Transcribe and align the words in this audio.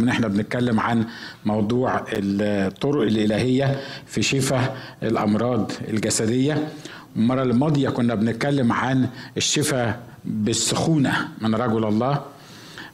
ان 0.00 0.08
إحنا 0.08 0.28
بنتكلم 0.28 0.80
عن 0.80 1.04
موضوع 1.44 2.04
الطرق 2.12 3.02
الإلهية 3.02 3.80
في 4.06 4.22
شفاء 4.22 4.76
الأمراض 5.02 5.72
الجسدية. 5.88 6.68
المرة 7.16 7.42
الماضيه 7.42 7.88
كنا 7.88 8.14
بنتكلم 8.14 8.72
عن 8.72 9.08
الشفاء 9.36 10.00
بالسخونة 10.24 11.28
من 11.40 11.54
رجل 11.54 11.84
الله 11.84 12.20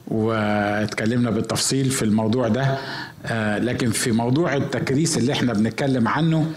واتكلمنا 0.07 1.29
بالتفصيل 1.29 1.89
في 1.89 2.05
الموضوع 2.05 2.47
ده. 2.47 2.77
آه، 3.25 3.57
لكن 3.59 3.91
في 3.91 4.11
موضوع 4.11 4.55
التكريس 4.55 5.17
اللي 5.17 5.33
إحنا 5.33 5.53
بنتكلم 5.53 6.07
عنه 6.07 6.51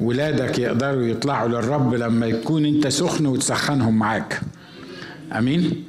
ولادك 0.00 0.58
يقدروا 0.58 1.02
يطلعوا 1.02 1.48
للرب 1.48 1.94
لما 1.94 2.26
يكون 2.26 2.64
انت 2.66 2.88
سخن 2.88 3.26
وتسخنهم 3.26 3.98
معاك. 3.98 4.40
آمين؟ 5.32 5.84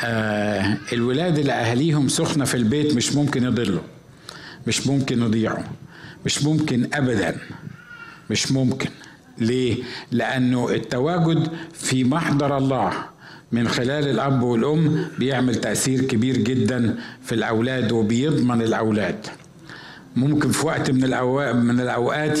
آه 0.00 0.76
الولاد 0.92 1.38
اللي 1.38 1.52
أهاليهم 1.52 2.08
سخنة 2.08 2.44
في 2.44 2.54
البيت 2.56 2.94
مش 2.94 3.12
ممكن 3.14 3.44
يضلوا 3.44 3.82
مش 4.66 4.86
ممكن 4.86 5.22
يضيعوا 5.22 5.64
مش 6.26 6.44
ممكن 6.44 6.88
ابدا 6.94 7.36
مش 8.30 8.52
ممكن. 8.52 8.90
ليه؟ 9.38 9.76
لأنه 10.12 10.70
التواجد 10.70 11.48
في 11.72 12.04
محضر 12.04 12.56
الله 12.56 12.92
من 13.52 13.68
خلال 13.68 14.08
الأب 14.08 14.42
والأم 14.42 15.06
بيعمل 15.18 15.54
تأثير 15.54 16.04
كبير 16.04 16.36
جدا 16.36 16.98
في 17.24 17.34
الأولاد 17.34 17.92
وبيضمن 17.92 18.62
الأولاد. 18.62 19.26
ممكن 20.16 20.50
في 20.50 20.66
وقت 20.66 20.90
من 20.90 21.04
الاوقات 21.04 21.54
من 21.54 21.80
الأوقات 21.80 22.38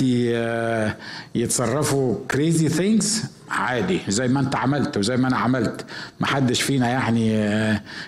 يتصرفوا 1.34 2.16
crazy 2.30 2.68
things 2.68 3.24
عادي 3.50 4.00
زي 4.08 4.28
ما 4.28 4.40
انت 4.40 4.56
عملت 4.56 4.96
وزي 4.96 5.16
ما 5.16 5.28
أنا 5.28 5.36
عملت. 5.36 5.84
محدش 6.20 6.62
فينا 6.62 6.88
يعني 6.88 7.30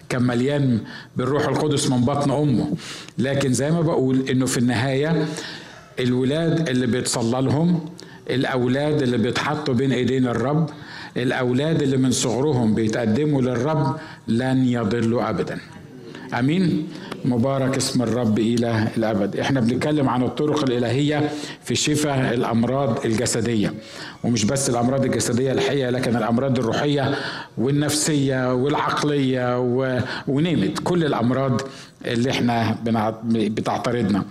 كان 0.08 0.22
مليان 0.22 0.80
بالروح 1.16 1.48
القدس 1.48 1.90
من 1.90 2.00
بطن 2.04 2.30
أمه. 2.30 2.72
لكن 3.18 3.52
زي 3.52 3.70
ما 3.70 3.80
بقول 3.80 4.28
إنه 4.28 4.46
في 4.46 4.58
النهاية 4.58 5.26
الولاد 6.00 6.68
اللي 6.68 6.86
بيتصلى 6.86 7.42
لهم 7.42 7.80
الأولاد 8.30 9.02
اللي 9.02 9.18
بيتحطوا 9.18 9.74
بين 9.74 9.92
إيدين 9.92 10.26
الرب 10.26 10.70
الأولاد 11.16 11.82
اللي 11.82 11.96
من 11.96 12.10
صغرهم 12.10 12.74
بيتقدموا 12.74 13.42
للرب 13.42 13.96
لن 14.28 14.64
يضلوا 14.64 15.30
ابدا. 15.30 15.58
آمين؟ 16.38 16.88
مبارك 17.24 17.76
اسم 17.76 18.02
الرب 18.02 18.38
إلى 18.38 18.88
الأبد. 18.96 19.36
إحنا 19.36 19.60
بنتكلم 19.60 20.08
عن 20.08 20.22
الطرق 20.22 20.62
الإلهية 20.64 21.30
في 21.64 21.74
شفاء 21.74 22.34
الأمراض 22.34 23.04
الجسدية. 23.06 23.74
ومش 24.24 24.44
بس 24.44 24.70
الأمراض 24.70 25.04
الجسدية 25.04 25.52
الحقيقة 25.52 25.90
لكن 25.90 26.16
الأمراض 26.16 26.58
الروحية 26.58 27.14
والنفسية 27.58 28.54
والعقلية 28.54 29.58
و... 29.60 29.98
ونيمت 30.28 30.78
كل 30.78 31.04
الأمراض 31.04 31.60
اللي 32.06 32.30
إحنا 32.30 32.76
بتعترضنا. 33.24 34.24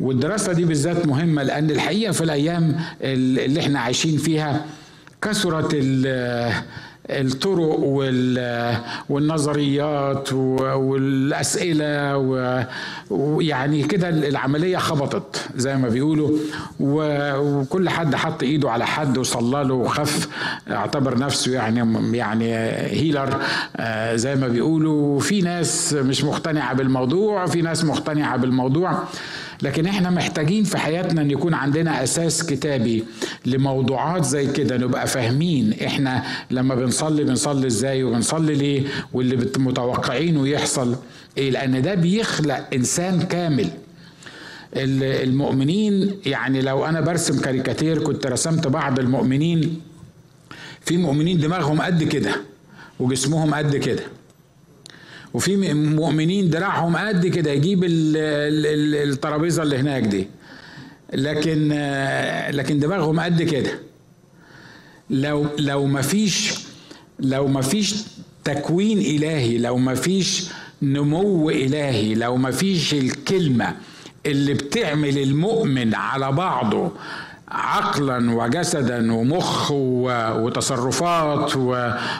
والدراسة 0.00 0.52
دي 0.52 0.64
بالذات 0.64 1.06
مهمة 1.06 1.42
لأن 1.42 1.70
الحقيقة 1.70 2.12
في 2.12 2.20
الأيام 2.20 2.76
اللي 3.02 3.60
إحنا 3.60 3.80
عايشين 3.80 4.16
فيها 4.18 4.64
كثرت 5.22 5.74
الطرق 7.10 7.78
والنظريات 9.08 10.32
والأسئلة 10.32 12.16
ويعني 13.10 13.82
كده 13.82 14.08
العملية 14.08 14.76
خبطت 14.78 15.48
زي 15.56 15.76
ما 15.76 15.88
بيقولوا. 15.88 16.30
وكل 16.80 17.88
حد 17.88 18.14
حط 18.14 18.42
إيده 18.42 18.70
على 18.70 18.86
حد 18.86 19.18
وصلى 19.18 19.64
له 19.64 19.74
وخف 19.74 20.28
اعتبر 20.70 21.18
نفسه 21.18 21.52
يعني 21.52 22.16
يعني 22.16 22.54
هيلر 22.86 23.40
زي 24.14 24.34
ما 24.36 24.48
بيقولوا. 24.48 25.20
في 25.20 25.40
ناس 25.42 25.92
مش 25.94 26.24
مقتنعة 26.24 26.74
بالموضوع 26.74 27.46
في 27.46 27.62
ناس 27.62 27.84
مقتنعة 27.84 28.36
بالموضوع. 28.36 28.98
لكن 29.62 29.86
إحنا 29.86 30.10
محتاجين 30.10 30.64
في 30.64 30.78
حياتنا 30.78 31.22
ان 31.22 31.30
يكون 31.30 31.54
عندنا 31.54 32.02
أساس 32.02 32.46
كتابي 32.46 33.04
لموضوعات 33.46 34.24
زي 34.24 34.46
كده 34.46 34.76
نبقى 34.76 35.06
فاهمين 35.06 35.72
إحنا 35.86 36.24
لما 36.50 36.74
بنصلي 36.74 37.24
بنصلي 37.24 37.66
إزاي 37.66 38.04
وبنصلي 38.04 38.54
ليه 38.54 38.82
واللي 39.12 39.50
متوقعينه 39.58 40.48
يحصل 40.48 40.96
إيه 41.38 41.50
لأن 41.50 41.82
ده 41.82 41.94
بيخلق 41.94 42.66
انسان 42.74 43.22
كامل. 43.22 43.68
المؤمنين 44.76 46.16
يعني 46.26 46.60
لو 46.62 46.84
أنا 46.86 47.00
برسم 47.00 47.40
كاريكاتير 47.40 48.02
كنت 48.02 48.26
رسمت 48.26 48.66
بعض 48.68 48.98
المؤمنين 48.98 49.80
في 50.80 50.96
مؤمنين 50.96 51.38
دماغهم 51.38 51.82
قد 51.82 52.02
كده 52.02 52.30
وجسمهم 53.00 53.54
قد 53.54 53.76
كده. 53.76 54.02
وفي 55.34 55.74
مؤمنين 55.74 56.50
دراعهم 56.50 56.96
قد 56.96 57.26
كده 57.26 57.50
يجيب 57.50 57.84
الترابيزة 57.88 59.62
اللي 59.62 59.76
هناك 59.78 60.02
دي. 60.02 60.28
لكن 61.12 61.68
لكن 62.50 62.78
دماغهم 62.78 63.20
قد 63.20 63.42
كده. 63.42 63.70
لو 65.10 65.46
لو 65.58 65.86
ما 65.86 66.02
فيش 66.02 66.54
لو 67.20 67.46
ما 67.46 67.60
فيش 67.60 67.94
تكوين 68.44 68.98
إلهي 68.98 69.58
لو 69.58 69.76
ما 69.76 69.94
فيش 69.94 70.44
نمو 70.82 71.50
إلهي 71.50 72.14
لو 72.14 72.36
ما 72.36 72.50
فيش 72.50 72.94
الكلمة 72.94 73.74
اللي 74.26 74.54
بتعمل 74.54 75.18
المؤمن 75.18 75.94
على 75.94 76.32
بعضه 76.32 76.92
عقلا 77.50 78.34
وجسدا 78.34 79.12
ومخ 79.12 79.70
وتصرفات 79.72 81.56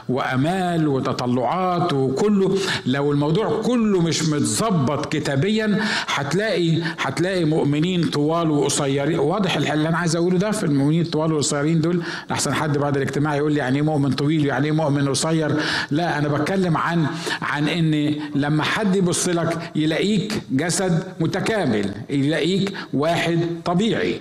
وأمال 0.08 0.88
وتطلعات 0.88 1.92
وكله. 1.92 2.56
لو 2.86 3.12
الموضوع 3.12 3.62
كله 3.62 4.00
مش 4.00 4.28
متظبط 4.28 5.12
كتابيا 5.12 5.78
هتلاقي 6.14 6.82
هتلاقي 6.98 7.44
مؤمنين 7.44 8.04
طوال 8.04 8.50
وقصيرين. 8.50 9.18
واضح 9.18 9.56
اللي 9.56 9.88
أنا 9.88 9.98
عايز 9.98 10.16
أقوله 10.16 10.38
ده 10.38 10.50
في 10.50 10.64
المؤمنين 10.64 11.00
الطوال 11.00 11.32
والقصيرين 11.32 11.80
دول. 11.80 12.02
أحسن 12.32 12.54
حد 12.54 12.78
بعد 12.78 12.96
الاجتماع 12.96 13.36
يقول 13.36 13.52
لي 13.52 13.58
يعني 13.58 13.76
إيه 13.76 13.82
مؤمن 13.82 14.10
طويل 14.10 14.46
يعني 14.46 14.66
إيه 14.66 14.72
مؤمن 14.72 15.08
قصير. 15.08 15.56
لا 15.90 16.18
أنا 16.18 16.28
بتكلم 16.28 16.76
عن 16.76 17.06
عن 17.42 17.68
إن 17.68 18.14
لما 18.34 18.62
حد 18.62 18.96
يبص 18.96 19.28
لك 19.28 19.58
يلاقيك 19.76 20.42
جسد 20.50 21.02
متكامل 21.20 21.90
يلاقيك 22.10 22.72
واحد 22.94 23.40
طبيعي. 23.64 24.20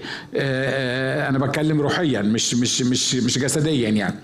أنا 1.29 1.37
بتكلم 1.39 1.81
روحيا 1.81 2.21
مش 2.21 2.55
مش 2.55 2.81
مش 2.81 3.15
مش 3.15 3.37
جسديا 3.39 3.89
يعني. 3.89 4.15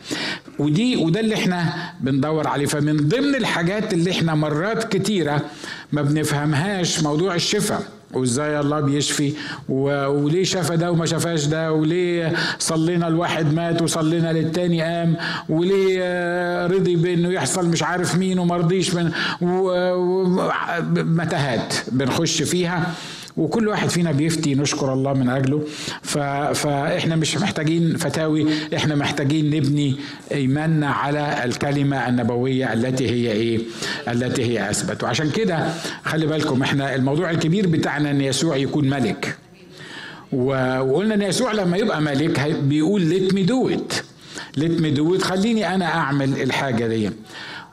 ودي 0.60 0.96
وده 0.96 1.20
اللي 1.20 1.36
إحنا 1.36 1.74
بندور 2.02 2.48
عليه. 2.48 2.66
فمن 2.66 2.98
ضمن 2.98 3.36
الحاجات 3.36 3.94
اللي 3.94 4.12
إحنا 4.12 4.36
مرات 4.36 4.96
كتيرة 4.96 5.42
ما 5.92 6.02
بنفهمهاش 6.02 7.04
موضوع 7.04 7.36
الشفاء 7.36 7.82
وإزاي 8.14 8.60
الله 8.60 8.80
بيشفي 8.80 9.34
وليه 9.70 10.44
شفى 10.44 10.78
ده 10.78 10.92
وما 10.92 11.06
شفاش 11.06 11.46
ده 11.46 11.74
وليه 11.74 12.34
صلينا 12.60 13.08
الواحد 13.08 13.54
مات 13.54 13.82
وصلينا 13.82 14.34
للتاني 14.34 14.82
قام 14.82 15.16
وليه 15.50 16.68
رضي 16.68 16.96
بإنه 16.96 17.30
يحصل 17.30 17.70
مش 17.70 17.84
عارف 17.84 18.16
مين 18.16 18.40
وما 18.40 18.58
رضيش 18.58 18.94
من 18.94 19.12
متاهات 20.96 21.74
بنخش 21.92 22.42
فيها. 22.42 22.94
وكل 23.38 23.68
واحد 23.68 23.90
فينا 23.90 24.12
بيفتي 24.12 24.56
نشكر 24.56 24.94
الله 24.94 25.14
من 25.14 25.30
أجله. 25.30 25.62
فإحنا 26.54 27.16
مش 27.16 27.38
محتاجين 27.38 27.98
فتاوي 27.98 28.48
إحنا 28.76 28.96
محتاجين 28.96 29.46
نبني 29.56 29.96
إيماننا 30.32 30.88
على 30.90 31.46
الكلمة 31.46 32.08
النبوية 32.10 32.74
التي 32.74 33.10
هي 33.10 33.32
إيه؟ 33.32 33.60
التي 34.08 34.44
هي 34.46 34.70
أثبت. 34.70 35.04
وعشان 35.04 35.30
كده 35.30 35.68
خلي 36.06 36.26
بالكم 36.28 36.62
إحنا 36.64 36.96
الموضوع 36.96 37.32
الكبير 37.32 37.68
بتاعنا 37.68 38.12
إن 38.12 38.22
يسوع 38.22 38.56
يكون 38.56 38.90
ملك. 38.90 39.36
وقلنا 40.32 41.14
إن 41.16 41.22
يسوع 41.22 41.52
لما 41.52 41.78
يبقى 41.78 42.02
ملك 42.02 42.56
بيقول 42.64 43.02
let 43.02 43.34
me 43.34 43.44
do 43.44 43.70
it 43.70 43.94
let 44.58 44.82
me 44.82 44.92
do 44.92 45.16
it 45.16 45.22
خليني 45.22 45.76
أنا 45.76 45.86
أعمل 45.86 46.42
الحاجة 46.42 46.88
دي. 46.88 47.10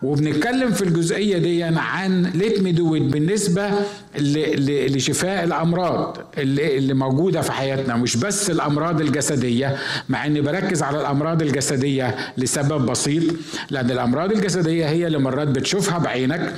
وبنتكلم 0.03 0.71
في 0.73 0.83
الجزئية 0.83 1.39
دي 1.39 1.63
عن 1.65 2.23
let 2.35 2.63
me 2.63 2.73
do 2.73 2.91
بالنسبة 2.91 3.71
لشفاء 4.19 5.45
الأمراض 5.45 6.17
اللي, 6.39 6.79
اللي 6.79 6.95
موجودة 6.95 7.41
في 7.41 7.53
حياتنا 7.53 7.97
مش 7.97 8.17
بس 8.17 8.51
الأمراض 8.51 9.01
الجسدية 9.01 9.77
مع 10.09 10.27
إني 10.27 10.41
بركز 10.41 10.83
على 10.83 11.01
الأمراض 11.01 11.43
الجسدية 11.43 12.17
لسبب 12.37 12.87
بسيط 12.87 13.23
لأن 13.71 13.91
الأمراض 13.91 14.33
الجسدية 14.33 14.87
هي 14.89 15.07
اللي 15.07 15.19
مرات 15.19 15.49
بتشوفها 15.49 15.99
بعينك 15.99 16.55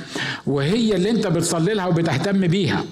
وهي 0.47 0.95
اللي 0.95 1.09
أنت 1.09 1.27
بتصلي 1.27 1.73
لها 1.73 1.85
وبتهتم 1.87 2.47
بيها. 2.47 2.83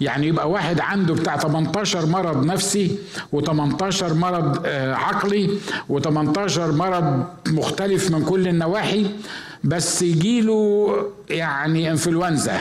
يعني 0.00 0.26
يبقى 0.26 0.50
واحد 0.50 0.80
عنده 0.80 1.14
بتاع 1.14 1.36
18 1.38 2.06
مرض 2.06 2.44
نفسي 2.44 2.90
و18 3.36 4.02
مرض 4.02 4.66
عقلي 4.76 5.50
و18 5.92 6.58
مرض 6.58 7.24
مختلف 7.48 8.10
من 8.10 8.24
كل 8.24 8.48
النواحي 8.48 9.06
بس 9.64 10.02
يجيله 10.02 10.88
يعني 11.30 11.90
انفلونزا 11.90 12.60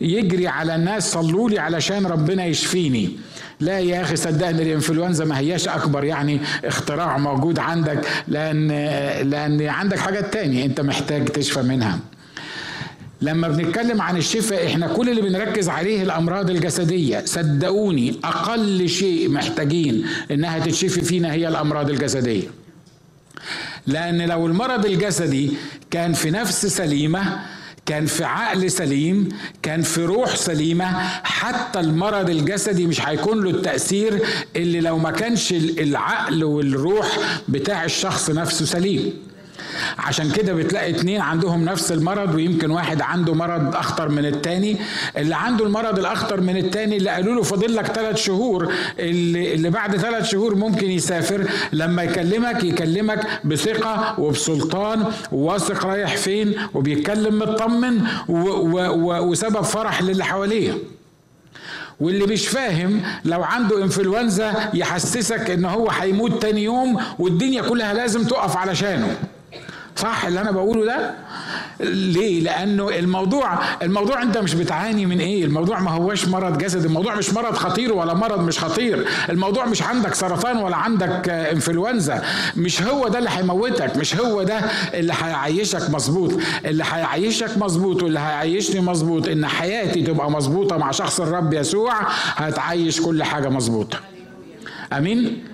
يجري 0.00 0.46
على 0.48 0.74
الناس 0.74 1.12
صلوا 1.12 1.50
لي 1.50 1.58
علشان 1.58 2.06
ربنا 2.06 2.44
يشفيني. 2.44 3.10
لا 3.60 3.78
يا 3.78 4.02
أخي 4.02 4.16
صدقني 4.16 4.62
الإنفلونزا 4.62 5.24
ما 5.24 5.38
هياش 5.38 5.68
أكبر 5.68 6.04
يعني 6.04 6.40
اختراع 6.64 7.18
موجود 7.18 7.58
عندك 7.58 8.00
لأن 8.28 8.68
لأن 9.30 9.62
عندك 9.62 9.98
حاجات 9.98 10.32
تانية 10.32 10.64
أنت 10.64 10.80
محتاج 10.80 11.24
تشفى 11.24 11.62
منها. 11.62 11.98
لما 13.22 13.48
بنتكلم 13.48 14.02
عن 14.02 14.16
الشفاء 14.16 14.66
إحنا 14.66 14.86
كل 14.86 15.08
اللي 15.08 15.22
بنركز 15.22 15.68
عليه 15.68 16.02
الأمراض 16.02 16.50
الجسدية. 16.50 17.22
صدقوني 17.24 18.14
أقل 18.24 18.88
شيء 18.88 19.28
محتاجين 19.30 20.06
إنها 20.30 20.58
تتشفي 20.58 21.00
فينا 21.00 21.32
هي 21.32 21.48
الأمراض 21.48 21.90
الجسدية. 21.90 22.48
لأن 23.88 24.22
لو 24.28 24.46
المرض 24.46 24.86
الجسدي 24.86 25.50
كان 25.90 26.12
في 26.12 26.30
نفس 26.30 26.66
سليمة 26.66 27.40
كان 27.86 28.06
في 28.06 28.24
عقل 28.24 28.70
سليم 28.70 29.28
كان 29.62 29.82
في 29.82 30.04
روح 30.04 30.36
سليمة 30.36 30.98
حتى 31.24 31.80
المرض 31.80 32.30
الجسدي 32.30 32.86
مش 32.86 33.00
هيكون 33.06 33.44
له 33.44 33.50
التأثير 33.50 34.22
اللي 34.56 34.80
لو 34.80 34.98
ما 34.98 35.10
كانش 35.10 35.52
العقل 35.52 36.44
والروح 36.44 37.18
بتاع 37.48 37.84
الشخص 37.84 38.30
نفسه 38.30 38.64
سليم. 38.64 39.12
عشان 39.98 40.30
كده 40.30 40.52
بتلاقي 40.52 40.90
اتنين 40.90 41.20
عندهم 41.20 41.64
نفس 41.64 41.92
المرض 41.92 42.34
ويمكن 42.34 42.70
واحد 42.70 43.02
عنده 43.02 43.34
مرض 43.34 43.76
أخطر 43.76 44.08
من 44.08 44.26
التاني. 44.26 44.76
اللي 45.16 45.34
عنده 45.36 45.64
المرض 45.64 45.98
الأخطر 45.98 46.40
من 46.40 46.56
التاني 46.56 46.96
اللي 46.96 47.10
قالوا 47.10 47.34
له 47.34 47.42
فاضل 47.42 47.76
لك 47.76 47.86
ثلاث 47.86 48.16
شهور 48.16 48.72
اللي, 48.98 49.54
اللي 49.54 49.70
بعد 49.70 49.96
ثلاث 49.96 50.24
شهور 50.28 50.54
ممكن 50.54 50.90
يسافر. 50.90 51.50
لما 51.72 52.02
يكلمك 52.02 52.64
يكلمك 52.64 53.26
بثقة 53.44 54.20
وبسلطان 54.20 55.04
وواثق 55.32 55.86
رايح 55.86 56.16
فين 56.16 56.54
وبيتكلم 56.74 57.38
مطمن 57.38 58.00
وسبب 58.28 59.62
فرح 59.62 60.02
للي 60.02 60.24
حواليه. 60.24 60.72
واللي 62.00 62.26
مش 62.26 62.48
فاهم 62.48 63.02
لو 63.24 63.42
عنده 63.42 63.82
إنفلونزا 63.84 64.70
يحسسك 64.74 65.50
إن 65.50 65.64
هو 65.64 65.90
هيموت 65.90 66.42
تاني 66.42 66.64
يوم 66.64 67.00
والدنيا 67.18 67.62
كلها 67.62 67.94
لازم 67.94 68.24
تقف 68.24 68.56
علشانه. 68.56 69.16
صح 69.98 70.24
اللي 70.24 70.40
أنا 70.40 70.50
بقوله 70.50 70.84
ده؟ 70.86 71.14
ليه؟ 71.90 72.40
لأنه 72.40 72.88
الموضوع 72.88 73.58
الموضوع 73.82 74.22
أنت 74.22 74.38
مش 74.38 74.54
بتعاني 74.54 75.06
من 75.06 75.20
إيه؟ 75.20 75.44
الموضوع 75.44 75.80
ما 75.80 75.90
هوش 75.90 76.28
مرض 76.28 76.58
جسد 76.58 76.84
الموضوع 76.84 77.14
مش 77.14 77.30
مرض 77.34 77.54
خطير 77.54 77.92
ولا 77.92 78.14
مرض 78.14 78.40
مش 78.40 78.58
خطير. 78.58 79.08
الموضوع 79.30 79.66
مش 79.66 79.82
عندك 79.82 80.14
سرطان 80.14 80.56
ولا 80.56 80.76
عندك 80.76 81.28
إنفلونزا. 81.28 82.22
مش 82.56 82.82
هو 82.82 83.08
ده 83.08 83.18
اللي 83.18 83.30
هيموتك 83.30 83.96
مش 83.96 84.16
هو 84.16 84.42
ده 84.42 84.58
اللي 84.94 85.12
هيعيشك 85.22 85.90
مظبوط. 85.90 86.32
اللي 86.64 86.84
هيعيشك 86.92 87.58
مظبوط 87.58 88.02
واللي 88.02 88.18
هيعيشني 88.20 88.80
مظبوط 88.80 89.28
إن 89.28 89.46
حياتي 89.46 90.02
تبقى 90.02 90.30
مظبوطة 90.30 90.76
مع 90.76 90.90
شخص 90.90 91.20
الرب 91.20 91.52
يسوع 91.54 91.94
هتعيش 92.34 93.00
كل 93.00 93.22
حاجة 93.22 93.48
مظبوطة. 93.48 93.98
آمين؟ 94.92 95.44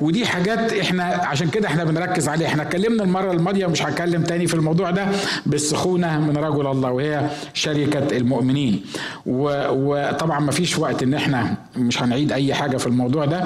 ودي 0.00 0.26
حاجات 0.26 0.72
إحنا 0.72 1.04
عشان 1.04 1.48
كده 1.48 1.68
إحنا 1.68 1.84
بنركز 1.84 2.28
عليها. 2.28 2.48
إحنا 2.48 2.62
اتكلمنا 2.62 3.02
المرة 3.02 3.32
الماضية 3.32 3.66
ومش 3.66 3.82
هتكلم 3.82 4.22
تاني 4.22 4.46
في 4.46 4.54
الموضوع 4.54 4.90
ده 4.90 5.06
بالسخونة 5.46 6.18
من 6.20 6.36
رجل 6.36 6.66
الله 6.66 6.90
وهي 6.90 7.30
شركة 7.54 8.16
المؤمنين. 8.16 8.82
وطبعا 9.26 10.40
ما 10.40 10.52
فيش 10.52 10.78
وقت 10.78 11.02
إن 11.02 11.14
إحنا 11.14 11.54
مش 11.76 12.02
هنعيد 12.02 12.32
أي 12.32 12.54
حاجة 12.54 12.76
في 12.76 12.86
الموضوع 12.86 13.24
ده 13.24 13.44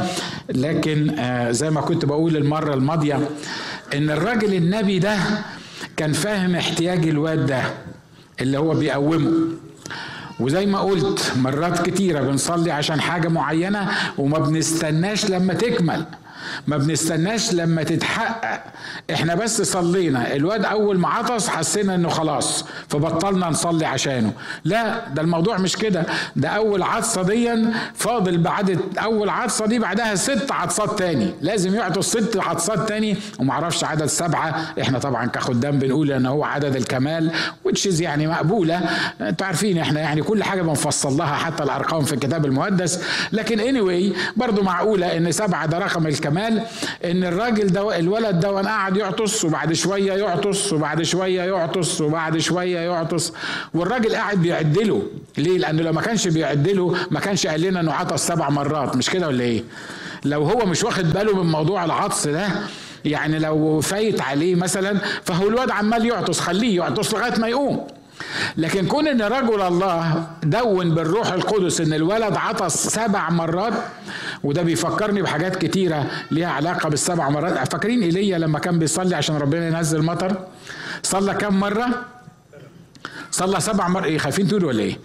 لكن 0.49 1.11
آه 1.19 1.51
زي 1.51 1.71
ما 1.71 1.81
كنت 1.81 2.05
بقول 2.05 2.37
المرة 2.37 2.75
الماضية 2.75 3.21
إن 3.95 4.11
الراجل 4.11 4.55
النبي 4.55 4.99
ده 4.99 5.17
كان 5.97 6.13
فاهم 6.13 6.55
احتياج 6.57 7.09
الواد 7.09 7.47
ده 7.47 7.63
اللي 8.41 8.59
هو 8.59 8.75
بيقومه. 8.75 9.33
وزي 10.41 10.67
ما 10.67 10.79
قلت 10.79 11.33
مرات 11.37 11.91
كتيرة 11.91 12.21
بنصلي 12.21 12.71
عشان 12.71 13.01
حاجة 13.01 13.29
معينة 13.29 13.89
وما 14.19 14.39
بنستناش 14.39 15.31
لما 15.31 15.55
تكمل. 15.55 16.05
ما 16.67 16.77
بنستناش 16.77 17.53
لما 17.53 17.83
تتحقق. 17.83 18.61
إحنا 19.13 19.35
بس 19.35 19.63
صلينا. 19.63 20.35
الواد 20.35 20.65
أول 20.65 20.99
ما 20.99 21.09
عطس 21.09 21.49
حسينا 21.49 21.95
إنه 21.95 22.09
خلاص 22.09 22.65
فبطلنا 22.89 23.49
نصلي 23.49 23.87
عشانه. 23.87 24.33
لا 24.65 25.09
ده 25.09 25.23
الموضوع 25.23 25.59
مش 25.59 25.77
كده. 25.77 26.07
ده 26.37 26.49
أول 26.49 26.83
عطسة 26.83 27.23
دي 27.23 27.65
فاضل 27.95 28.39
بعد 28.39 28.79
أول 28.99 29.29
عطسة 29.29 29.67
دي 29.67 29.79
بعدها 29.79 30.15
ست 30.15 30.53
عطسات 30.53 30.99
تاني. 30.99 31.35
لازم 31.41 31.75
يعطس 31.75 32.07
ست 32.09 32.37
عطسات 32.37 32.89
تاني. 32.89 33.17
ومعرفش 33.39 33.85
عدد 33.85 34.07
سبعة. 34.07 34.75
إحنا 34.81 34.99
طبعا 34.99 35.27
كخدام 35.27 35.79
بنقول 35.79 36.13
إن 36.13 36.27
هو 36.27 36.45
عدد 36.45 36.77
الكمال 36.77 37.33
وتشيز 37.65 38.01
يعني 38.01 38.27
مقبولة. 38.27 38.81
أنتوا 39.21 39.47
عارفين 39.47 39.79
إحنا 39.79 40.01
يعني 40.01 40.23
كل 40.23 40.43
حاجة 40.45 40.63
بنفصل 40.63 41.17
لها 41.17 41.35
حتى 41.35 41.63
الأرقام 41.63 42.05
في 42.05 42.13
الكتاب 42.13 42.47
المقدس. 42.47 43.01
لكن 43.33 43.61
اني 43.61 43.75
anyway 43.75 44.17
برضو 44.37 44.63
معقولة 44.63 45.17
إن 45.17 45.33
سبعة 45.33 45.67
ده 45.67 45.79
رقم 45.79 46.07
الكمال. 46.07 46.44
إن 47.05 47.25
الراجل 47.25 47.67
ده 47.67 47.99
الولد 47.99 48.41
ده 48.41 48.61
قاعد 48.63 48.97
يعطس 48.97 49.45
وبعد 49.45 49.73
شوية 49.73 50.13
يعطس 50.13 50.73
وبعد 50.73 51.03
شوية 51.03 51.43
يعطس 51.43 52.01
وبعد 52.01 52.39
شوية 52.39 52.79
يعطس 52.79 53.33
والراجل 53.75 54.15
قاعد 54.15 54.39
بيعدله 54.39 55.03
ليه؟ 55.39 55.59
لأنه 55.59 55.83
لو 55.83 55.93
ما 55.93 56.01
كانش 56.01 56.29
بيعدله 56.29 56.97
ما 57.11 57.21
كانش 57.21 57.47
قال 57.47 57.61
لنا 57.61 57.81
إنه 57.81 57.93
عطس 57.93 58.27
سبع 58.27 58.49
مرات 58.51 58.97
مش 58.97 59.11
كده 59.11 59.27
ولا 59.29 59.45
إيه؟ 59.45 59.65
لو 60.25 60.43
هو 60.43 60.67
مش 60.67 60.85
واخد 60.85 61.13
باله 61.13 61.43
من 61.43 61.51
موضوع 61.53 61.85
العطس 61.85 62.29
ده 62.29 62.49
يعني 63.05 63.39
لو 63.39 63.81
فايت 63.81 64.21
عليه 64.21 64.55
مثلا 64.55 64.99
فهو 65.25 65.49
الواد 65.49 65.71
عمال 65.71 66.07
يعطس 66.07 66.41
خليه 66.41 66.77
يعطس 66.77 67.15
لغاية 67.15 67.39
ما 67.41 67.49
يقوم 67.49 67.87
لكن 68.57 68.87
كون 68.87 69.09
إن 69.09 69.23
رجل 69.23 69.63
الله 69.63 70.27
دون 70.43 70.95
بالروح 70.95 71.33
القدس 71.33 71.81
إن 71.81 71.93
الولد 71.93 72.37
عطس 72.37 72.75
سبع 72.87 73.31
مرات 73.31 73.73
وده 74.45 74.63
بيفكرني 74.63 75.23
بحاجات 75.23 75.57
كتيرة 75.57 76.07
ليها 76.31 76.49
علاقة 76.49 76.89
بالسبع 76.89 77.29
مرات. 77.29 77.73
فاكرين 77.73 78.03
إيليا 78.03 78.39
لما 78.39 78.59
كان 78.59 78.79
بيصلي 78.79 79.17
عشان 79.17 79.37
ربنا 79.37 79.67
ينزل 79.69 80.03
مطر؟ 80.03 80.37
صلى 81.03 81.35
كم 81.35 81.61
مرة؟ 81.61 81.89
صلى 83.31 83.61
سبع 83.61 83.89
مرات. 83.89 84.05
إيه 84.07 84.19
خايفين 84.19 84.49
تقولوا 84.49 84.69
ولا 84.69 84.83
إيه؟ 84.83 84.99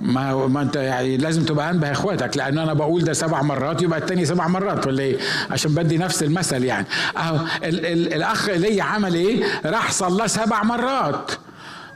ما 0.00 0.46
ما 0.46 0.62
أنت 0.62 0.76
يعني 0.76 1.16
لازم 1.16 1.44
تبقى 1.44 1.70
أنبه 1.70 1.92
إخواتك 1.92 2.36
لأن 2.36 2.58
أنا 2.58 2.72
بقول 2.72 3.04
ده 3.04 3.12
سبع 3.12 3.42
مرات 3.42 3.82
يبقى 3.82 3.98
التاني 3.98 4.24
سبع 4.24 4.48
مرات 4.48 4.86
ولا 4.86 5.02
إيه؟ 5.02 5.18
عشان 5.50 5.74
بدي 5.74 5.98
نفس 5.98 6.22
المثل 6.22 6.64
يعني. 6.64 6.86
أهو 7.16 7.36
ال 7.64 7.86
ال 7.86 8.14
الأخ 8.14 8.48
إيليا 8.48 8.82
عمل 8.82 9.14
إيه؟ 9.14 9.44
راح 9.66 9.92
صلى 9.92 10.28
سبع 10.28 10.62
مرات. 10.62 11.30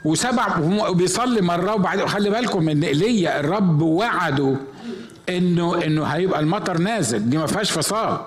وسبع 0.05 0.57
وبيصلي 0.89 1.41
مرة 1.41 1.73
وبعد 1.73 2.05
خلي 2.05 2.29
بالكم 2.29 2.69
إن 2.69 2.83
إيليا 2.83 3.39
الرب 3.39 3.81
وعده 3.81 4.55
إنه 5.29 5.83
إنه 5.85 6.03
هيبقى 6.03 6.39
المطر 6.39 6.77
نازل 6.77 7.29
دي 7.29 7.37
ما 7.37 7.45
فيهاش 7.47 7.71
فصال. 7.71 8.17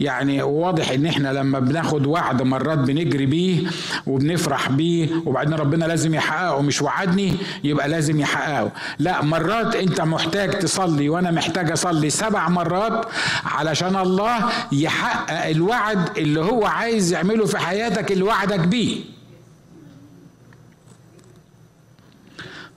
يعني 0.00 0.42
واضح 0.42 0.90
إن 0.90 1.06
إحنا 1.06 1.32
لما 1.32 1.58
بناخد 1.58 2.06
وعد 2.06 2.42
مرات 2.42 2.78
بنجري 2.78 3.26
بيه 3.26 3.66
وبنفرح 4.06 4.68
بيه 4.70 5.08
وبعدين 5.26 5.54
ربنا 5.54 5.84
لازم 5.84 6.14
يحققه 6.14 6.62
مش 6.62 6.82
وعدني 6.82 7.34
يبقى 7.64 7.88
لازم 7.88 8.20
يحققه. 8.20 8.70
لا 8.98 9.22
مرات 9.22 9.76
أنت 9.76 10.00
محتاج 10.00 10.58
تصلي 10.58 11.08
وأنا 11.08 11.30
محتاج 11.30 11.70
أصلي 11.70 12.10
سبع 12.10 12.48
مرات 12.48 13.06
علشان 13.44 13.96
الله 13.96 14.48
يحقق 14.72 15.46
الوعد 15.46 16.18
اللي 16.18 16.40
هو 16.40 16.66
عايز 16.66 17.12
يعمله 17.12 17.46
في 17.46 17.58
حياتك 17.58 18.12
اللي 18.12 18.24
وعدك 18.24 18.60
بيه. 18.60 18.96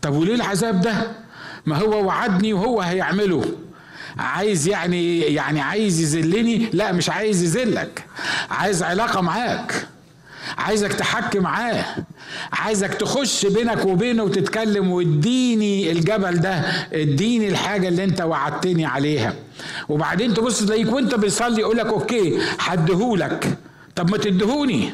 طب 0.01 0.13
وليه 0.13 0.35
العذاب 0.35 0.81
ده؟ 0.81 1.11
ما 1.65 1.77
هو 1.77 2.05
وعدني 2.05 2.53
وهو 2.53 2.81
هيعمله. 2.81 3.45
عايز 4.17 4.67
يعني 4.67 5.19
يعني 5.19 5.61
عايز 5.61 6.15
يذلني؟ 6.15 6.69
لا 6.73 6.91
مش 6.91 7.09
عايز 7.09 7.43
يذلك. 7.43 8.05
عايز 8.49 8.83
علاقة 8.83 9.21
معاك. 9.21 9.87
عايزك 10.57 10.93
تحكي 10.93 11.39
معاه. 11.39 11.85
عايزك 12.53 12.93
تخش 12.93 13.45
بينك 13.45 13.85
وبينه 13.85 14.23
وتتكلم 14.23 14.91
واديني 14.91 15.91
الجبل 15.91 16.37
ده 16.39 16.53
اديني 16.93 17.47
الحاجة 17.47 17.87
اللي 17.87 18.03
انت 18.03 18.21
وعدتني 18.21 18.85
عليها. 18.85 19.33
وبعدين 19.89 20.33
تبص 20.33 20.59
تلاقيك 20.63 20.91
وانت 20.93 21.15
بتصلي 21.15 21.61
يقول 21.61 21.77
لك 21.77 21.85
أوكي 21.85 22.39
هديهولك. 22.59 23.57
طب 23.95 24.11
ما 24.11 24.17
تديهوني 24.17 24.93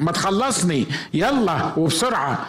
ما 0.00 0.12
تخلصني. 0.12 0.86
يلا 1.14 1.72
وبسرعة. 1.76 2.46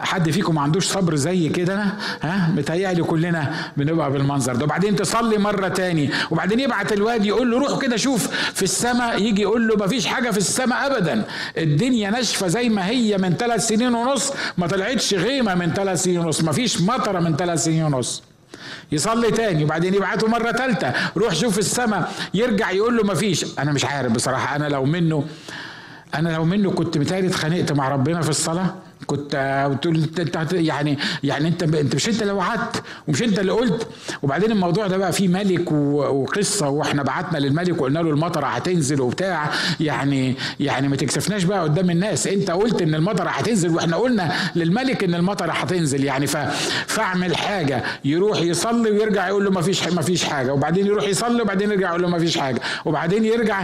حد 0.00 0.30
فيكم 0.30 0.54
ما 0.54 0.60
عندوش 0.60 0.86
صبر 0.86 1.14
زي 1.14 1.48
كده 1.48 1.84
ها؟ 2.22 2.50
متهيألي 2.56 3.02
كلنا 3.02 3.54
بنبقى 3.76 4.12
بالمنظر 4.12 4.56
ده. 4.56 4.64
وبعدين 4.64 4.96
تصلي 4.96 5.38
مرة 5.38 5.68
تاني 5.68 6.10
وبعدين 6.30 6.60
يبعت 6.60 6.92
الواد 6.92 7.24
يقول 7.24 7.50
له 7.50 7.58
روح 7.58 7.80
كده 7.80 7.96
شوف 7.96 8.28
في 8.54 8.62
السماء 8.62 9.22
يجي 9.22 9.42
يقول 9.42 9.68
له 9.68 9.76
ما 9.76 9.86
فيش 9.86 10.06
حاجة 10.06 10.30
في 10.30 10.38
السماء 10.38 10.86
أبدا. 10.86 11.24
الدنيا 11.58 12.10
ناشفة 12.10 12.46
زي 12.48 12.68
ما 12.68 12.86
هي 12.86 13.18
من 13.18 13.34
ثلاث 13.34 13.66
سنين 13.66 13.94
ونص 13.94 14.32
ما 14.58 14.66
طلعتش 14.66 15.14
غيمة 15.14 15.54
من 15.54 15.72
ثلاث 15.72 16.02
سنين 16.02 16.18
ونص 16.18 16.40
ما 16.42 16.52
فيش 16.52 16.80
مطرة 16.80 17.20
من 17.20 17.36
ثلاث 17.36 17.64
سنين 17.64 17.84
ونص. 17.84 18.22
يصلي 18.92 19.30
تاني 19.30 19.64
وبعدين 19.64 19.94
يبعته 19.94 20.28
مرة 20.28 20.52
ثالثة 20.52 20.92
روح 21.16 21.34
شوف 21.34 21.58
السماء. 21.58 22.12
يرجع 22.34 22.70
يقول 22.70 22.96
له 22.96 23.02
ما 23.04 23.14
فيش 23.14 23.46
أنا 23.58 23.72
مش 23.72 23.84
عارف 23.84 24.12
بصراحة 24.12 24.56
أنا 24.56 24.68
لو 24.68 24.84
منه 24.84 25.24
أنا 26.14 26.28
لو 26.28 26.44
منه 26.44 26.70
كنت 26.70 26.98
متهيألي 26.98 27.26
اتخانقت 27.28 27.72
مع 27.72 27.88
ربنا 27.88 28.20
في 28.22 28.28
الصلاة. 28.30 28.74
كنت 29.06 29.34
له 29.84 30.08
انت 30.18 30.52
يعني 30.52 30.98
يعني 31.22 31.48
انت 31.48 31.62
انت 31.62 31.94
مش 31.94 32.08
انت 32.08 32.22
اللي 32.22 32.32
وعدت 32.32 32.82
ومش 33.08 33.22
انت 33.22 33.38
اللي 33.38 33.52
قلت. 33.52 33.88
وبعدين 34.22 34.52
الموضوع 34.52 34.86
ده 34.86 34.96
بقى 34.96 35.12
فيه 35.12 35.28
ملك 35.28 35.72
وقصة 35.72 36.68
وإحنا 36.68 37.02
بعتنا 37.02 37.38
للملك 37.38 37.80
وقلنا 37.80 37.98
له 37.98 38.10
المطرة 38.10 38.46
هتنزل 38.46 39.00
وبتاع. 39.00 39.50
يعني 39.80 40.36
يعني 40.60 40.88
ما 40.88 40.96
تكسفناش 40.96 41.44
بقى 41.44 41.62
قدام 41.62 41.90
الناس. 41.90 42.26
انت 42.26 42.50
قلت 42.50 42.82
ان 42.82 42.94
المطرة 42.94 43.28
هتنزل 43.30 43.70
وإحنا 43.74 43.96
قلنا 43.96 44.32
للملك 44.56 45.04
ان 45.04 45.14
المطرة 45.14 45.52
هتنزل. 45.52 46.04
يعني 46.04 46.26
فاعمل 46.86 47.36
حاجة. 47.36 47.82
يروح 48.04 48.40
يصلي 48.40 48.90
ويرجع 48.90 49.28
يقول 49.28 49.44
له 49.44 49.50
ما 49.50 49.60
فيش 49.62 49.88
ما 49.88 50.02
فيش 50.02 50.24
حاجة. 50.24 50.52
وبعدين 50.52 50.86
يروح 50.86 51.04
يصلي 51.04 51.42
وبعدين 51.42 51.70
يرجع 51.70 51.88
يقول 51.88 52.02
له 52.02 52.08
ما 52.08 52.18
فيش 52.18 52.38
حاجة. 52.38 52.60
وبعدين 52.84 53.24
يرجع 53.24 53.62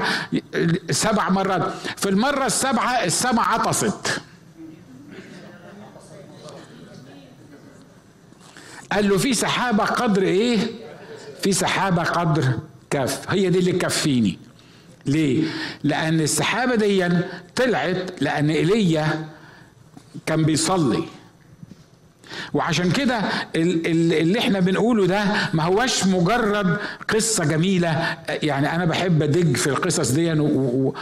سبع 0.91 1.29
مرات. 1.31 1.63
في 1.97 2.09
المرة 2.09 2.47
السابعة 2.47 3.05
السماء 3.05 3.45
عطست. 3.45 4.21
قال 8.93 9.09
له 9.09 9.19
في 9.19 9.35
سحابة 9.35 9.85
قدر 9.85 10.23
إيه؟ 10.23 10.59
في 11.43 11.53
سحابة 11.53 12.03
قدر 12.03 12.45
كف. 12.91 13.31
هي 13.31 13.51
دي 13.51 13.59
اللي 13.59 13.73
تكفيني 13.73 14.39
ليه؟ 15.07 15.43
لأن 15.85 16.21
السحابة 16.21 16.75
دي 16.75 17.09
طلعت 17.57 18.11
لأن 18.23 18.51
إيليا 18.51 19.29
كان 20.27 20.43
بيصلي. 20.45 21.05
وعشان 22.53 22.91
كده 22.91 23.21
اللي 23.57 24.39
إحنا 24.39 24.61
بنقوله 24.61 25.07
ده 25.07 25.25
ما 25.53 25.63
هوش 25.63 26.05
مجرد 26.07 26.77
قصة 27.15 27.45
جميلة. 27.45 28.17
يعني 28.29 28.75
أنا 28.75 28.85
بحب 28.85 29.23
أدج 29.23 29.57
في 29.57 29.67
القصص 29.67 30.11
دي 30.11 30.33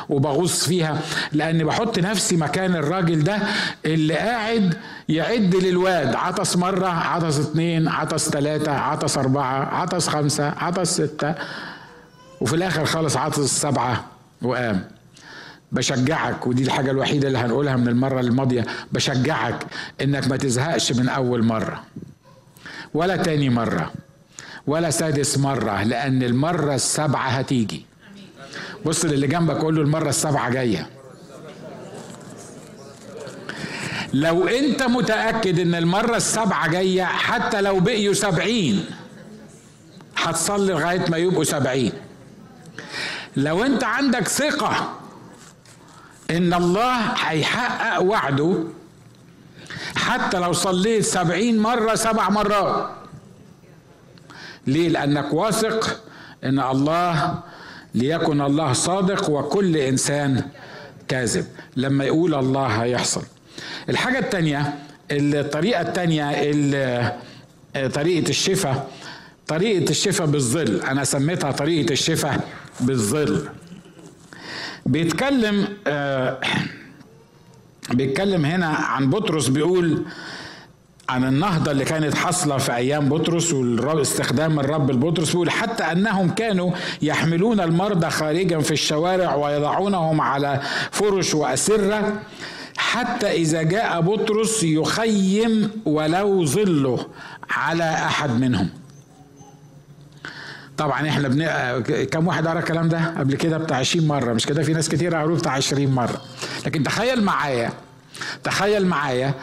وبغوص 0.08 0.64
فيها 0.68 0.99
لأن 1.32 1.64
بحط 1.64 1.99
نفسي 1.99 2.37
مكان 2.37 2.75
الراجل 2.76 3.25
ده 3.25 3.38
اللي 3.87 4.14
قاعد 4.14 4.75
يعد 5.08 5.54
للواد. 5.54 6.14
عطس 6.14 6.56
مرة 6.56 6.87
عطس 6.88 7.38
اتنين 7.38 7.88
عطس 7.88 8.30
تلاتة 8.30 8.72
عطس 8.72 9.18
أربعة 9.18 9.75
عطس 9.75 10.08
خمسة 10.08 10.52
عطس 10.58 10.94
ستة 10.94 11.34
وفي 12.40 12.54
الآخر 12.56 12.84
خالص 12.84 13.16
عطس 13.16 13.40
سبعة 13.60 14.04
وقام. 14.42 14.84
بشجعك 15.72 16.46
ودي 16.46 16.62
الحاجة 16.62 16.90
الوحيدة 16.90 17.28
اللي 17.28 17.38
هنقولها 17.38 17.76
من 17.76 17.88
المرة 17.88 18.20
الماضية 18.20 18.66
بشجعك 18.92 19.66
إنك 20.02 20.28
ما 20.28 20.36
تزهقش 20.36 20.92
من 20.92 21.08
أول 21.08 21.44
مرة 21.44 21.84
ولا 22.94 23.16
تاني 23.16 23.48
مرة 23.50 23.92
ولا 24.66 24.90
سادس 24.90 25.38
مرة 25.38 25.82
لأن 25.82 26.22
المرة 26.22 26.74
السابعة 26.74 27.28
هتيجي. 27.28 27.86
بص 28.86 29.04
للي 29.04 29.26
جنبك 29.26 29.56
قول 29.56 29.76
له 29.76 29.82
المرة 29.82 30.08
السابعة 30.08 30.50
جاية. 30.50 30.86
لو 34.14 34.46
أنت 34.48 34.82
متأكد 34.82 35.58
إن 35.58 35.74
المرة 35.74 36.16
السابعة 36.16 36.68
جاية 36.70 37.04
حتى 37.04 37.60
لو 37.60 37.80
بقيوا 37.80 38.14
سبعين 38.14 38.84
هتصلي 40.16 40.72
لغاية 40.72 41.10
ما 41.10 41.16
يبقوا 41.16 41.44
سبعين. 41.44 41.92
لو 43.36 43.64
أنت 43.64 43.84
عندك 43.84 44.28
ثقة 44.28 45.00
إن 46.30 46.54
الله 46.54 46.96
هيحقق 46.96 48.02
وعده. 48.02 48.64
حتى 49.96 50.38
لو 50.38 50.52
صليت 50.52 51.04
سبعين 51.04 51.58
مرة 51.58 51.94
سبع 51.94 52.28
مرات. 52.28 52.90
ليه؟ 54.66 54.88
لأنك 54.88 55.32
واثق 55.32 56.00
إن 56.44 56.60
الله 56.60 57.38
ليكن 57.94 58.40
الله 58.40 58.72
صادق 58.72 59.30
وكل 59.30 59.76
إنسان 59.76 60.42
كاذب. 61.08 61.46
لما 61.76 62.04
يقول 62.04 62.34
الله 62.34 62.66
هيحصل. 62.66 63.22
الحاجة 63.88 64.18
التانية 64.18 64.78
الطريقة 65.10 65.80
التانية 65.80 66.30
طريقة 67.88 68.28
الشفاء. 68.28 68.90
طريقة 69.46 69.90
الشفاء 69.90 70.26
بالظل. 70.26 70.80
أنا 70.80 71.04
سميتها 71.04 71.50
طريقة 71.50 71.92
الشفاء 71.92 72.49
بالظل. 72.80 73.49
بيتكلم 74.87 75.68
آه 75.87 76.40
بيتكلم 77.90 78.44
هنا 78.44 78.66
عن 78.66 79.10
بطرس 79.10 79.49
بيقول 79.49 80.02
عن 81.08 81.25
النهضة 81.25 81.70
اللي 81.70 81.84
كانت 81.84 82.14
حاصلة 82.14 82.58
في 82.58 82.76
أيام 82.76 83.08
بطرس 83.08 83.52
واستخدام 83.52 84.60
الرب 84.60 84.90
لبطرس 84.90 85.30
بيقول 85.30 85.50
حتى 85.50 85.82
أنهم 85.84 86.30
كانوا 86.30 86.72
يحملون 87.02 87.60
المرضى 87.60 88.10
خارجا 88.10 88.60
في 88.60 88.70
الشوارع 88.70 89.34
ويضعونهم 89.34 90.20
على 90.20 90.60
فرش 90.90 91.34
وأسرة 91.34 92.20
حتى 92.76 93.26
إذا 93.32 93.62
جاء 93.62 94.00
بطرس 94.00 94.62
يخيم 94.62 95.70
ولو 95.84 96.44
ظله 96.46 97.06
على 97.50 97.84
أحد 97.84 98.30
منهم. 98.40 98.68
طبعا 100.80 101.08
إحنا 101.08 101.28
بن... 101.28 101.44
كم 102.04 102.26
واحد 102.26 102.46
قرأ 102.46 102.58
الكلام 102.58 102.88
ده؟ 102.88 103.14
قبل 103.18 103.34
كده 103.34 103.58
بتاع 103.58 103.76
20 103.76 104.06
مرة. 104.08 104.32
مش 104.32 104.46
كده؟ 104.46 104.62
في 104.62 104.72
ناس 104.72 104.88
كتير 104.88 105.14
قروه 105.16 105.37
بتاع 105.38 105.52
20 105.52 105.87
مرة. 105.87 106.20
لكن 106.66 106.82
تخيل 106.82 107.22
معايا 107.22 107.70
تخيل 108.44 108.87
معايا 108.87 109.34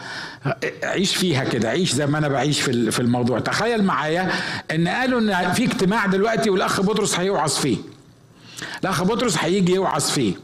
عيش 0.82 1.16
فيها 1.16 1.44
كده. 1.44 1.68
عيش 1.68 1.92
زي 1.92 2.06
ما 2.06 2.18
أنا 2.18 2.28
بعيش 2.28 2.60
في 2.60 2.90
في 2.90 3.00
الموضوع. 3.00 3.38
تخيل 3.38 3.84
معايا 3.84 4.30
إن 4.70 4.88
قالوا 4.88 5.20
إن 5.20 5.52
في 5.52 5.64
اجتماع 5.64 6.06
دلوقتي 6.06 6.50
والأخ 6.50 6.80
بطرس 6.80 7.18
هيوعظ 7.20 7.50
فيه. 7.50 7.76
الأخ 8.84 9.02
بطرس 9.02 9.38
هيجي 9.38 9.74
يوعظ 9.74 10.02
فيه. 10.10 10.34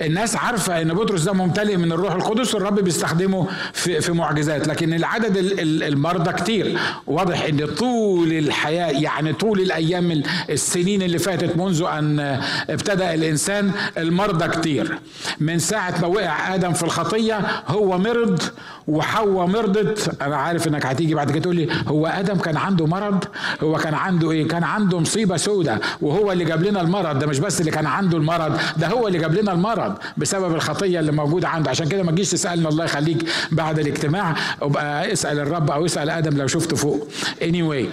الناس 0.00 0.36
عارفة 0.36 0.82
إن 0.82 0.94
بطرس 0.94 1.22
ده 1.22 1.32
ممتلئ 1.32 1.76
من 1.76 1.92
الروح 1.92 2.14
القدس 2.14 2.54
والرب 2.54 2.80
بيستخدمه 2.80 3.46
في 3.72 4.00
في 4.00 4.12
معجزات 4.12 4.68
لكن 4.68 4.94
العدد 4.94 5.36
المرضى 5.82 6.32
كتير. 6.32 6.78
واضح 7.06 7.44
إن 7.44 7.66
طول 7.66 8.32
الحياة 8.32 8.86
يعني 8.90 9.32
طول 9.32 9.60
الأيام 9.60 10.22
السنين 10.50 11.02
اللي 11.02 11.18
فاتت 11.18 11.56
منذ 11.56 11.82
أن 11.82 12.40
ابتدأ 12.70 13.14
الإنسان 13.14 13.70
المرضى 13.98 14.48
كتير. 14.48 14.98
من 15.40 15.58
ساعة 15.58 15.94
ما 16.00 16.06
وقع 16.06 16.54
آدم 16.54 16.72
في 16.72 16.82
الخطية 16.82 17.40
هو 17.68 17.98
مرض 17.98 18.42
وحواء 18.88 19.46
مرضت. 19.46 20.22
أنا 20.22 20.36
عارف 20.36 20.68
إنك 20.68 20.86
هتيجي 20.86 21.14
بعد 21.14 21.30
كده 21.30 21.40
تقول 21.40 21.56
لي 21.56 21.68
هو 21.88 22.06
آدم 22.06 22.36
كان 22.38 22.56
عنده 22.56 22.86
مرض؟ 22.86 23.24
هو 23.62 23.76
كان 23.76 23.94
عنده 23.94 24.30
إيه؟ 24.30 24.48
كان 24.48 24.64
عنده 24.64 24.98
مصيبة 25.00 25.36
سوداء 25.36 25.78
وهو 26.02 26.32
اللي 26.32 26.44
جاب 26.44 26.62
لنا 26.62 26.80
المرض. 26.80 27.18
ده 27.18 27.26
مش 27.26 27.38
بس 27.38 27.60
اللي 27.60 27.70
كان 27.70 27.86
عنده 27.86 28.16
المرض 28.18 28.58
ده 28.76 28.86
هو 28.88 29.06
اللي 29.06 29.18
جاب 29.18 29.34
لنا 29.34 29.52
المرض. 29.52 29.85
بسبب 30.16 30.54
الخطية 30.54 31.00
اللي 31.00 31.12
موجودة 31.12 31.48
عنده 31.48 31.70
عشان 31.70 31.88
كده 31.88 32.02
ما 32.02 32.12
تجيش 32.12 32.30
تسالنا 32.30 32.68
الله 32.68 32.84
يخليك 32.84 33.18
بعد 33.52 33.78
الاجتماع. 33.78 34.34
ابقى 34.62 35.12
اسأل 35.12 35.38
الرب 35.38 35.70
أو 35.70 35.84
اسأل 35.84 36.10
آدم 36.10 36.36
لو 36.36 36.46
شفته 36.46 36.76
فوق. 36.76 37.08
Anyway 37.40 37.84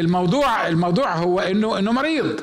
الموضوع 0.00 0.68
الموضوع 0.68 1.14
هو 1.16 1.40
انه 1.40 1.78
إنه 1.78 1.92
مريض. 1.92 2.40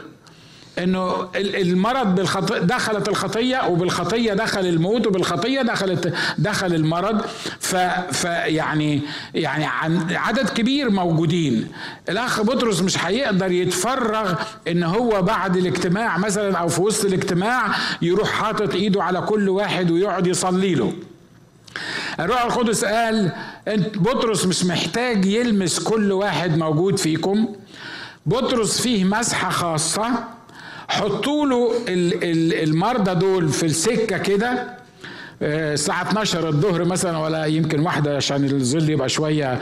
إنه 0.80 1.28
المرض 1.36 2.16
بالخطية 2.16 2.58
دخلت 2.60 3.08
الخطية 3.10 3.68
وبالخطية 3.68 4.34
دخل 4.34 4.66
الموت 4.66 5.08
وبالخطية 5.08 5.62
دخلت 5.62 6.14
دخل 6.38 6.74
المرض 6.74 7.22
ف 7.60 7.76
فيعني 8.12 9.02
يعني 9.34 9.66
عن 9.66 10.08
عدد 10.12 10.50
كبير 10.50 10.90
موجودين. 10.90 11.68
الأخ 12.10 12.42
بطرس 12.42 12.82
مش 12.82 13.06
هيقدر 13.06 13.52
يتفرغ 13.52 14.34
إن 14.68 14.84
هو 14.84 15.22
بعد 15.22 15.58
الاجتماع 15.58 16.18
مثلا 16.18 16.58
أو 16.58 16.68
في 16.68 16.82
وسط 16.82 17.06
الاجتماع 17.06 17.68
يروح 18.02 18.30
حاطط 18.32 18.74
إيده 18.74 19.04
على 19.04 19.22
كل 19.22 19.50
واحد 19.50 19.92
ويقعد 19.92 20.28
يصلي 20.28 20.76
له. 20.76 20.94
الروح 22.20 22.44
القدس 22.46 22.86
قال 22.86 23.32
انت 23.68 23.98
بطرس 23.98 24.46
مش 24.46 24.66
محتاج 24.66 25.26
يلمس 25.26 25.80
كل 25.80 26.12
واحد 26.12 26.58
موجود 26.58 26.98
فيكم. 27.00 27.48
بطرس 28.26 28.82
فيه 28.82 29.04
مسحة 29.04 29.50
خاصة. 29.50 30.10
حطوا 30.92 31.46
له 31.46 31.72
المرضى 32.64 33.16
دول 33.16 33.50
في 33.50 33.66
السكة 33.66 34.18
كده 34.18 34.68
الساعة 35.42 36.02
12 36.10 36.48
الظهر 36.48 36.84
مثلا 36.86 37.18
ولا 37.18 37.46
يمكن 37.46 37.80
واحدة 37.80 38.16
عشان 38.16 38.44
الظل 38.46 38.90
يبقى 38.90 39.10
شوية 39.10 39.62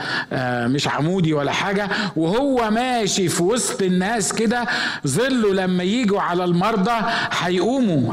مش 0.66 0.88
عمودي 0.88 1.32
ولا 1.32 1.52
حاجة. 1.52 1.88
وهو 2.16 2.70
ماشي 2.70 3.28
في 3.28 3.42
وسط 3.42 3.82
الناس 3.82 4.32
كده 4.32 4.66
ظله 5.06 5.52
لما 5.54 5.82
يجوا 5.84 6.20
على 6.20 6.44
المرضى 6.44 7.00
هيقوموا 7.30 8.12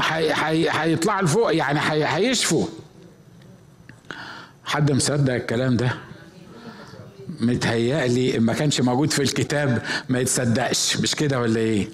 هيطلعوا 0.82 1.22
لفوق 1.22 1.54
يعني 1.54 1.80
هيشفوا. 1.84 2.66
حد 4.64 4.92
مصدق 4.92 5.34
الكلام 5.34 5.76
ده؟ 5.76 5.90
متهيألي 7.40 8.38
ما 8.38 8.52
كانش 8.52 8.80
موجود 8.80 9.10
في 9.10 9.22
الكتاب 9.22 9.82
ما 10.08 10.18
يتصدقش. 10.20 10.96
مش 10.96 11.14
كده 11.14 11.40
ولا 11.40 11.60
إيه؟ 11.60 11.88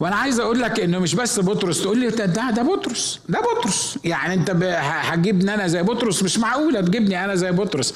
وأنا 0.00 0.16
عايز 0.16 0.40
أقول 0.40 0.60
لك 0.60 0.80
انه 0.80 0.98
مش 0.98 1.14
بس 1.14 1.40
بطرس 1.40 1.82
تقول 1.82 1.98
لي 1.98 2.08
ده 2.10 2.26
ده 2.50 2.62
بطرس 2.62 3.20
ده 3.28 3.40
بطرس. 3.40 3.98
يعني 4.04 4.34
انت 4.34 4.50
هتجيبني 4.80 5.54
أنا 5.54 5.66
زي 5.66 5.82
بطرس 5.82 6.22
مش 6.22 6.38
معقولة 6.38 6.80
تجيبني 6.80 7.24
أنا 7.24 7.34
زي 7.34 7.50
بطرس. 7.52 7.94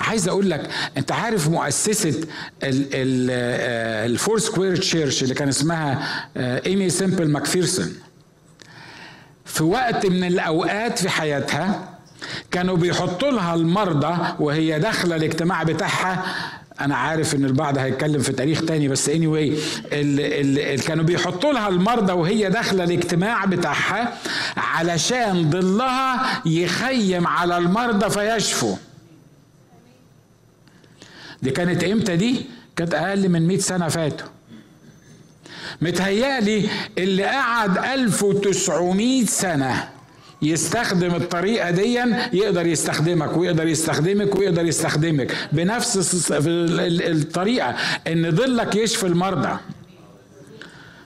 عايز 0.00 0.28
أقول 0.28 0.50
لك 0.50 0.70
انت 0.96 1.12
عارف 1.12 1.48
مؤسسة 1.48 2.20
ال 2.62 4.38
Foursquare 4.38 4.76
Church 4.76 5.22
اللي 5.22 5.34
كان 5.34 5.48
اسمها 5.48 6.02
ايمي 6.36 6.90
سيمبل 6.90 7.28
ماكفيرسون. 7.30 7.92
في 9.44 9.64
وقت 9.64 10.06
من 10.06 10.24
الاوقات 10.24 10.98
في 10.98 11.08
حياتها 11.08 11.88
كانوا 12.50 12.76
بيحطوا 12.76 13.30
لها 13.30 13.54
المرضى 13.54 14.16
وهي 14.40 14.78
داخلة 14.78 15.16
الاجتماع 15.16 15.62
بتاعها 15.62 16.24
أنا 16.80 16.96
عارف 16.96 17.34
إن 17.34 17.44
البعض 17.44 17.78
هيتكلم 17.78 18.20
في 18.22 18.32
تاريخ 18.32 18.64
تاني 18.64 18.88
بس 18.88 19.08
اني 19.08 19.26
anyway 19.26 19.58
ال 19.92 20.80
كانوا 20.80 21.04
بيحطوا 21.04 21.52
لها 21.52 21.68
المرضى 21.68 22.12
وهي 22.12 22.50
داخلة 22.50 22.84
الاجتماع 22.84 23.44
بتاعها 23.44 24.18
علشان 24.56 25.50
ضلها 25.50 26.42
يخيم 26.46 27.26
على 27.26 27.58
المرضى 27.58 28.10
فيشفوا. 28.10 28.76
دي 31.42 31.50
كانت 31.50 31.84
إمتى 31.84 32.16
دي؟ 32.16 32.46
كانت 32.76 32.94
أقل 32.94 33.28
من 33.28 33.46
100 33.46 33.58
سنة 33.58 33.88
فاتوا. 33.88 34.26
متهيألي 35.82 36.68
اللي 36.98 37.24
قعد 37.24 37.78
1900 37.78 39.24
سنة 39.26 39.88
يستخدم 40.44 41.14
الطريقة 41.14 41.70
دي 41.70 41.94
يقدر 42.32 42.66
يستخدمك 42.66 43.36
ويقدر 43.36 43.68
يستخدمك 43.68 44.36
ويقدر 44.36 44.64
يستخدمك. 44.64 45.36
بنفس 45.52 46.32
الطريقة 46.46 47.74
إن 48.06 48.30
ظلك 48.30 48.76
يشفي 48.76 49.06
المرضى. 49.06 49.58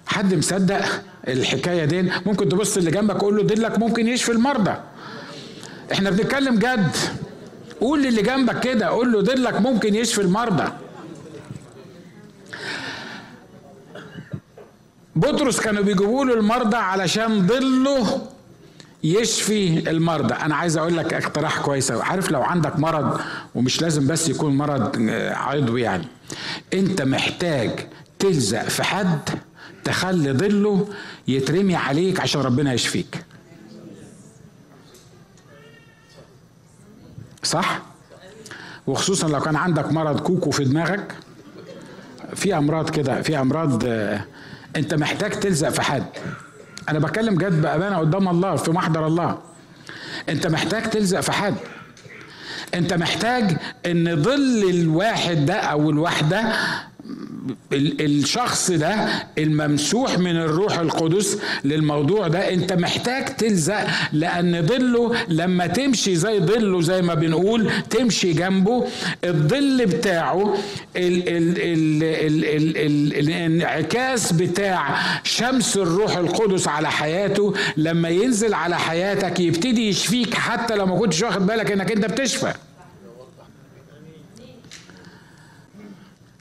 حد 0.06 0.34
مصدق 0.34 0.84
الحكاية 1.28 1.84
دي؟ 1.84 2.10
ممكن 2.26 2.48
تبص 2.48 2.76
اللي 2.76 2.90
جنبك 2.90 3.16
قول 3.16 3.36
له 3.36 3.42
ظلك 3.42 3.78
ممكن 3.78 4.08
يشفي 4.08 4.32
المرضى. 4.32 4.74
إحنا 5.92 6.10
بنتكلم 6.10 6.54
جد. 6.58 6.96
قول 7.80 8.02
للي 8.02 8.22
جنبك 8.22 8.60
كده 8.60 8.86
قول 8.86 9.12
له 9.12 9.22
ظلك 9.22 9.60
ممكن 9.60 9.94
يشفي 9.94 10.20
المرضى. 10.20 10.72
بطرس 15.16 15.60
كانوا 15.60 15.82
بيجيبوا 15.82 16.24
له 16.24 16.34
المرضى 16.34 16.76
علشان 16.76 17.46
ظله 17.46 18.26
يشفي 19.04 19.90
المرضى. 19.90 20.34
أنا 20.34 20.56
عايز 20.56 20.76
أقول 20.76 20.96
لك 20.96 21.14
اقتراح 21.14 21.60
كويس 21.60 21.90
عارف 21.90 22.30
لو 22.30 22.42
عندك 22.42 22.78
مرض 22.78 23.20
ومش 23.54 23.82
لازم 23.82 24.06
بس 24.06 24.28
يكون 24.28 24.56
مرض 24.56 24.96
آه، 25.10 25.34
عضوي 25.34 25.82
يعني 25.82 26.04
أنت 26.74 27.02
محتاج 27.02 27.70
تلزق 28.18 28.68
في 28.68 28.82
حد 28.82 29.20
تخلي 29.84 30.32
ظله 30.32 30.88
يترمي 31.28 31.76
عليك 31.76 32.20
عشان 32.20 32.40
ربنا 32.40 32.72
يشفيك. 32.72 33.24
صح؟ 37.42 37.82
وخصوصا 38.86 39.28
لو 39.28 39.40
كان 39.40 39.56
عندك 39.56 39.92
مرض 39.92 40.20
كوكو 40.20 40.50
في 40.50 40.64
دماغك 40.64 41.14
في 42.34 42.56
أمراض 42.56 42.90
كده 42.90 43.22
في 43.22 43.38
أمراض 43.40 43.82
آه، 43.86 44.24
أنت 44.76 44.94
محتاج 44.94 45.30
تلزق 45.40 45.68
في 45.68 45.82
حد. 45.82 46.04
أنا 46.88 46.98
بتكلم 46.98 47.34
جد 47.34 47.62
بأمانة 47.62 47.96
قدام 47.98 48.28
الله 48.28 48.56
في 48.56 48.70
محضر 48.70 49.06
الله. 49.06 49.38
أنت 50.28 50.46
محتاج 50.46 50.90
تلزق 50.90 51.20
في 51.20 51.32
حد. 51.32 51.54
أنت 52.74 52.94
محتاج 52.94 53.56
إن 53.86 54.22
ظل 54.22 54.70
الواحد 54.70 55.46
ده 55.46 55.54
أو 55.54 55.90
الواحده 55.90 56.52
الشخص 57.72 58.70
ده 58.70 59.08
الممسوح 59.38 60.18
من 60.18 60.36
الروح 60.36 60.78
القدس 60.78 61.38
للموضوع 61.64 62.28
ده. 62.28 62.52
انت 62.54 62.72
محتاج 62.72 63.36
تلزق 63.36 63.86
لأن 64.12 64.66
ظله 64.66 65.14
لما 65.28 65.66
تمشي 65.66 66.16
زي 66.16 66.40
ظله 66.40 66.80
زي 66.80 67.02
ما 67.02 67.14
بنقول 67.14 67.70
تمشي 67.90 68.32
جنبه 68.32 68.84
الظل 69.24 69.86
بتاعه 69.86 70.54
الانعكاس 73.18 74.32
بتاع 74.32 74.98
شمس 75.24 75.76
الروح 75.76 76.16
القدس 76.16 76.68
على 76.68 76.90
حياته. 76.90 77.54
لما 77.76 78.08
ينزل 78.08 78.54
على 78.54 78.78
حياتك 78.78 79.40
يبتدي 79.40 79.88
يشفيك 79.88 80.34
حتى 80.34 80.74
لو 80.74 80.86
ما 80.86 80.98
كنتش 80.98 81.22
واخد 81.22 81.46
بالك 81.46 81.72
انك 81.72 81.92
انت 81.92 82.04
بتشفى. 82.06 82.52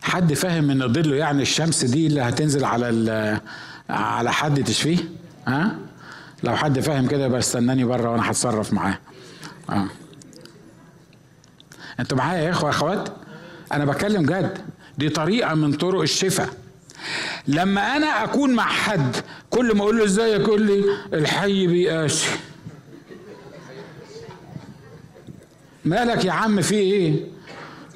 حد 0.07 0.33
فاهم 0.33 0.69
ان 0.69 0.93
ظله 0.93 1.15
يعني 1.15 1.41
الشمس 1.41 1.85
دي 1.85 2.07
اللي 2.07 2.21
هتنزل 2.21 2.65
على 2.65 3.41
على 3.89 4.33
حد 4.33 4.63
تشفيه؟ 4.63 4.97
ها؟ 5.47 5.75
لو 6.43 6.55
حد 6.55 6.79
فاهم 6.79 7.07
كده 7.07 7.25
يبقى 7.25 7.39
استناني 7.39 7.83
بره 7.83 8.09
وأنا 8.11 8.31
هتصرف 8.31 8.73
معاه. 8.73 8.97
آه. 9.69 9.85
أنتوا 11.99 12.17
معايا 12.17 12.41
يا 12.43 12.49
إخوة 12.49 12.69
أخوات؟ 12.69 13.09
أنا 13.73 13.85
بتكلم 13.85 14.25
جد. 14.25 14.57
دي 14.97 15.09
طريقة 15.09 15.53
من 15.55 15.73
طرق 15.73 16.01
الشفاء. 16.01 16.49
لما 17.47 17.81
أنا 17.97 18.23
أكون 18.23 18.53
مع 18.55 18.65
حد 18.65 19.15
كل 19.49 19.75
ما 19.75 19.81
أقول 19.83 19.97
له 19.97 20.03
ازيك 20.05 20.41
يقول 20.41 20.61
لي 20.61 20.83
الحي 21.13 21.67
بيقاسي 21.67 22.29
مالك 25.85 26.25
يا 26.25 26.31
عم 26.31 26.61
في 26.61 26.75
إيه؟ 26.75 27.25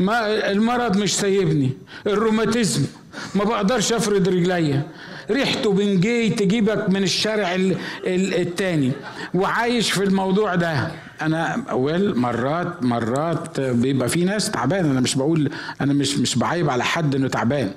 ما 0.02 0.52
المرض 0.52 0.98
مش 0.98 1.16
سايبني 1.16 1.72
الروماتيزم. 2.08 2.86
ما 3.36 3.44
بقدرش 3.44 3.94
أفرد 3.94 4.28
رجليا 4.30 4.82
ريحته 5.32 5.74
بنجي 5.74 6.30
تجيبك 6.30 6.90
من 6.90 7.04
الشارع 7.04 7.56
التاني. 8.06 8.92
وعايش 9.34 9.92
في 9.92 10.04
الموضوع 10.04 10.56
ده. 10.56 10.92
أنا 11.22 11.64
أول 11.70 12.18
مرات 12.18 12.84
مرات 12.84 13.60
بيبقى 13.60 14.10
في 14.10 14.24
ناس 14.26 14.52
تعبان. 14.52 14.86
أنا 14.86 15.00
مش 15.02 15.16
بقول 15.16 15.52
أنا 15.82 15.94
مش 15.94 16.18
مش 16.18 16.36
بعيب 16.36 16.70
على 16.70 16.84
حد 16.84 17.16
إنه 17.16 17.28
تعبان. 17.28 17.72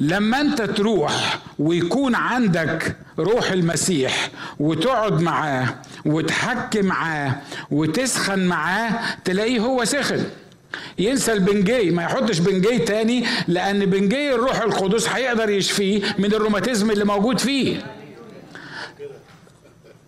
لما 0.00 0.40
أنت 0.40 0.62
تروح 0.62 1.38
ويكون 1.58 2.14
عندك 2.14 2.96
روح 3.18 3.50
المسيح 3.50 4.30
وتقعد 4.60 5.20
معاه 5.20 5.74
وتحكي 6.04 6.82
معاه 6.82 7.34
وتسخن 7.70 8.46
معاه 8.46 9.00
تلاقيه 9.24 9.60
هو 9.60 9.84
سخن. 9.84 10.24
ينسى 10.98 11.32
البنجي 11.32 11.90
ما 11.90 12.02
يحطش 12.02 12.38
بنجي 12.38 12.78
تاني 12.78 13.26
لأن 13.48 13.86
بنجي 13.86 14.34
الروح 14.34 14.60
القدس 14.60 15.08
هيقدر 15.08 15.50
يشفيه 15.50 16.14
من 16.18 16.34
الروماتيزم 16.34 16.90
اللي 16.90 17.04
موجود 17.04 17.38
فيه. 17.40 17.86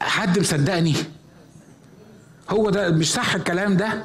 حد 0.01 0.39
مصدقني؟ 0.39 0.95
هو 2.51 2.71
ده 2.71 2.91
مش 2.91 3.13
صح 3.13 3.35
الكلام 3.35 3.77
ده؟ 3.77 4.05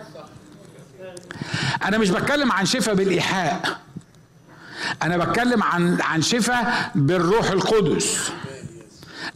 أنا 1.83 1.97
مش 1.97 2.09
بتكلم 2.09 2.51
عن 2.51 2.65
شفاء 2.65 2.95
بالإيحاء. 2.95 3.79
أنا 5.03 5.17
بتكلم 5.17 5.63
عن 5.63 6.01
عن 6.01 6.21
شفاء 6.21 6.91
بالروح 6.95 7.51
القدس. 7.51 8.31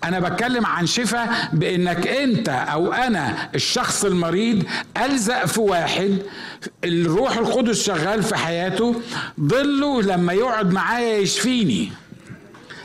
أنا 0.06 0.20
بتكلم 0.20 0.66
عن 0.66 0.86
شفاء 0.86 1.50
بإنك 1.54 2.08
أنت 2.08 2.50
أو 2.50 2.94
أنا 2.94 3.50
الشخص 3.56 4.06
المريض 4.06 4.64
ألزق 5.06 5.46
في 5.46 5.60
واحد 5.62 6.18
الروح 6.84 7.38
القدس 7.38 7.84
شغال 7.84 8.24
في 8.24 8.36
حياته 8.36 9.02
ضله 9.40 10.02
لما 10.02 10.34
يقعد 10.34 10.72
معايا 10.74 11.18
يشفيني. 11.18 11.92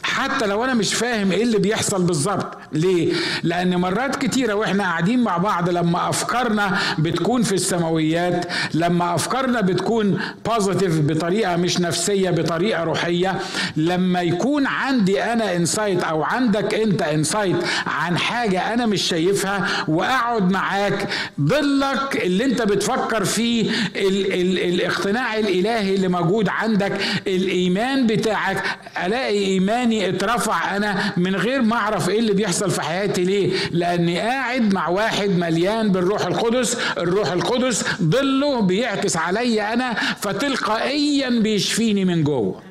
حتى 0.03 0.47
لو 0.47 0.65
أنا 0.65 0.75
مش 0.75 0.95
فاهم 0.95 1.33
إيه 1.33 1.43
اللي 1.43 1.59
بيحصل 1.59 2.03
بالظبط 2.03 2.59
ليه؟ 2.73 3.13
لأن 3.43 3.77
مرات 3.77 4.17
كتيرة 4.17 4.55
وإحنا 4.55 4.85
قاعدين 4.85 5.23
مع 5.23 5.37
بعض 5.37 5.69
لما 5.71 6.09
أفكارنا 6.09 6.79
بتكون 6.99 7.43
في 7.43 7.53
السماويات 7.55 8.45
لما 8.75 9.15
أفكارنا 9.15 9.61
بتكون 9.61 10.19
بوزيتيف 10.47 11.01
بطريقة 11.01 11.57
مش 11.57 11.81
نفسية 11.81 12.31
بطريقة 12.31 12.85
روحية 12.85 13.39
لما 13.77 14.23
يكون 14.23 14.67
عندي 14.67 15.23
أنا 15.23 15.57
insight 15.57 16.03
أو 16.03 16.23
عندك 16.23 16.75
أنت 16.75 17.03
insight 17.03 17.57
عن 17.87 18.19
حاجة 18.19 18.75
أنا 18.75 18.87
مش 18.87 19.03
شايفها 19.03 19.67
وأقعد 19.89 20.51
معاك 20.53 21.09
ضلك 21.41 22.21
اللي 22.25 22.45
أنت 22.45 22.63
بتفكر 22.63 23.25
فيه 23.25 23.71
ال 23.97 24.33
ال 24.33 24.59
الاقتناع 24.75 25.39
الإلهي 25.39 25.95
اللي 25.95 26.09
موجود 26.09 26.49
عندك 26.49 26.93
الإيمان 27.27 28.07
بتاعك 28.07 28.63
ألاقي 29.07 29.39
إيماني 29.39 30.09
اترفع 30.09 30.77
أنا 30.77 31.13
من 31.17 31.37
غير 31.37 31.63
ما 31.63 31.77
أعرف 31.77 32.09
إيه 32.09 32.19
اللي 32.19 32.33
بيحصل 32.33 32.60
في 32.69 32.83
حياتي 32.83 33.25
ليه؟ 33.25 33.53
لأني 33.71 34.19
قاعد 34.21 34.75
مع 34.75 34.89
واحد 34.89 35.29
مليان 35.31 35.93
بالروح 35.93 36.27
القدس 36.27 36.77
الروح 36.99 37.33
القدس 37.33 37.85
ظله 38.03 38.61
بيعكس 38.61 39.17
عليا 39.17 39.73
أنا 39.73 39.95
فتلقائيا 40.21 41.29
بيشفيني 41.29 42.05
من 42.05 42.25
جوه. 42.25 42.63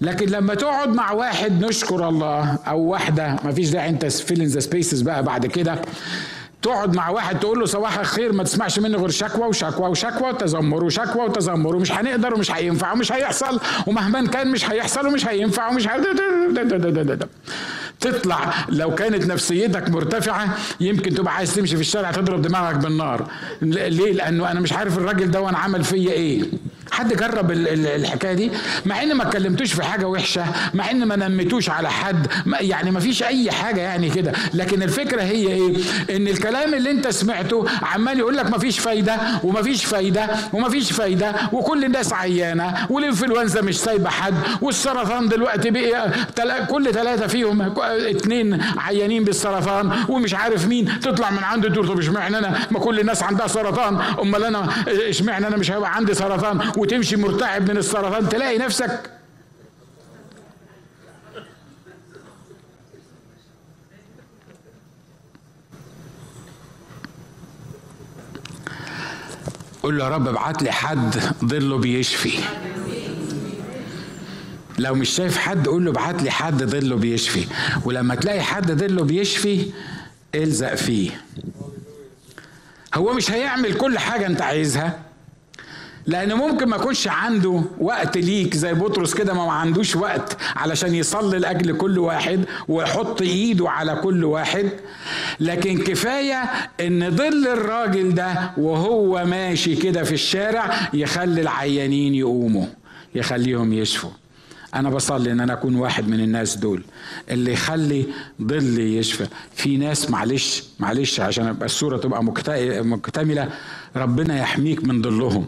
لكن 0.00 0.26
لما 0.26 0.54
تقعد 0.54 0.88
مع 0.88 1.12
واحد 1.12 1.64
نشكر 1.64 2.08
الله 2.08 2.58
أو 2.66 2.80
واحدة 2.80 3.36
ما 3.44 3.52
فيش 3.52 3.70
داعي 3.70 3.88
أنت 3.88 4.04
fill 4.06 4.33
in 4.33 4.46
the 4.46 4.60
spaces 4.60 5.00
بقى 5.02 5.22
بعد 5.22 5.46
كده. 5.46 5.78
تقعد 6.64 6.96
مع 6.96 7.08
واحد 7.08 7.40
تقول 7.40 7.60
له 7.60 7.66
صباح 7.66 7.98
الخير 7.98 8.32
ما 8.32 8.44
تسمعش 8.44 8.78
مني 8.78 8.96
غير 8.96 9.08
شكوى 9.08 9.46
وشكوى 9.48 9.88
وشكوى 9.88 10.28
وتذمر 10.30 10.84
وشكوى 10.84 11.24
وتذمر 11.24 11.76
ومش 11.76 11.92
هنقدر 11.92 12.34
ومش 12.34 12.50
هينفع 12.50 12.92
ومش 12.92 13.12
هيحصل 13.12 13.60
ومهما 13.86 14.26
كان 14.26 14.50
مش 14.50 14.70
هيحصل 14.70 15.06
ومش 15.06 15.26
هينفع 15.26 15.68
ومش 15.68 15.88
تطلع. 18.00 18.54
لو 18.68 18.94
كانت 18.94 19.26
نفسيتك 19.26 19.88
مرتفعة 19.88 20.56
يمكن 20.80 21.14
تبقى 21.14 21.34
عايز 21.34 21.54
تمشي 21.54 21.74
في 21.76 21.80
الشارع 21.80 22.10
تضرب 22.10 22.42
دماغك 22.42 22.74
بالنار. 22.76 23.26
ليه؟ 23.62 24.12
لأنه 24.12 24.50
أنا 24.50 24.60
مش 24.60 24.72
عارف 24.72 24.98
الراجل 24.98 25.30
ده 25.30 25.40
وأنا 25.40 25.58
عمل 25.58 25.84
فيا 25.84 26.12
إيه. 26.12 26.42
حد 26.90 27.12
جرب 27.16 27.50
الحكاية 27.50 28.32
دي؟ 28.34 28.50
مع 28.86 29.02
إن 29.02 29.14
ما 29.14 29.28
اتكلمتوش 29.28 29.72
في 29.72 29.82
حاجة 29.84 30.08
وحشة 30.08 30.44
مع 30.74 30.90
إن 30.90 31.04
ما 31.04 31.16
نمتوش 31.16 31.70
على 31.70 31.90
حد 31.90 32.26
يعني 32.60 32.90
ما 32.90 33.00
فيش 33.00 33.22
أي 33.22 33.50
حاجة 33.50 33.80
يعني 33.80 34.10
كده. 34.10 34.32
لكن 34.54 34.82
الفكرة 34.82 35.22
هي 35.22 35.46
إيه؟ 35.48 35.76
إن 36.16 36.28
الكلام 36.28 36.74
اللي 36.74 36.90
أنت 36.90 37.08
سمعته 37.08 37.66
عمال 37.82 38.18
يقول 38.18 38.36
لك 38.36 38.50
ما 38.50 38.58
فيش 38.58 38.78
فايدة 38.78 39.16
وما 39.44 39.62
فيش 39.62 39.84
فايدة 39.84 40.26
وما 40.52 40.68
فيش 40.68 40.92
فايدة 40.92 41.34
وكل 41.52 41.84
الناس 41.84 42.12
عيانة 42.12 42.74
والإنفلونزا 42.90 43.60
مش 43.60 43.78
سايبة 43.80 44.10
حد 44.10 44.34
والسرطان 44.60 45.28
دلوقتي 45.28 45.70
بقى 45.70 46.10
كل 46.70 46.92
ثلاثة 46.92 47.26
فيهم 47.26 47.62
اثنين 48.10 48.62
عيانين 48.78 49.24
بالسرطان 49.24 49.90
ومش 50.08 50.34
عارف 50.34 50.66
مين. 50.66 51.00
تطلع 51.00 51.30
من 51.30 51.38
عنده 51.44 51.68
تقول 51.68 51.88
طب 51.88 51.98
اشمعنى 51.98 52.38
أنا؟ 52.38 52.58
ما 52.70 52.78
كل 52.78 53.00
الناس 53.00 53.22
عندها 53.22 53.46
سرطان. 53.46 53.98
أمال 54.22 54.44
أنا 54.44 54.68
إشمعنى 55.08 55.46
أنا 55.46 55.56
مش 55.56 55.70
هيبقى 55.70 55.94
عندي 55.96 56.14
سرطان؟ 56.14 56.60
وتمشي 56.84 57.16
مرتعب 57.16 57.70
من 57.70 57.76
السرطان 57.76 58.28
تلاقي 58.28 58.58
نفسك 58.58 59.10
قول 69.82 69.98
له 69.98 70.04
يا 70.04 70.10
رب 70.10 70.28
ابعت 70.28 70.62
لي 70.62 70.72
حد 70.72 71.20
ظله 71.44 71.78
بيشفي. 71.78 72.38
لو 74.78 74.94
مش 74.94 75.10
شايف 75.10 75.38
حد 75.38 75.68
قول 75.68 75.84
له 75.84 75.90
ابعت 75.90 76.22
لي 76.22 76.30
حد 76.30 76.64
ظله 76.64 76.96
بيشفي. 76.96 77.46
ولما 77.84 78.14
تلاقي 78.14 78.42
حد 78.42 78.72
ظله 78.72 79.04
بيشفي 79.04 79.70
الزق 80.34 80.74
فيه. 80.74 81.10
هو 82.94 83.12
مش 83.12 83.30
هيعمل 83.30 83.74
كل 83.74 83.98
حاجة 83.98 84.26
انت 84.26 84.42
عايزها. 84.42 85.13
لأن 86.06 86.34
ممكن 86.34 86.66
ما 86.68 86.76
يكونش 86.76 87.08
عنده 87.08 87.62
وقت 87.80 88.18
ليك 88.18 88.56
زي 88.56 88.74
بطرس 88.74 89.14
كده 89.14 89.34
ما 89.34 89.52
عندوش 89.52 89.96
وقت 89.96 90.36
علشان 90.56 90.94
يصلي 90.94 91.38
لأجل 91.38 91.76
كل 91.76 91.98
واحد 91.98 92.44
ويحط 92.68 93.22
إيده 93.22 93.70
على 93.70 93.96
كل 93.96 94.24
واحد. 94.24 94.70
لكن 95.40 95.78
كفاية 95.78 96.42
إن 96.80 97.10
ظل 97.16 97.46
الراجل 97.48 98.14
ده 98.14 98.50
وهو 98.56 99.24
ماشي 99.24 99.76
كده 99.76 100.02
في 100.04 100.12
الشارع 100.14 100.88
يخلي 100.94 101.40
العيانين 101.40 102.14
يقوموا 102.14 102.66
يخليهم 103.14 103.72
يشفوا. 103.72 104.10
أنا 104.74 104.90
بصلي 104.90 105.32
إن 105.32 105.40
أنا 105.40 105.52
أكون 105.52 105.74
واحد 105.76 106.08
من 106.08 106.20
الناس 106.20 106.56
دول 106.56 106.84
اللي 107.30 107.52
يخلي 107.52 108.06
ظلي 108.42 108.96
يشفى. 108.96 109.26
في 109.54 109.76
ناس 109.76 110.10
معلش 110.10 110.64
معلش 110.78 111.20
عشان 111.20 111.46
ابقى 111.46 111.66
الصورة 111.66 111.96
تبقى 111.96 112.24
مكتملة 112.84 113.48
ربنا 113.96 114.38
يحميك 114.38 114.84
من 114.84 115.02
ظلهم. 115.02 115.46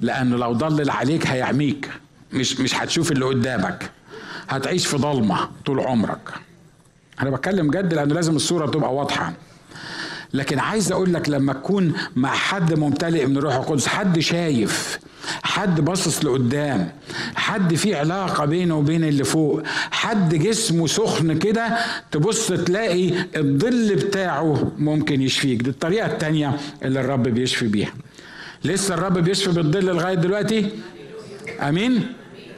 لأنه 0.00 0.36
لو 0.36 0.52
ضلل 0.52 0.90
عليك 0.90 1.26
هيعميك 1.26 1.90
مش 2.32 2.60
مش 2.60 2.74
هتشوف 2.74 3.12
اللي 3.12 3.24
قدامك. 3.24 3.90
هتعيش 4.48 4.86
في 4.86 4.96
ضلمه 4.96 5.48
طول 5.66 5.80
عمرك. 5.80 6.28
أنا 7.22 7.30
بتكلم 7.30 7.70
جد 7.70 7.94
لأنه 7.94 8.14
لازم 8.14 8.36
الصورة 8.36 8.66
تبقى 8.66 8.94
واضحة. 8.94 9.32
لكن 10.32 10.58
عايز 10.58 10.92
أقول 10.92 11.14
لك 11.14 11.28
لما 11.28 11.52
تكون 11.52 11.92
مع 12.16 12.28
حد 12.34 12.74
ممتلئ 12.78 13.26
من 13.26 13.36
الروح 13.36 13.54
القدس 13.54 13.86
حد 13.86 14.18
شايف 14.18 14.98
حد 15.42 15.80
باصص 15.80 16.24
لقدام 16.24 16.92
حد 17.34 17.74
في 17.74 17.94
علاقة 17.94 18.44
بينه 18.44 18.76
وبين 18.78 19.04
اللي 19.04 19.24
فوق 19.24 19.62
حد 19.90 20.34
جسمه 20.34 20.86
سخن 20.86 21.38
كده 21.38 21.78
تبص 22.10 22.46
تلاقي 22.48 23.10
الظل 23.36 23.94
بتاعه 23.96 24.72
ممكن 24.78 25.22
يشفيك. 25.22 25.62
دي 25.62 25.70
الطريقة 25.70 26.06
التانية 26.06 26.56
اللي 26.82 27.00
الرب 27.00 27.22
بيشفي 27.22 27.66
بيها. 27.66 27.92
لسه 28.64 28.94
الرب 28.94 29.18
بيشفي 29.18 29.50
بالظل 29.50 29.84
لغاية 29.84 30.14
دلوقتي؟ 30.14 30.70
آمين؟ 31.60 32.12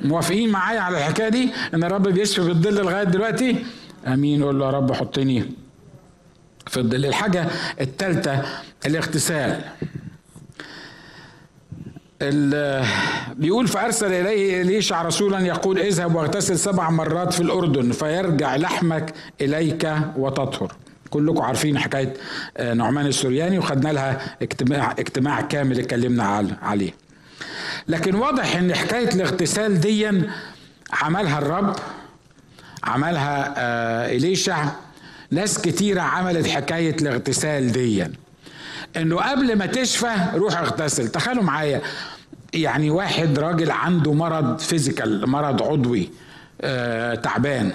موافقين 0.05 0.51
معايا 0.51 0.81
على 0.81 0.99
الحكاية 0.99 1.29
دي؟ 1.29 1.51
إن 1.75 1.85
الرب 1.85 2.09
بيشفي 2.09 2.41
بالظل 2.41 2.75
لغاية 2.75 3.05
دلوقتي؟ 3.05 3.57
آمين. 4.07 4.43
قول 4.45 4.59
له 4.59 4.67
يا 4.67 4.71
رب 4.71 4.93
حطني 4.93 5.45
في 6.67 6.77
الظل 6.81 7.07
الحاجة 7.07 7.49
الثالثه 7.81 8.43
الاغتسال. 8.87 9.61
بيقول 13.37 13.69
فأرسل 13.69 14.13
إليه 14.13 14.63
ليشع 14.63 15.03
رسولا 15.03 15.39
يقول 15.47 15.79
اذهب 15.79 16.15
واغتسل 16.15 16.59
سبع 16.59 16.91
مرات 16.91 17.33
في 17.33 17.41
الأردن 17.41 17.93
فيرجع 17.93 18.57
لحمك 18.57 19.15
إليك 19.41 19.93
وتطهر. 20.17 20.73
كلكم 21.11 21.43
عارفين 21.43 21.79
حكاية 21.79 22.15
آه، 22.57 22.75
نعمان 22.75 23.07
السورياني 23.07 23.59
وخدنا 23.59 23.89
لها 23.93 24.37
اجتماع 24.43 24.93
اجتماع 24.99 25.41
كامل 25.41 25.79
اتكلمنا 25.79 26.57
عليه. 26.63 26.95
لكن 27.89 28.15
واضح 28.15 28.57
إن 28.57 28.75
حكاية 28.75 29.09
الاغتسال 29.15 29.81
دي 29.81 30.11
عملها 30.93 31.39
الرب 31.39 31.77
عملها 32.85 33.55
آه، 33.59 34.17
إليشع. 34.17 34.65
ناس 35.31 35.59
كتيرة 35.59 36.01
عملت 36.01 36.47
حكاية 36.47 36.97
الاغتسال 37.03 37.73
دي 37.73 38.07
إنه 38.97 39.17
قبل 39.17 39.57
ما 39.57 39.67
تشفى 39.67 40.17
روح 40.35 40.57
اغتسل. 40.59 41.09
تخيلوا 41.09 41.43
معايا 41.43 41.81
يعني 42.55 42.91
واحد 42.91 43.39
راجل 43.39 43.71
عنده 43.71 44.13
مرض 44.13 44.59
فيزيكال 44.59 45.31
مرض 45.31 45.63
عضوي 45.63 46.11
آه 46.61 47.15
تعبان. 47.15 47.73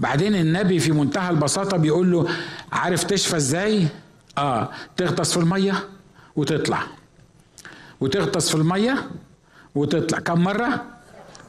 بعدين 0.00 0.34
النبي 0.34 0.78
في 0.78 0.92
منتهى 0.92 1.30
البساطة 1.30 1.76
بيقول 1.76 2.12
له 2.12 2.28
عارف 2.72 3.04
تشفى 3.04 3.36
إزاي؟ 3.36 3.86
آه 4.38 4.70
تغطس 4.96 5.32
في 5.32 5.36
المية 5.36 5.74
وتطلع. 6.36 6.82
وتغطس 8.00 8.48
في 8.48 8.54
المية 8.54 9.10
وتطلع. 9.74 10.18
كم 10.18 10.40
مرة؟ 10.44 10.84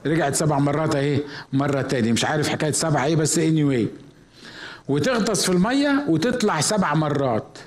رجعت 0.06 0.36
سبع 0.36 0.60
مرات 0.60 0.96
أهي 0.96 1.22
مرة 1.54 1.82
تاني. 1.82 2.12
مش 2.12 2.26
عارف 2.26 2.50
حكاية 2.50 2.72
سبعة 2.72 3.06
إيه 3.06 3.16
بس 3.16 3.40
anyway. 3.40 3.88
وتغطس 4.88 5.46
في 5.46 5.52
المية 5.52 6.06
وتطلع 6.08 6.62
سبع 6.62 6.94
مرات. 6.94 7.58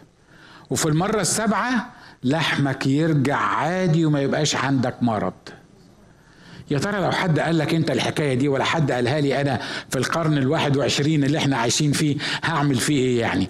وفي 0.71 0.87
المرة 0.87 1.21
السابعة 1.21 1.93
لحمك 2.25 2.87
يرجع 2.87 3.37
عادي 3.37 4.05
وما 4.05 4.21
يبقاش 4.21 4.57
عندك 4.57 5.03
مرض. 5.03 5.33
يا 6.71 6.79
ترى 6.79 7.01
لو 7.01 7.11
حد 7.11 7.39
قال 7.39 7.59
لك 7.59 7.75
انت 7.75 7.91
الحكاية 7.91 8.35
دي 8.35 8.49
ولا 8.49 8.65
حد 8.65 8.93
قالها 8.93 9.21
لي 9.21 9.41
أنا 9.41 9.61
في 9.91 9.99
القرن 9.99 10.39
الواحد 10.39 10.77
وعشرين 10.77 11.25
اللي 11.25 11.39
إحنا 11.39 11.57
عايشين 11.57 11.93
فيه 11.93 12.17
هعمل 12.45 12.75
فيه 12.75 12.99
إيه 12.99 13.21
يعني؟ 13.21 13.49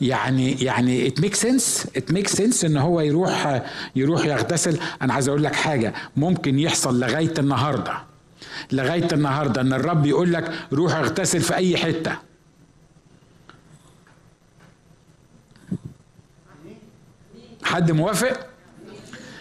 يعني 0.00 0.52
يعني 0.64 1.06
it 1.06 1.20
make 1.20 1.34
sense 1.34 1.86
it 1.96 2.12
make 2.12 2.28
sense 2.28 2.64
ان 2.64 2.76
هو 2.76 3.00
يروح 3.00 3.62
يروح 3.96 4.24
يغتسل. 4.26 4.78
أنا 5.02 5.14
عايز 5.14 5.28
أقول 5.28 5.42
لك 5.44 5.54
حاجة 5.54 5.94
ممكن 6.16 6.58
يحصل 6.58 7.00
لغاية 7.00 7.34
النهارده 7.38 7.92
لغاية 8.72 9.08
النهارده 9.12 9.60
ان 9.60 9.72
الرب 9.72 10.06
يقول 10.06 10.32
لك 10.32 10.52
روح 10.72 10.94
اغتسل 10.94 11.40
في 11.40 11.54
أي 11.54 11.76
حتة. 11.76 12.12
حد 17.64 17.92
موافق؟ 17.92 18.46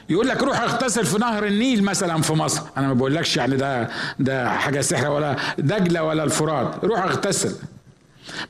يقول 0.09 0.27
لك 0.27 0.43
روح 0.43 0.61
اغتسل 0.61 1.05
في 1.05 1.17
نهر 1.17 1.45
النيل 1.45 1.83
مثلا 1.83 2.21
في 2.21 2.33
مصر. 2.33 2.61
أنا 2.77 2.87
ما 2.87 2.93
بقولكش 2.93 3.37
يعني 3.37 3.55
ده 3.57 3.89
ده 4.19 4.49
حاجة 4.49 4.81
سحر 4.81 5.09
ولا 5.11 5.35
دجلة 5.57 6.03
ولا 6.03 6.23
الفرات. 6.23 6.85
روح 6.85 7.03
اغتسل. 7.03 7.55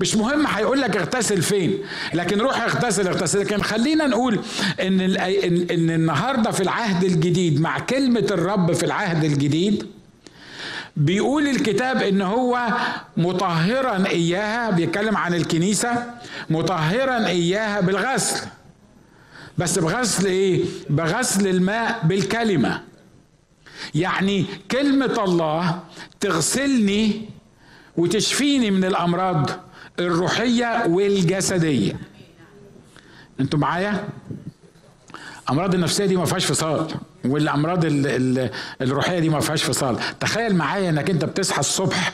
مش 0.01 0.15
مهم 0.15 0.47
هيقول 0.47 0.81
لك 0.81 0.97
اغتسل 0.97 1.41
فين 1.41 1.77
لكن 2.13 2.41
روح 2.41 2.61
اغتسل 2.61 3.07
اغتسل. 3.07 3.39
لكن 3.39 3.61
خلينا 3.61 4.07
نقول 4.07 4.39
إن 4.81 5.01
إن 5.71 5.89
النهارده 5.89 6.51
في 6.51 6.63
العهد 6.63 7.03
الجديد 7.03 7.61
مع 7.61 7.79
كلمة 7.79 8.27
الرب 8.31 8.71
في 8.73 8.85
العهد 8.85 9.23
الجديد 9.23 9.87
بيقول 10.97 11.47
الكتاب 11.47 12.01
إن 12.01 12.21
هو 12.21 12.59
مطهرا 13.17 14.07
إياها 14.07 14.69
بيتكلم 14.71 15.17
عن 15.17 15.33
الكنيسة 15.33 16.03
مطهرا 16.49 17.27
إياها 17.27 17.79
بالغسل. 17.81 18.47
بس 19.57 19.79
بغسل 19.79 20.25
إيه؟ 20.25 20.65
بغسل 20.89 21.47
الماء 21.47 22.01
بالكلمة. 22.07 22.83
يعني 23.95 24.45
كلمة 24.71 25.23
الله 25.23 25.79
تغسلني 26.19 27.29
وتشفيني 27.97 28.71
من 28.71 28.85
الأمراض 28.85 29.49
الروحية 29.99 30.85
والجسدية. 30.87 31.99
أنتوا 33.39 33.59
معايا؟ 33.59 34.09
امراض 35.49 35.73
النفسية 35.73 36.05
دي 36.05 36.15
ما 36.15 36.25
فيهاش 36.25 36.45
فصال. 36.45 36.87
والأمراض 37.29 37.79
الروحية 38.81 39.19
دي 39.19 39.29
ما 39.29 39.39
فيهاش 39.39 39.63
فصال. 39.63 39.97
تخيل 40.19 40.55
معايا 40.55 40.89
إنك 40.89 41.09
أنت 41.09 41.25
بتصحى 41.25 41.59
الصبح 41.59 42.13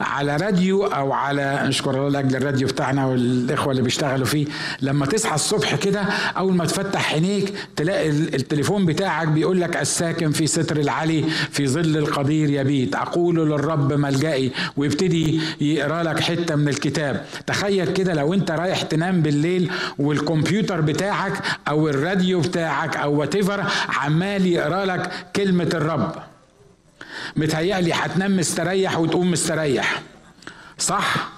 على 0.00 0.36
راديو 0.36 0.84
أو 0.84 1.12
على 1.12 1.60
نشكر 1.64 1.90
الله 1.90 2.08
لأجل 2.08 2.36
الراديو 2.36 2.68
بتاعنا 2.68 3.06
والإخوة 3.06 3.70
اللي 3.70 3.82
بيشتغلوا 3.82 4.26
فيه. 4.26 4.46
لما 4.82 5.06
تصحى 5.06 5.34
الصبح 5.34 5.74
كده 5.74 6.00
أول 6.36 6.54
ما 6.54 6.64
تفتح 6.64 7.12
عينيك 7.12 7.54
تلاقي 7.76 8.10
التليفون 8.10 8.86
بتاعك 8.86 9.28
بيقول 9.28 9.60
لك 9.60 9.76
الساكن 9.76 10.30
في 10.30 10.46
ستر 10.46 10.76
العلي 10.76 11.24
في 11.50 11.66
ظل 11.66 11.96
القدير 11.96 12.50
يبيت. 12.50 12.96
أقول 12.96 13.36
للرب 13.36 13.92
ملجئي 13.92 14.52
ويبتدي 14.76 15.40
يقرأ 15.60 16.02
لك 16.02 16.20
حتة 16.20 16.54
من 16.56 16.68
الكتاب. 16.68 17.24
تخيل 17.46 17.92
كده 17.92 18.14
لو 18.14 18.34
أنت 18.34 18.50
رايح 18.50 18.82
تنام 18.82 19.22
بالليل 19.22 19.70
والكمبيوتر 19.98 20.80
بتاعك 20.80 21.32
أو 21.68 21.88
الراديو 21.88 22.40
بتاعك 22.40 22.96
أو 22.96 23.14
وات 23.14 23.38
عمال 23.88 24.46
يقرأ 24.52 24.84
لك 24.84 25.10
كلمة 25.36 25.70
الرب. 25.74 26.12
متهيألي 27.36 27.92
هتنام 27.92 28.36
مستريح 28.36 28.98
وتقوم 28.98 29.30
مستريح. 29.30 30.02
صح؟ 30.78 31.28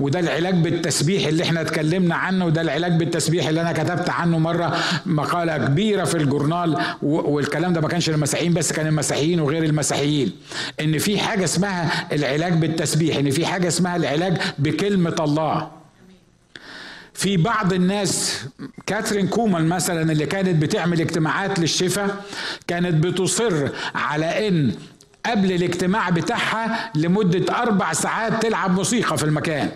وده 0.00 0.20
العلاج 0.20 0.54
بالتسبيح 0.54 1.26
اللي 1.26 1.42
إحنا 1.44 1.60
اتكلمنا 1.60 2.14
عنه 2.14 2.44
وده 2.46 2.60
العلاج 2.60 2.92
بالتسبيح 2.92 3.48
اللي 3.48 3.60
أنا 3.60 3.72
كتبت 3.72 4.10
عنه 4.10 4.38
مرة 4.38 4.76
مقالة 5.06 5.58
كبيرة 5.58 6.04
في 6.04 6.14
الجورنال 6.14 6.78
والكلام 7.02 7.72
ده 7.72 7.80
ما 7.80 7.88
كانش 7.88 8.10
للمسيحيين 8.10 8.54
بس 8.54 8.72
كان 8.72 8.86
المسيحيين 8.86 9.40
وغير 9.40 9.64
المسيحيين. 9.64 10.32
إن 10.80 10.98
في 10.98 11.18
حاجة 11.18 11.44
اسمها 11.44 12.06
العلاج 12.12 12.52
بالتسبيح 12.52 13.16
إن 13.16 13.30
في 13.30 13.46
حاجة 13.46 13.68
اسمها 13.68 13.96
العلاج 13.96 14.36
بكلمة 14.58 15.16
الله. 15.20 15.77
في 17.18 17.36
بعض 17.36 17.72
الناس 17.72 18.44
كاترين 18.86 19.28
كومان 19.28 19.66
مثلا 19.68 20.12
اللي 20.12 20.26
كانت 20.26 20.62
بتعمل 20.62 21.00
اجتماعات 21.00 21.58
للشفاء 21.58 22.24
كانت 22.66 23.06
بتصر 23.06 23.68
على 23.94 24.48
إن 24.48 24.74
قبل 25.26 25.52
الاجتماع 25.52 26.10
بتاعها 26.10 26.92
لمدة 26.94 27.58
أربع 27.62 27.92
ساعات 27.92 28.42
تلعب 28.42 28.70
موسيقى 28.70 29.18
في 29.18 29.24
المكان. 29.24 29.70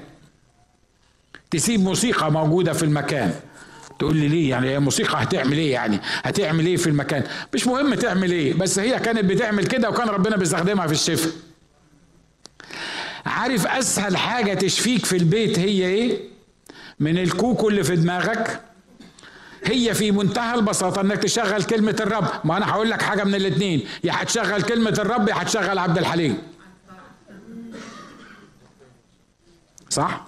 تسيب 1.50 1.80
موسيقى 1.80 2.32
موجودة 2.32 2.72
في 2.72 2.82
المكان. 2.82 3.34
تقول 3.98 4.16
لي 4.16 4.28
ليه؟ 4.28 4.50
يعني 4.50 4.76
الموسيقى 4.76 5.22
هتعمل 5.22 5.58
إيه 5.58 5.72
يعني؟ 5.72 6.00
هتعمل 6.22 6.66
إيه 6.66 6.76
في 6.76 6.86
المكان؟ 6.86 7.24
مش 7.54 7.66
مهم 7.66 7.94
تعمل 7.94 8.30
إيه 8.32 8.54
بس 8.54 8.78
هي 8.78 8.98
كانت 8.98 9.24
بتعمل 9.24 9.66
كده 9.66 9.90
وكان 9.90 10.08
ربنا 10.08 10.36
بيستخدمها 10.36 10.86
في 10.86 10.92
الشفاء. 10.92 11.32
عارف 13.26 13.66
أسهل 13.66 14.16
حاجة 14.16 14.54
تشفيك 14.54 15.06
في 15.06 15.16
البيت 15.16 15.58
هي 15.58 15.86
إيه؟ 15.86 16.31
من 17.02 17.18
الكوكو 17.18 17.68
اللي 17.68 17.84
في 17.84 17.96
دماغك؟ 17.96 18.60
هي 19.64 19.94
في 19.94 20.10
منتهى 20.10 20.54
البساطة 20.54 21.00
إنك 21.00 21.18
تشغل 21.18 21.62
كلمة 21.62 21.96
الرب. 22.00 22.24
ما 22.44 22.56
أنا 22.56 22.70
هقول 22.70 22.90
لك 22.90 23.02
حاجة 23.02 23.24
من 23.24 23.34
الاتنين. 23.34 23.88
يا 24.04 24.12
هتشغل 24.14 24.62
كلمة 24.62 24.90
الرب 24.98 25.28
يا 25.28 25.34
هتشغل 25.42 25.78
عبد 25.78 25.98
الحليم. 25.98 26.38
صح؟ 29.90 30.24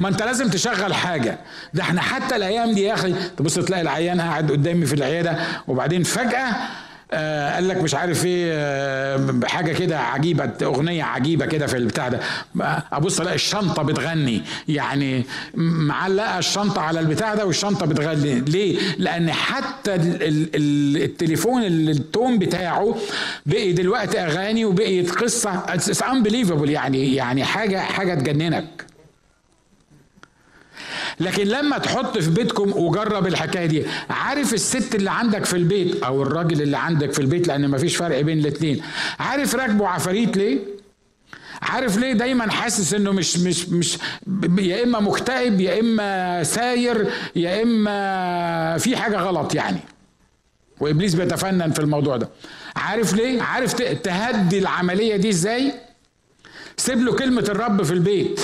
ما 0.00 0.08
أنت 0.08 0.22
لازم 0.22 0.50
تشغل 0.50 0.94
حاجة. 0.94 1.38
ده 1.74 1.82
إحنا 1.82 2.00
حتى 2.00 2.36
الأيام 2.36 2.72
دي 2.72 2.82
يا 2.82 2.94
أخي 2.94 3.12
تبص 3.36 3.54
تلاقي 3.54 3.82
العيان 3.82 4.20
قاعد 4.20 4.50
قدامي 4.50 4.86
في 4.86 4.94
العيادة 4.94 5.38
وبعدين 5.68 6.02
فجأة 6.02 6.54
آه 7.14 7.54
قال 7.54 7.68
لك 7.68 7.76
مش 7.76 7.94
عارف 7.94 8.26
إيه 8.26 8.52
آه 8.54 9.40
حاجة 9.44 9.72
كده 9.72 9.98
عجيبة 9.98 10.50
أغنية 10.62 11.04
عجيبة 11.04 11.46
كده 11.46 11.66
في 11.66 11.76
البتاع 11.76 12.08
ده. 12.08 12.20
أبص 12.92 13.20
ألاقي 13.20 13.34
الشنطة 13.34 13.82
بتغني. 13.82 14.42
يعني 14.68 15.24
معلقة 15.54 16.38
الشنطة 16.38 16.80
على 16.80 17.00
البتاع 17.00 17.34
ده 17.34 17.46
والشنطة 17.46 17.86
بتغني. 17.86 18.40
ليه؟ 18.40 18.78
لأن 18.98 19.32
حتى 19.32 19.94
التليفون 19.94 21.62
ال 21.64 21.79
tone 21.79 22.38
بتاعه 22.38 22.96
بقي 23.46 23.72
دلوقتي 23.72 24.18
أغاني 24.20 24.64
وبقيت 24.64 25.10
قصة. 25.10 25.62
it's 25.68 26.02
unbelievable 26.02 26.70
يعني 26.70 27.14
يعني 27.14 27.44
حاجة 27.44 27.78
حاجة 27.78 28.14
تجننك. 28.14 28.83
لكن 31.20 31.44
لما 31.46 31.78
تحط 31.78 32.18
في 32.18 32.30
بيتكم 32.30 32.72
وجرب 32.76 33.26
الحكاية 33.26 33.66
دي 33.66 33.84
عارف 34.10 34.54
الست 34.54 34.94
اللي 34.94 35.10
عندك 35.10 35.44
في 35.44 35.56
البيت 35.56 36.02
أو 36.02 36.22
الراجل 36.22 36.62
اللي 36.62 36.76
عندك 36.76 37.12
في 37.12 37.18
البيت 37.18 37.48
لأن 37.48 37.70
مفيش 37.70 37.96
فرق 37.96 38.20
بين 38.20 38.38
الاثنين 38.38 38.82
عارف 39.18 39.54
راكبه 39.54 39.88
عفاريت 39.88 40.36
ليه؟ 40.36 40.58
عارف 41.62 41.98
ليه 41.98 42.12
دايما 42.12 42.50
حاسس 42.50 42.94
إنه 42.94 43.12
مش 43.12 43.38
مش 43.38 43.68
مش 43.68 43.98
يا 44.58 44.82
إما 44.84 45.00
مكتئب 45.00 45.60
يا 45.60 45.80
إما 45.80 46.42
ساير 46.42 47.06
يا 47.36 47.62
إما 47.62 48.78
في 48.78 48.96
حاجة 48.96 49.16
غلط 49.16 49.54
يعني. 49.54 49.78
وإبليس 50.80 51.14
بيتفنن 51.14 51.70
في 51.70 51.78
الموضوع 51.78 52.16
ده. 52.16 52.28
عارف 52.76 53.14
ليه؟ 53.14 53.42
عارف 53.42 53.72
تهدي 53.74 54.58
العملية 54.58 55.16
دي 55.16 55.28
إزاي؟ 55.28 55.72
سيب 56.76 56.98
له 57.02 57.12
كلمة 57.12 57.42
الرب 57.48 57.82
في 57.82 57.92
البيت. 57.92 58.40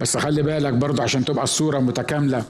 بس 0.00 0.16
خلي 0.16 0.42
بالك 0.42 0.72
برضه 0.72 1.02
عشان 1.02 1.24
تبقى 1.24 1.44
الصورة 1.44 1.78
متكاملة. 1.78 2.44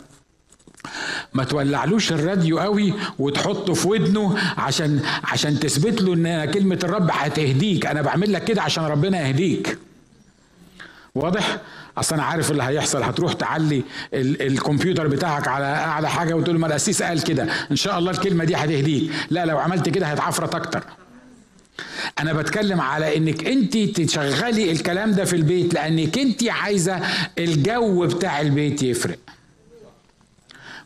ما 1.35 1.45
تولعلوش 1.45 2.13
الراديو 2.13 2.59
قوي 2.59 2.95
وتحطه 3.19 3.75
في 3.75 3.89
ودنه 3.89 4.39
عشان 4.59 5.01
عشان 5.25 5.61
تثبت 5.61 6.03
له 6.03 6.15
إن 6.15 6.51
كلمة 6.51 6.79
الرب 6.85 7.11
هتهديك. 7.13 7.87
أنا 7.87 8.03
بعمل 8.03 8.33
لك 8.33 8.45
كده 8.45 8.63
عشان 8.63 8.85
ربنا 8.85 9.29
يهديك. 9.29 9.79
واضح؟ 11.15 11.59
أصل 11.99 12.15
أنا 12.15 12.25
عارف 12.25 12.51
اللي 12.51 12.63
هيحصل. 12.63 13.03
هتروح 13.03 13.33
تعلي 13.33 13.83
ال 14.15 14.43
الكمبيوتر 14.47 15.07
بتاعك 15.09 15.49
على 15.49 15.65
أعلى 15.67 16.09
حاجة 16.11 16.35
وتقول 16.35 16.59
ما 16.59 16.67
القسيس 16.67 17.03
قال 17.03 17.25
كده. 17.25 17.49
إن 17.71 17.77
شاء 17.77 17.99
الله 17.99 18.11
الكلمة 18.11 18.45
دي 18.45 18.57
هتهديك. 18.57 19.13
لا 19.31 19.47
لو 19.47 19.59
عملت 19.59 19.89
كده 19.89 20.07
هيتعفرت 20.07 20.55
أكتر. 20.55 20.85
أنا 22.19 22.33
بتكلم 22.33 22.81
على 22.81 23.17
إنك 23.17 23.47
أنت 23.47 23.77
تشغلي 23.77 24.73
الكلام 24.73 25.13
ده 25.13 25.25
في 25.25 25.37
البيت 25.37 25.75
لأنك 25.75 26.19
أنت 26.19 26.45
عايزة 26.49 27.01
الجو 27.39 28.07
بتاع 28.07 28.41
البيت 28.41 28.83
يفرق. 28.83 29.19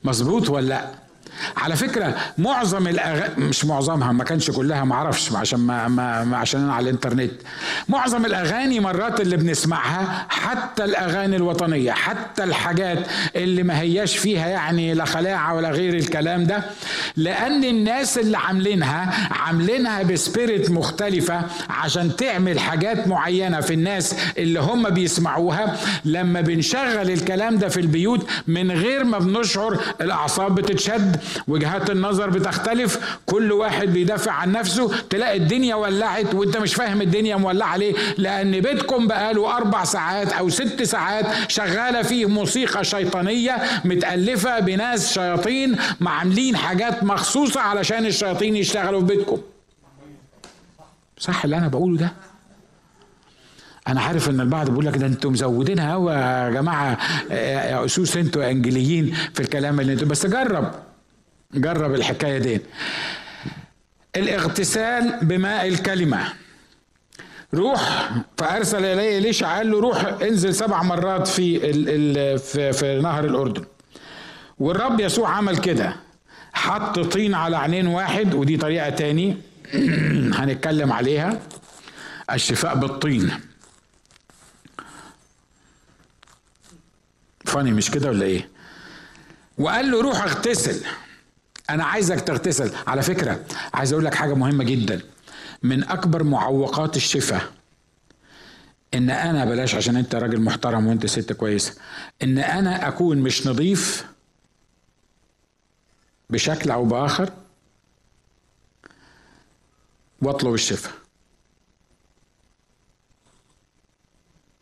مظبوط 0.05 0.51
ولا 0.51 0.67
لأ؟ 0.69 1.04
على 1.57 1.77
فكرة 1.77 2.15
معظم 2.39 2.89
الأغ... 2.89 3.21
مش 3.39 3.65
معظمها 3.65 4.13
ما 4.13 4.25
كانش 4.25 4.51
كلها 4.51 4.85
ما 4.85 4.95
أعرفش 4.95 5.33
عشان 5.33 5.61
ما, 5.61 5.89
ما 6.25 6.37
عشان 6.37 6.61
أنا 6.63 6.75
على 6.75 6.85
الإنترنت. 6.85 7.31
معظم 7.89 8.27
الأغاني 8.27 8.81
مرات 8.81 9.21
اللي 9.21 9.37
بنسمعها 9.37 10.27
حتى 10.29 10.85
الأغاني 10.85 11.37
الوطنية 11.37 11.93
حتى 11.93 12.45
الحاجات 12.45 12.99
اللي 13.37 13.63
ما 13.63 13.81
هياش 13.81 14.17
فيها 14.17 14.47
يعني 14.49 14.95
لا 14.95 15.05
خلاعة 15.05 15.55
ولا 15.55 15.71
غير 15.71 15.95
الكلام 15.95 16.45
ده 16.45 16.65
لأن 17.17 17.65
الناس 17.65 18.19
اللي 18.19 18.39
عاملينها 18.39 19.29
عاملينها 19.31 20.03
بسبيريت 20.03 20.71
مختلفة 20.71 21.43
عشان 21.71 22.17
تعمل 22.17 22.59
حاجات 22.61 23.09
معينة 23.09 23.61
في 23.61 23.75
الناس 23.75 24.15
اللي 24.39 24.61
هم 24.61 24.91
بيسمعوها. 24.91 25.77
لما 26.05 26.41
بنشغل 26.41 27.11
الكلام 27.11 27.59
ده 27.59 27.69
في 27.69 27.81
البيوت 27.81 28.27
من 28.47 28.71
غير 28.73 29.05
ما 29.05 29.19
بنشعر 29.19 29.79
الأعصاب 30.01 30.55
بتتشد 30.55 31.17
وجهات 31.49 31.91
النظر 31.91 32.31
بتختلف. 32.31 33.19
كل 33.27 33.53
واحد 33.53 33.89
بيدافع 33.89 34.33
عن 34.33 34.53
نفسه. 34.53 34.91
تلاقي 35.11 35.37
الدنيا 35.37 35.75
ولعت 35.75 36.35
وانت 36.35 36.57
مش 36.57 36.75
فاهم 36.75 37.01
الدنيا 37.01 37.37
مولعة 37.37 37.77
ليه. 37.77 37.95
لأن 38.19 38.61
بيتكم 38.61 39.07
بقاله 39.07 39.57
أربع 39.57 39.85
ساعات 39.85 40.33
أو 40.33 40.49
ست 40.49 40.83
ساعات 40.83 41.27
شغالة 41.49 42.03
فيه 42.03 42.27
موسيقى 42.27 42.85
شيطانية 42.85 43.57
متألفة 43.85 44.61
بناس 44.61 45.15
شياطين 45.15 45.77
عاملين 46.07 46.57
حاجات 46.57 47.05
مخصوصة 47.05 47.61
علشان 47.61 48.07
الشياطين 48.07 48.57
يشتغلوا 48.57 49.01
في 49.01 49.07
بيتكم. 49.07 49.39
صح 51.19 51.45
اللي 51.45 51.57
أنا 51.57 51.69
بقوله 51.69 51.97
ده؟ 51.99 52.13
أنا 53.89 54.01
عارف 54.01 54.31
إن 54.31 54.41
البعض 54.41 54.71
بيقول 54.71 54.87
لك 54.87 54.97
ده 54.97 55.07
أنتوا 55.07 55.31
مزودينها 55.31 56.13
يا 56.13 56.51
جماعة. 56.51 56.99
يا 57.31 57.85
اسوس 57.85 58.17
أنتوا 58.17 58.51
إنجليين 58.51 59.15
في 59.35 59.41
الكلام 59.41 59.81
اللي 59.81 59.93
أنتوا 59.93 60.09
بس 60.09 60.27
جرب. 60.27 60.73
جرب 61.55 61.95
الحكاية 61.95 62.39
دي. 62.39 62.61
الاغتسال 64.17 65.19
بماء 65.23 65.69
الكلمة. 65.69 66.33
روح 67.55 68.11
فأرسل 68.39 68.85
اليه 68.85 69.19
ليش؟ 69.19 69.45
قال 69.45 69.71
له 69.71 69.81
روح 69.81 70.05
انزل 70.23 70.55
سبع 70.55 70.83
مرات 70.83 71.29
في 71.29 71.71
ال 71.71 71.89
ال 71.89 72.39
في, 72.39 72.73
في 72.73 73.01
نهر 73.03 73.25
الأردن. 73.25 73.65
والرب 74.59 75.01
يسوع 75.01 75.31
عمل 75.31 75.59
كده. 75.59 75.97
حط 76.53 76.99
طين 76.99 77.35
على 77.35 77.57
عينين 77.57 77.87
واحد 77.87 78.35
ودي 78.35 78.57
طريقة 78.57 78.91
تاني. 78.91 79.37
هنتكلم 80.39 80.93
عليها. 80.93 81.41
الشفاء 82.33 82.75
بالطين. 82.75 83.31
فاني 87.45 87.73
مش 87.73 87.91
كده 87.91 88.09
ولا 88.09 88.25
إيه؟ 88.27 88.49
وقال 89.59 89.91
له 89.91 90.03
روح 90.03 90.23
اغتسل. 90.23 90.87
أنا 91.71 91.85
عايزك 91.85 92.21
تغتسل. 92.21 92.73
على 92.87 93.03
فكرة 93.03 93.45
عايز 93.75 93.93
أقول 93.93 94.05
لك 94.05 94.15
حاجة 94.15 94.35
مهمة 94.35 94.65
جدا. 94.65 95.01
من 95.63 95.85
أكبر 95.85 96.23
معوقات 96.23 96.97
الشفاء 96.97 97.53
إن 98.95 99.11
أنا 99.11 99.45
بلاش 99.45 99.75
عشان 99.75 99.97
أنت 99.97 100.15
راجل 100.15 100.41
محترم 100.41 100.87
وأنت 100.87 101.07
ست 101.07 101.33
كويسة 101.33 101.75
إن 102.23 102.39
أنا 102.39 102.89
أكون 102.89 103.19
مش 103.19 103.47
نظيف 103.47 104.07
بشكل 106.31 106.71
أو 106.71 106.85
بآخر 106.85 107.31
وأطلب 110.23 110.55
الشفاء 110.55 110.93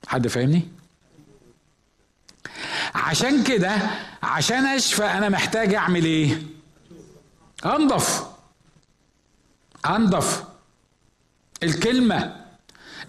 حد 0.07 0.29
فاهمني؟ 0.29 0.63
عشان 2.95 3.45
كده 3.45 3.77
عشان 4.23 4.67
أشفى 4.67 5.05
أنا 5.05 5.29
محتاج 5.29 5.75
أعمل 5.75 6.05
إيه؟ 6.05 6.43
أنضف. 7.65 8.27
أنضف. 9.87 10.45
الكلمة 11.63 12.37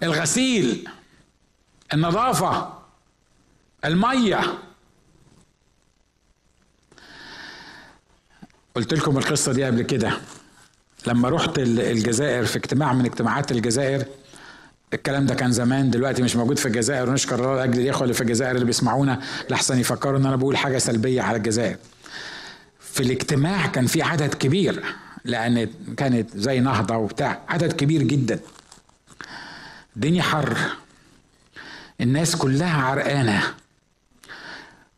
الغسيل 0.02 0.88
النظافة 1.92 2.72
المية. 3.84 4.40
قلت 8.74 8.94
لكم 8.94 9.18
القصة 9.18 9.52
دي 9.52 9.64
قبل 9.64 9.82
كده. 9.82 10.12
لما 11.06 11.28
رحت 11.28 11.58
الجزائر 11.58 12.44
في 12.44 12.56
اجتماع 12.56 12.92
من 12.92 13.04
اجتماعات 13.04 13.52
الجزائر 13.52 14.04
الكلام 14.94 15.26
ده 15.26 15.34
كان 15.34 15.52
زمان 15.52 15.90
دلوقتي 15.90 16.22
مش 16.22 16.36
موجود 16.36 16.58
في 16.58 16.66
الجزائر 16.66 17.08
ونشكر 17.10 17.34
الله 17.34 17.56
لأجل 17.56 17.80
الإخوة 17.80 18.02
اللي 18.02 18.14
في 18.14 18.20
الجزائر 18.20 18.54
اللي 18.54 18.64
بيسمعونا 18.64 19.20
لحسن 19.50 19.78
يفكروا 19.78 20.18
إن 20.18 20.26
أنا 20.26 20.36
بقول 20.36 20.56
حاجة 20.56 20.78
سلبية 20.78 21.22
على 21.22 21.36
الجزائر. 21.36 21.76
في 22.94 23.02
الاجتماع 23.02 23.66
كان 23.66 23.86
في 23.86 24.02
عدد 24.02 24.34
كبير 24.34 24.82
لأن 25.24 25.68
كانت 25.96 26.36
زي 26.36 26.60
نهضة 26.60 26.96
وبتاع 26.96 27.40
عدد 27.48 27.72
كبير 27.72 28.02
جدا. 28.02 28.40
الدنيا 29.96 30.22
حر. 30.22 30.56
الناس 32.00 32.36
كلها 32.36 32.82
عرقانة. 32.82 33.42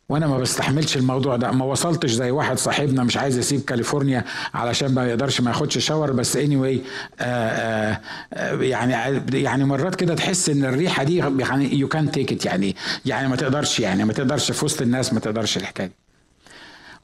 وأنا 0.09 0.27
ما 0.27 0.37
بستحملش 0.37 0.97
الموضوع 0.97 1.35
ده. 1.35 1.51
ما 1.51 1.65
وصلتش 1.65 2.11
زي 2.11 2.31
واحد 2.31 2.57
صاحبنا 2.57 3.03
مش 3.03 3.17
عايز 3.17 3.37
يسيب 3.37 3.61
كاليفورنيا 3.61 4.23
علشان 4.53 4.93
ما 4.93 5.07
يقدرش 5.07 5.41
ما 5.41 5.51
ياخدش 5.51 5.77
شاور 5.77 6.11
بس 6.11 6.35
اني 6.35 6.55
anyway 6.55 6.85
آه، 7.19 8.01
آه، 8.33 8.61
يعني 8.61 9.21
يعني 9.33 9.65
مرات 9.65 9.95
كده 9.95 10.15
تحس 10.15 10.49
إن 10.49 10.65
الريحة 10.65 11.03
دي 11.03 11.17
يعني 11.17 11.75
يو 11.79 11.87
كان 11.87 12.11
تيك 12.11 12.45
يعني 12.45 12.75
يعني 13.05 13.27
ما 13.27 13.35
تقدرش 13.35 13.79
يعني 13.79 14.05
ما 14.05 14.13
تقدرش 14.13 14.51
في 14.51 14.65
وسط 14.65 14.81
الناس 14.81 15.13
ما 15.13 15.19
تقدرش 15.19 15.57
الحكاية 15.57 16.06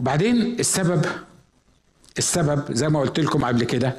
وبعدين 0.03 0.59
السبب 0.59 1.05
السبب 2.17 2.73
زي 2.73 2.89
ما 2.89 2.99
قلت 2.99 3.19
لكم 3.19 3.45
قبل 3.45 3.63
كده 3.63 3.93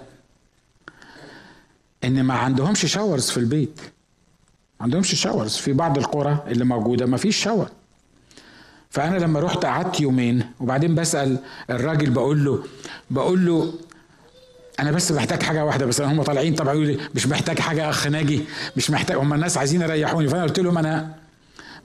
إن 2.04 2.22
ما 2.22 2.34
عندهمش 2.34 2.86
شاورز 2.86 3.30
في 3.30 3.36
البيت. 3.36 3.80
ما 4.80 4.84
عندهمش 4.84 5.14
شاورز 5.14 5.56
في 5.56 5.72
بعض 5.72 5.98
القرى 5.98 6.44
اللي 6.46 6.64
موجودة 6.64 7.06
ما 7.06 7.16
فيش 7.16 7.36
شاور 7.36 7.68
فأنا 8.90 9.16
لما 9.18 9.40
رحت 9.40 9.64
قعدت 9.64 10.00
يومين 10.00 10.44
وبعدين 10.60 10.94
بسأل 10.94 11.38
الراجل 11.70 12.10
بقول 12.10 12.44
له 12.44 12.64
بقول 13.10 13.46
له 13.46 13.74
أنا 14.80 14.90
بس 14.90 15.12
محتاج 15.12 15.42
حاجة 15.42 15.64
واحدة 15.64 15.86
بس 15.86 16.00
هم 16.00 16.22
طالعين 16.22 16.54
طبعا 16.54 16.74
يقولوا 16.74 16.92
لي 16.92 17.00
مش 17.14 17.26
محتاج 17.26 17.58
حاجة 17.58 17.90
أخ 17.90 18.06
ناجي 18.06 18.44
مش 18.76 18.90
محتاج 18.90 19.16
هم 19.16 19.34
الناس 19.34 19.58
عايزين 19.58 19.80
يريحوني. 19.80 20.28
فأنا 20.28 20.42
قلت 20.42 20.60
لهم 20.60 20.78
أنا 20.78 21.14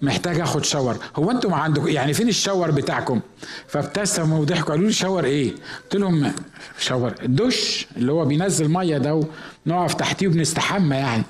محتاج 0.02 0.40
اخد 0.40 0.66
شاور 0.66 0.98
هو 1.16 1.32
أنتم 1.32 1.54
عندكم 1.54 1.88
يعني 1.88 2.14
فين 2.14 2.30
الشاور 2.30 2.72
بتاعكم؟ 2.72 3.20
فابتسموا 3.68 4.40
وضحكوا 4.40 4.70
قالوا 4.72 4.88
لي 4.88 4.94
شاور 4.94 5.24
إيه؟ 5.24 5.52
قلت 5.84 5.96
لهم 5.96 6.34
شاور 6.80 7.14
الدش 7.24 7.88
اللي 7.98 8.12
هو 8.12 8.26
بينزل 8.26 8.68
مية 8.70 8.98
ده 8.98 9.22
ونقف 9.66 9.94
تحتيه 9.94 10.28
وبنستحمى 10.28 10.96
يعني. 10.96 11.24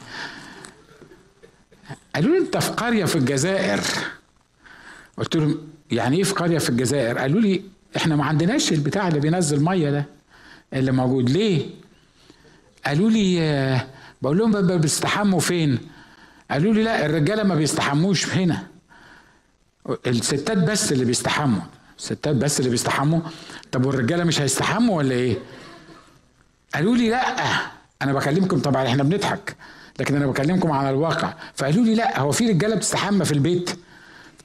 قالوا 2.15 2.32
لي 2.32 2.38
انت 2.38 2.58
في 2.58 2.71
قرية 2.71 3.05
في 3.05 3.15
الجزائر. 3.15 3.79
قلت 5.17 5.36
لهم 5.36 5.58
يعني 5.91 6.17
إيه 6.17 6.23
في 6.23 6.34
قرية 6.34 6.58
في 6.58 6.69
الجزائر؟ 6.69 7.17
قالوا 7.17 7.41
لي 7.41 7.62
إحنا 7.97 8.15
ما 8.15 8.25
عندناش 8.25 8.71
البتاع 8.71 9.08
اللي 9.08 9.19
بينزل 9.19 9.63
مية 9.63 9.89
ده 9.89 10.05
اللي 10.73 10.91
موجود. 10.91 11.29
ليه؟ 11.29 11.65
قالوا 12.86 13.10
لي 13.10 13.41
آه، 13.41 13.88
بقول 14.21 14.38
لهم 14.38 14.77
بيستحموا 14.77 15.39
فين؟ 15.39 15.79
قالوا 16.51 16.73
لي 16.73 16.83
لا 16.83 17.05
الرجالة 17.05 17.43
ما 17.43 17.55
بيستحموش 17.55 18.29
هنا. 18.29 18.63
الستات 20.07 20.57
بس 20.57 20.91
اللي 20.91 21.05
بيستحموا. 21.05 21.62
الستات 21.97 22.35
بس 22.35 22.59
اللي 22.59 22.69
بيستحموا. 22.71 23.19
طب 23.71 23.85
والرجالة 23.85 24.23
مش 24.23 24.41
هيستحموا 24.41 24.97
ولا 24.97 25.12
إيه؟ 25.15 25.38
قالوا 26.75 26.95
لي 26.97 27.09
لا. 27.09 27.35
أنا 28.01 28.13
بكلمكم 28.13 28.59
طبعا 28.59 28.88
إحنا 28.88 29.03
بنضحك 29.03 29.55
لكن 29.99 30.15
أنا 30.15 30.27
بكلمكم 30.27 30.71
على 30.71 30.89
الواقع. 30.89 31.33
فقالوا 31.55 31.83
لي 31.85 31.95
لا 31.95 32.19
هو 32.19 32.31
في 32.31 32.47
رجالة 32.49 32.75
بتستحمى 32.75 33.25
في 33.25 33.31
البيت؟ 33.31 33.69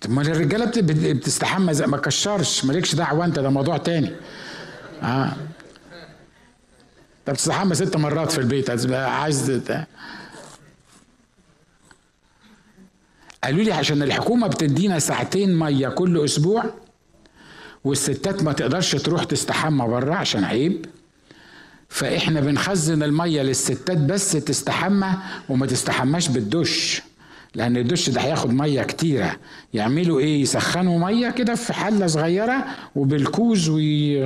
ما 0.08 0.22
الرجالة 0.22 0.72
بتستحمى 1.12 1.72
ما 1.86 1.96
كشرش. 1.96 2.64
مالكش 2.64 2.94
دعوة 2.94 3.24
أنت 3.24 3.38
ده 3.38 3.50
موضوع 3.50 3.76
تاني. 3.76 4.10
آه. 5.02 5.32
طب 7.26 7.32
بتستحمى 7.32 7.74
ست 7.74 7.96
مرات 7.96 8.32
في 8.32 8.38
البيت 8.38 8.70
عايز 8.94 9.60
قالوا 13.44 13.62
لي 13.64 13.72
عشان 13.72 14.02
الحكومة 14.02 14.46
بتدينا 14.46 14.98
ساعتين 14.98 15.58
مية 15.58 15.88
كل 15.88 16.24
أسبوع 16.24 16.64
والستات 17.84 18.42
ما 18.42 18.52
تقدرش 18.52 18.96
تروح 18.96 19.24
تستحمى 19.24 19.86
بره 19.86 20.14
عشان 20.14 20.44
عيب. 20.44 20.86
فإحنا 21.88 22.40
بنخزن 22.40 23.02
المية 23.02 23.42
للستات 23.42 23.98
بس 23.98 24.32
تستحمى 24.32 25.08
وما 25.48 25.66
تستحماش 25.66 26.28
بالدش 26.28 27.02
لأن 27.54 27.76
الدش 27.76 28.10
ده 28.10 28.20
هياخد 28.20 28.52
مية 28.52 28.82
كتيرة. 28.82 29.36
يعملوا 29.74 30.20
إيه؟ 30.20 30.42
يسخنوا 30.42 30.98
مية 30.98 31.30
كده 31.30 31.54
في 31.54 31.72
حلة 31.72 32.06
صغيرة 32.06 32.64
وبالكوز 32.96 33.68
وي... 33.68 34.24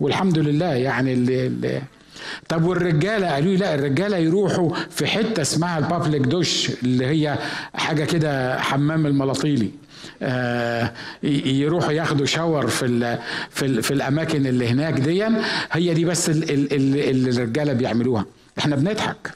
والحمد 0.00 0.38
لله 0.38 0.66
يعني 0.74 1.12
اللي 1.12 1.82
طب 2.48 2.64
والرجالة 2.64 3.26
قالوا 3.28 3.50
لي 3.52 3.56
لا 3.56 3.74
الرجالة 3.74 4.16
يروحوا 4.16 4.70
في 4.90 5.06
حتة 5.06 5.42
اسمها 5.42 5.78
البابليك 5.78 6.22
دوش 6.22 6.70
اللي 6.82 7.06
هي 7.06 7.38
حاجة 7.74 8.04
كده 8.04 8.60
حمام 8.60 9.06
الملاطيلي. 9.06 9.70
آه 10.22 10.92
يروحوا 11.22 11.92
ياخدوا 11.92 12.26
شاور 12.26 12.66
في 12.66 12.86
ال 12.86 13.18
في, 13.50 13.66
ال 13.66 13.82
في 13.82 13.90
الأماكن 13.90 14.46
اللي 14.46 14.68
هناك 14.68 14.94
دي 15.00 15.24
هي 15.72 15.94
دي 15.94 16.04
بس 16.04 16.28
اللي 16.30 17.30
الرجالة 17.30 17.72
بيعملوها. 17.72 18.24
إحنا 18.58 18.76
بنضحك. 18.76 19.30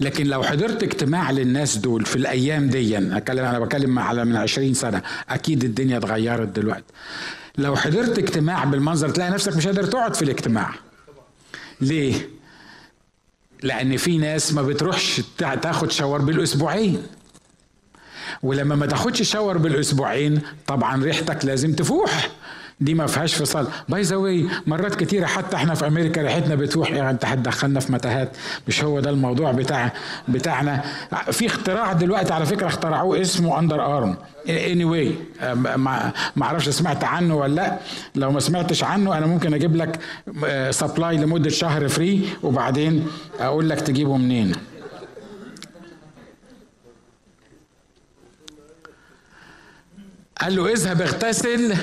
لكن 0.00 0.26
لو 0.26 0.42
حضرت 0.42 0.82
اجتماع 0.82 1.30
للناس 1.30 1.76
دول 1.76 2.04
في 2.04 2.16
الأيام 2.16 2.68
دي 2.68 2.98
اتكلم 2.98 3.44
أنا 3.44 3.58
بكلم 3.58 3.98
على 3.98 4.24
من 4.24 4.36
20 4.36 4.74
سنة 4.74 5.02
أكيد 5.30 5.64
الدنيا 5.64 5.96
اتغيرت 5.96 6.48
دلوقتي. 6.48 6.84
لو 7.58 7.76
حضرت 7.76 8.18
اجتماع 8.18 8.64
بالمنظر 8.64 9.08
تلاقي 9.08 9.30
نفسك 9.30 9.56
مش 9.56 9.66
قادر 9.66 9.84
تقعد 9.84 10.14
في 10.14 10.22
الاجتماع. 10.22 10.74
ليه؟ 11.80 12.28
لأن 13.62 13.96
في 13.96 14.18
ناس 14.18 14.52
ما 14.52 14.62
بتروحش 14.62 15.22
تاخد 15.38 15.90
shower 15.90 16.22
بالأسبوعين. 16.22 17.02
ولما 18.42 18.74
ما 18.74 18.86
تاخدش 18.86 19.22
shower 19.22 19.58
بالأسبوعين 19.58 20.40
طبعا 20.66 21.04
ريحتك 21.04 21.44
لازم 21.44 21.72
تفوح. 21.72 22.30
دي 22.80 22.94
ما 22.94 23.06
فيهاش 23.06 23.34
فصال. 23.34 23.66
by 23.88 24.02
the 24.02 24.16
way 24.16 24.48
مرات 24.66 24.94
كتيرة 24.94 25.26
حتى 25.26 25.56
إحنا 25.56 25.74
في 25.74 25.86
أمريكا 25.86 26.22
ريحتنا 26.22 26.54
بتروح. 26.54 26.90
يعني 26.90 27.10
انت 27.10 27.24
هتدخلنا 27.24 27.80
في 27.80 27.92
متاهات 27.92 28.36
مش 28.68 28.84
هو 28.84 29.00
ده 29.00 29.10
الموضوع 29.10 29.52
بتاع 29.52 29.92
بتاعنا. 30.28 30.84
في 31.32 31.46
اختراع 31.46 31.92
دلوقتي 31.92 32.32
على 32.32 32.46
فكرة 32.46 32.66
اخترعوه 32.66 33.20
اسمه 33.20 33.58
underarm 33.58 34.16
anyway 34.48 35.14
ما 35.76 36.12
أعرفش 36.42 36.68
سمعت 36.68 37.04
عنه 37.04 37.36
ولا 37.36 37.54
لا. 37.54 37.78
لو 38.14 38.30
ما 38.30 38.40
سمعتش 38.40 38.84
عنه 38.84 39.18
أنا 39.18 39.26
ممكن 39.26 39.54
أجيب 39.54 39.76
لك 39.76 39.98
supply 40.70 41.16
لمدة 41.16 41.50
شهر 41.50 41.88
free 41.88 42.28
وبعدين 42.42 43.06
أقول 43.40 43.68
لك 43.68 43.80
تجيبه 43.80 44.16
منين. 44.16 44.52
قال 50.40 50.56
له 50.56 50.72
اذهب 50.72 51.02
اغتسل. 51.02 51.74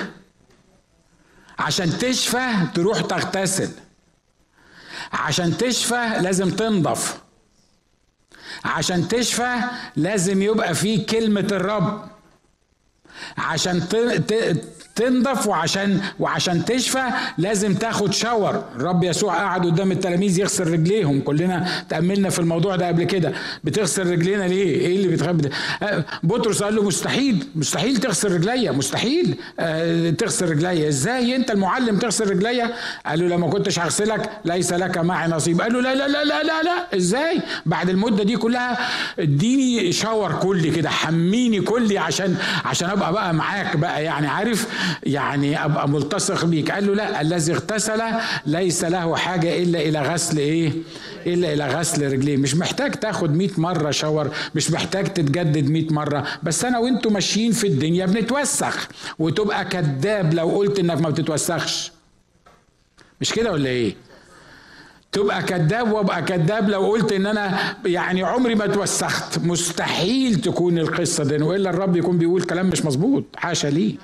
عشان 1.58 1.98
تشفى 1.98 2.52
تروح 2.74 3.00
تغتسل. 3.00 3.70
عشان 5.12 5.56
تشفى 5.56 6.18
لازم 6.20 6.50
تنضف. 6.50 7.18
عشان 8.64 9.08
تشفى 9.08 9.54
لازم 9.96 10.42
يبقى 10.42 10.74
فيه 10.74 11.06
كلمة 11.06 11.48
الرب. 11.52 12.08
عشان 13.38 13.88
تنضف 14.96 15.46
وعشان 15.46 16.00
وعشان 16.20 16.64
تشفى 16.64 17.04
لازم 17.38 17.74
تاخد 17.74 18.12
شاور. 18.12 18.64
الرب 18.76 19.04
يسوع 19.04 19.34
قعد 19.34 19.66
قدام 19.66 19.92
التلاميذ 19.92 20.38
يغسل 20.38 20.70
رجليهم. 20.72 21.20
كلنا 21.20 21.66
تأملنا 21.88 22.30
في 22.30 22.38
الموضوع 22.38 22.76
ده 22.76 22.88
قبل 22.88 23.04
كده. 23.04 23.32
بتغسل 23.64 24.10
رجلينا 24.10 24.42
ليه؟ 24.42 24.76
إيه 24.80 24.96
اللي 24.96 25.08
بتخبي 25.08 25.48
آه، 25.82 26.04
بطرس 26.22 26.62
قال 26.62 26.76
له 26.76 26.82
مستحيل. 26.82 27.46
مستحيل 27.54 27.96
تغسل 27.96 28.32
رجليا. 28.32 28.72
مستحيل. 28.72 29.34
آه، 29.60 30.10
تغسل 30.10 30.50
رجليا. 30.50 30.88
إزاي؟ 30.88 31.36
أنت 31.36 31.50
المعلم 31.50 31.98
تغسل 31.98 32.30
رجليا؟ 32.30 32.70
قال 33.06 33.18
له 33.20 33.36
لما 33.36 33.48
كنتش 33.50 33.78
هغسلك. 33.78 34.30
ليس 34.44 34.72
لك 34.72 34.98
معي 34.98 35.28
نصيب. 35.28 35.60
قال 35.60 35.72
له 35.72 35.80
لا 35.80 35.94
لا 35.94 36.08
لا 36.08 36.24
لا 36.24 36.42
لا 36.42 36.62
لا. 36.62 36.96
إزاي؟ 36.96 37.40
بعد 37.66 37.88
المدة 37.88 38.24
دي 38.24 38.36
كلها 38.36 38.78
اديني 39.18 39.92
شاور 39.92 40.32
كلي 40.32 40.70
كده. 40.70 40.90
حميني 40.90 41.60
كلي 41.60 41.98
عشان 41.98 42.36
عشان 42.64 42.90
أبقى 42.90 43.12
بقى 43.12 43.34
معاك 43.34 43.76
بقى 43.76 44.04
يعني 44.04 44.26
عارف؟ 44.26 44.66
يعني 45.02 45.64
أبقى 45.64 45.88
ملتصق 45.88 46.44
بيك. 46.44 46.70
قال 46.70 46.86
له 46.86 46.94
لا 46.94 47.20
الذي 47.20 47.52
اغتسل 47.52 48.02
ليس 48.46 48.84
له 48.84 49.16
حاجة 49.16 49.62
إلا 49.62 49.80
إلى 49.80 50.02
غسل 50.02 50.38
إيه؟ 50.38 50.72
إلا 51.26 51.52
إلى 51.52 51.66
غسل 51.68 52.12
رجليه. 52.12 52.36
مش 52.36 52.54
محتاج 52.54 52.92
تاخد 52.92 53.34
100 53.36 53.48
مرة 53.58 53.90
شاور 53.90 54.30
مش 54.54 54.70
محتاج 54.70 55.04
تتجدد 55.12 55.70
100 55.70 55.92
مرة. 55.92 56.26
بس 56.42 56.64
أنا 56.64 56.78
وأنتوا 56.78 57.10
ماشيين 57.10 57.52
في 57.52 57.66
الدنيا 57.66 58.06
بنتوسخ. 58.06 58.88
وتبقى 59.18 59.64
كذاب 59.64 60.34
لو 60.34 60.48
قلت 60.48 60.78
إنك 60.78 61.00
ما 61.00 61.10
بتتوسخش. 61.10 61.92
مش 63.20 63.32
كده 63.32 63.52
ولا 63.52 63.68
إيه؟ 63.68 63.94
تبقى 65.12 65.42
كذاب 65.42 65.92
وأبقى 65.92 66.22
كذاب 66.22 66.70
لو 66.70 66.90
قلت 66.90 67.12
إن 67.12 67.26
أنا 67.26 67.76
يعني 67.86 68.22
عمري 68.22 68.54
ما 68.54 68.64
اتوسخت. 68.64 69.38
مستحيل 69.38 70.34
تكون 70.34 70.78
القصة 70.78 71.24
دي. 71.24 71.42
وإلا 71.42 71.70
الرب 71.70 71.96
يكون 71.96 72.18
بيقول 72.18 72.42
كلام 72.42 72.66
مش 72.66 72.84
مظبوط. 72.84 73.24
حاشا 73.36 73.68
ليه؟ 73.68 73.94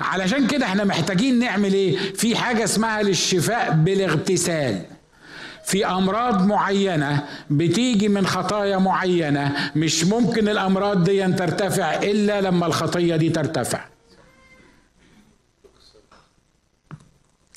علشان 0.00 0.46
كده 0.46 0.66
إحنا 0.66 0.84
محتاجين 0.84 1.38
نعمل 1.38 1.72
إيه؟ 1.72 1.96
في 2.14 2.36
حاجة 2.36 2.64
اسمها 2.64 3.02
للشفاء 3.02 3.70
بالاغتسال. 3.72 4.82
في 5.64 5.86
أمراض 5.86 6.46
معينة 6.46 7.24
بتيجي 7.50 8.08
من 8.08 8.26
خطايا 8.26 8.78
معينة 8.78 9.70
مش 9.76 10.04
ممكن 10.04 10.48
الأمراض 10.48 11.04
دي 11.04 11.32
ترتفع 11.32 11.94
إلا 11.94 12.40
لما 12.40 12.66
الخطية 12.66 13.16
دي 13.16 13.28
ترتفع. 13.30 13.84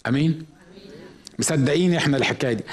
أمين؟ 0.08 0.46
مصدقين 1.44 1.96
إحنا 1.96 2.18
الحكاية 2.18 2.54
دي. 2.54 2.64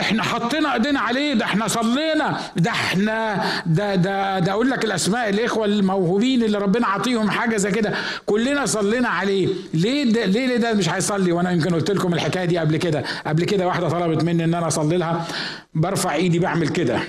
إحنا 0.00 0.22
حطينا 0.22 0.74
ايدينا 0.74 1.00
عليه 1.00 1.34
ده 1.34 1.44
إحنا 1.44 1.68
صلينا. 1.68 2.40
ده 2.56 2.70
إحنا 2.70 3.44
ده 3.66 3.94
ده 3.94 4.38
ده 4.38 4.52
أقول 4.52 4.70
لك 4.70 4.84
الاسماء 4.84 5.28
الاخوة 5.28 5.64
الموهوبين 5.64 6.42
اللي 6.42 6.58
ربنا 6.58 6.86
عطيهم 6.86 7.30
حاجة 7.30 7.56
زي 7.56 7.70
كده 7.70 7.94
كلنا 8.26 8.66
صلينا 8.66 9.08
عليه. 9.08 9.48
ليه 9.74 10.04
ده 10.12 10.24
ليه 10.24 10.56
ده 10.56 10.72
مش 10.72 10.88
هيصلي؟ 10.88 11.32
وأنا 11.32 11.50
يمكن 11.50 11.74
قلت 11.74 11.90
لكم 11.90 12.14
الحكاية 12.14 12.44
دي 12.44 12.58
قبل 12.58 12.76
كده. 12.76 13.04
قبل 13.26 13.44
كده 13.44 13.66
واحدة 13.66 13.88
طلبت 13.88 14.24
مني 14.24 14.44
إن 14.44 14.54
أنا 14.54 14.66
أصلي 14.66 14.96
لها. 14.96 15.26
برفع 15.74 16.14
إيدي 16.14 16.38
بعمل 16.38 16.68
كده. 16.68 17.00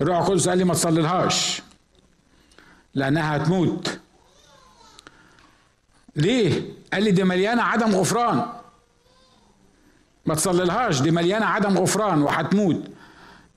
الروح 0.00 0.18
القدس 0.18 0.48
قال 0.48 0.58
لي 0.58 0.64
ما 0.64 0.74
تصلي 0.74 1.28
لأنها 2.94 3.36
هتموت. 3.36 3.98
ليه؟ 6.16 6.62
قال 6.92 7.02
لي 7.02 7.10
دي 7.10 7.24
مليانة 7.24 7.62
عدم 7.62 7.94
غفران. 7.94 8.57
ما 10.28 10.34
تصليلهاش 10.34 11.00
دي 11.00 11.10
مليانة 11.10 11.46
عدم 11.46 11.78
غفران 11.78 12.22
وهتموت. 12.22 12.84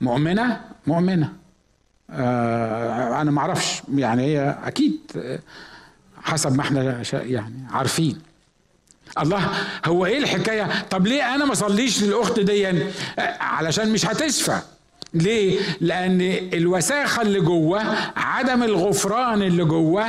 مؤمنة؟ 0.01 0.61
مؤمنة. 0.87 1.33
آه 2.09 3.21
أنا 3.21 3.31
ما 3.31 3.39
أعرفش. 3.41 3.81
يعني 3.95 4.23
هي 4.23 4.57
أكيد 4.63 4.99
حسب 6.23 6.55
ما 6.55 6.61
إحنا 6.61 7.03
يعني 7.13 7.67
عارفين. 7.71 8.21
الله 9.19 9.49
هو 9.85 10.05
إيه 10.05 10.17
الحكاية؟ 10.17 10.69
طب 10.89 11.07
ليه 11.07 11.35
أنا 11.35 11.45
ما 11.45 11.51
اصليش 11.51 12.03
للأخت 12.03 12.39
دي؟ 12.39 12.67
آه، 12.67 12.83
علشان 13.39 13.93
مش 13.93 14.05
هتشفى. 14.05 14.59
ليه؟ 15.13 15.59
لأن 15.81 16.21
الوساخة 16.53 17.21
اللي 17.21 17.39
جوه 17.39 17.81
عدم 18.15 18.63
الغفران 18.63 19.41
اللي 19.41 19.63
جوه 19.63 20.05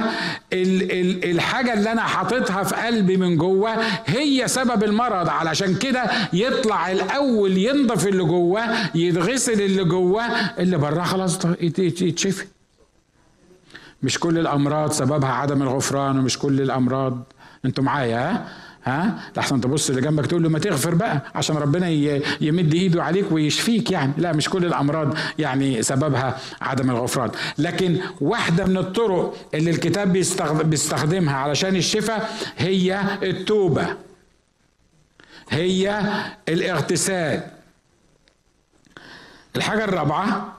الحاجة 0.52 1.72
اللي 1.74 1.92
أنا 1.92 2.02
حاططها 2.02 2.62
في 2.62 2.74
قلبي 2.74 3.16
من 3.16 3.36
جوه 3.36 3.70
هي 4.06 4.48
سبب 4.48 4.84
المرض 4.84 5.28
علشان 5.28 5.74
كده 5.74 6.04
يطلع 6.32 6.90
الأول 6.90 7.58
ينضف 7.58 8.06
اللي 8.06 8.24
جوه 8.24 8.62
يتغسل 8.94 9.60
اللي 9.62 9.84
جوه 9.84 10.22
اللي 10.58 10.78
بره 10.78 11.02
خلاص 11.02 11.38
يتشفي 11.78 12.44
مش 14.02 14.18
كل 14.18 14.38
الأمراض 14.38 14.92
سببها 14.92 15.30
عدم 15.32 15.62
الغفران 15.62 16.18
ومش 16.18 16.38
كل 16.38 16.60
الأمراض 16.60 17.22
أنتوا 17.64 17.84
معايا 17.84 18.30
ها؟ 18.30 18.48
ها؟ 18.84 19.18
لحسن 19.36 19.60
تبص 19.60 19.88
اللي 19.90 20.02
جنبك 20.02 20.26
تقول 20.26 20.42
له 20.42 20.48
ما 20.48 20.58
تغفر 20.58 20.94
بقى 20.94 21.22
عشان 21.34 21.56
ربنا 21.56 21.88
يمد 22.40 22.74
ايده 22.74 23.02
عليك 23.02 23.32
ويشفيك 23.32 23.90
يعني. 23.90 24.12
لا 24.18 24.32
مش 24.32 24.48
كل 24.48 24.64
الامراض 24.64 25.14
يعني 25.38 25.82
سببها 25.82 26.38
عدم 26.60 26.90
الغفران. 26.90 27.30
لكن 27.58 27.96
واحدة 28.20 28.64
من 28.64 28.76
الطرق 28.76 29.36
اللي 29.54 29.70
الكتاب 29.70 30.12
بيستخدمها 30.64 31.34
علشان 31.36 31.76
الشفاء 31.76 32.36
هي 32.58 33.00
التوبة 33.22 33.96
هي 35.50 36.02
الاغتسال. 36.48 37.42
الحاجة 39.56 39.84
الرابعة 39.84 40.56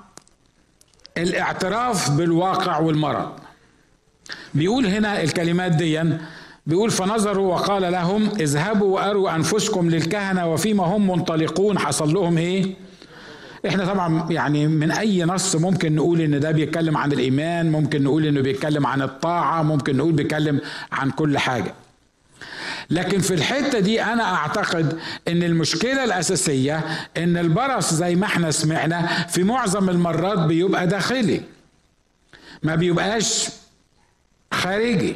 الاعتراف 1.17 2.11
بالواقع 2.11 2.79
والمرض. 2.79 3.31
بيقول 4.53 4.85
هنا 4.85 5.21
الكلمات 5.23 5.71
دي 5.71 6.01
بيقول 6.65 6.91
فنظروا 6.91 7.53
وقال 7.53 7.91
لهم 7.91 8.29
اذهبوا 8.39 8.95
وأروا 8.95 9.35
أنفسكم 9.35 9.89
للكهنة 9.89 10.53
وفيما 10.53 10.83
هم 10.83 11.07
منطلقون. 11.11 11.79
حصل 11.79 12.13
لهم 12.13 12.37
إيه؟ 12.37 12.75
إحنا 13.67 13.85
طبعا 13.85 14.31
يعني 14.31 14.67
من 14.67 14.91
أي 14.91 15.23
نص 15.23 15.55
ممكن 15.55 15.95
نقول 15.95 16.21
إن 16.21 16.39
ده 16.39 16.51
بيتكلم 16.51 16.97
عن 16.97 17.11
الإيمان 17.11 17.71
ممكن 17.71 18.03
نقول 18.03 18.25
إنه 18.25 18.41
بيتكلم 18.41 18.87
عن 18.87 19.01
الطاعة 19.01 19.63
ممكن 19.63 19.97
نقول 19.97 20.13
بيتكلم 20.13 20.61
عن 20.91 21.11
كل 21.11 21.37
حاجة. 21.37 21.73
لكن 22.89 23.19
في 23.19 23.33
الحتة 23.33 23.79
دي 23.79 24.03
أنا 24.03 24.23
أعتقد 24.33 24.99
إن 25.27 25.43
المشكلة 25.43 26.03
الأساسية 26.03 26.81
إن 27.17 27.37
البرص 27.37 27.93
زي 27.93 28.15
ما 28.15 28.25
إحنا 28.25 28.51
سمعنا 28.51 29.27
في 29.27 29.43
معظم 29.43 29.89
المرات 29.89 30.39
بيبقى 30.39 30.87
داخلي 30.87 31.41
ما 32.63 32.75
بيبقاش 32.75 33.49
خارجي. 34.53 35.15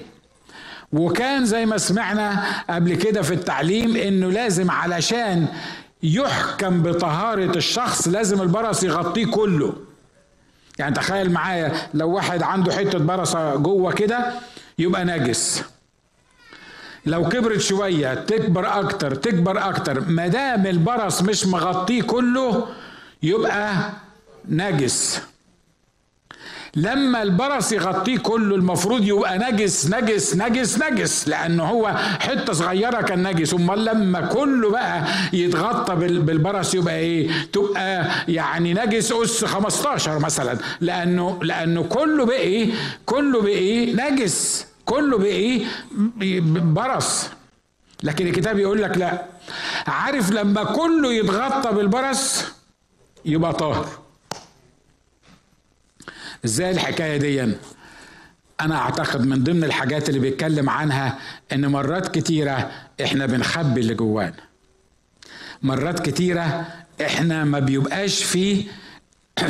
وكان 0.94 1.46
زي 1.46 1.66
ما 1.66 1.78
سمعنا 1.78 2.44
قبل 2.70 2.96
كده 2.96 3.22
في 3.22 3.34
التعليم 3.34 3.96
إنه 3.96 4.32
لازم 4.32 4.72
علشان 4.72 5.48
يحكم 6.04 6.84
بطهارة 6.84 7.58
الشخص 7.58 8.08
لازم 8.08 8.42
البرص 8.42 8.84
يغطيه 8.84 9.26
كله. 9.26 9.74
يعني 10.80 10.96
تخيل 10.96 11.32
معايا 11.32 11.72
لو 11.94 12.10
واحد 12.10 12.44
عنده 12.44 12.72
حتة 12.74 13.00
برصة 13.00 13.56
جوه 13.56 13.92
كده 13.92 14.32
يبقى 14.80 15.06
نجس. 15.06 15.64
لو 17.06 17.30
كبرت 17.30 17.60
شوية 17.60 18.14
تكبر 18.14 18.80
أكتر 18.80 19.16
تكبر 19.16 19.70
أكتر 19.70 20.02
ما 20.02 20.28
دام 20.28 20.68
البرص 20.68 21.22
مش 21.22 21.46
مغطيه 21.46 22.02
كله 22.02 22.68
يبقى 23.24 23.90
نجس. 24.50 25.22
لما 26.76 27.22
البرص 27.24 27.72
يغطيه 27.72 28.18
كله 28.18 28.56
المفروض 28.56 29.04
يبقى 29.04 29.38
نجس 29.38 29.88
نجس 29.90 30.36
نجس 30.36 30.82
نجس 30.82 31.28
لأنه 31.28 31.64
هو 31.64 31.88
حتة 32.20 32.54
صغيرة 32.54 33.02
كان 33.02 33.28
نجس. 33.28 33.54
أمال 33.54 33.86
لما 33.86 34.22
كله 34.22 34.70
بقى 34.70 35.04
يتغطى 35.34 35.96
بالبرص 35.96 36.74
يبقى 36.74 36.96
إيه؟ 37.00 37.30
تبقى 37.54 38.06
يعني 38.28 38.74
نجس 38.74 39.12
أس 39.12 39.46
15 39.46 40.20
مثلا. 40.20 40.58
لأنه 40.82 41.40
لأنه 41.44 41.84
كله 41.84 42.26
بقى 42.26 42.38
إيه؟ 42.38 42.74
كله 43.06 43.42
بقى 43.42 43.52
إيه؟ 43.52 43.94
نجس. 44.10 44.66
كله 44.86 45.18
بقى 45.18 45.28
إيه؟ 45.28 45.64
برص. 46.62 47.30
لكن 48.04 48.28
الكتاب 48.28 48.60
يقول 48.60 48.82
لك 48.82 48.98
لا. 48.98 49.26
عارف 49.88 50.32
لما 50.32 50.64
كله 50.64 51.14
يتغطى 51.14 51.72
بالبرص 51.72 52.44
يبقى 53.26 53.54
طاهر. 53.54 53.88
إزاي 56.46 56.72
الحكاية 56.72 57.18
دي؟ 57.18 57.56
أنا 58.62 58.76
أعتقد 58.76 59.26
من 59.26 59.44
ضمن 59.44 59.64
الحاجات 59.64 60.10
اللي 60.10 60.20
بيتكلم 60.20 60.70
عنها 60.70 61.20
إن 61.54 61.68
مرات 61.68 62.16
كتيرة 62.16 62.72
إحنا 63.04 63.26
بنخبي 63.26 63.82
اللي 63.82 63.94
جوانا. 63.94 64.34
مرات 65.64 66.10
كتيرة 66.10 66.66
إحنا 67.02 67.44
ما 67.44 67.60
بيبقاش 67.60 68.24
فيه 68.24 68.66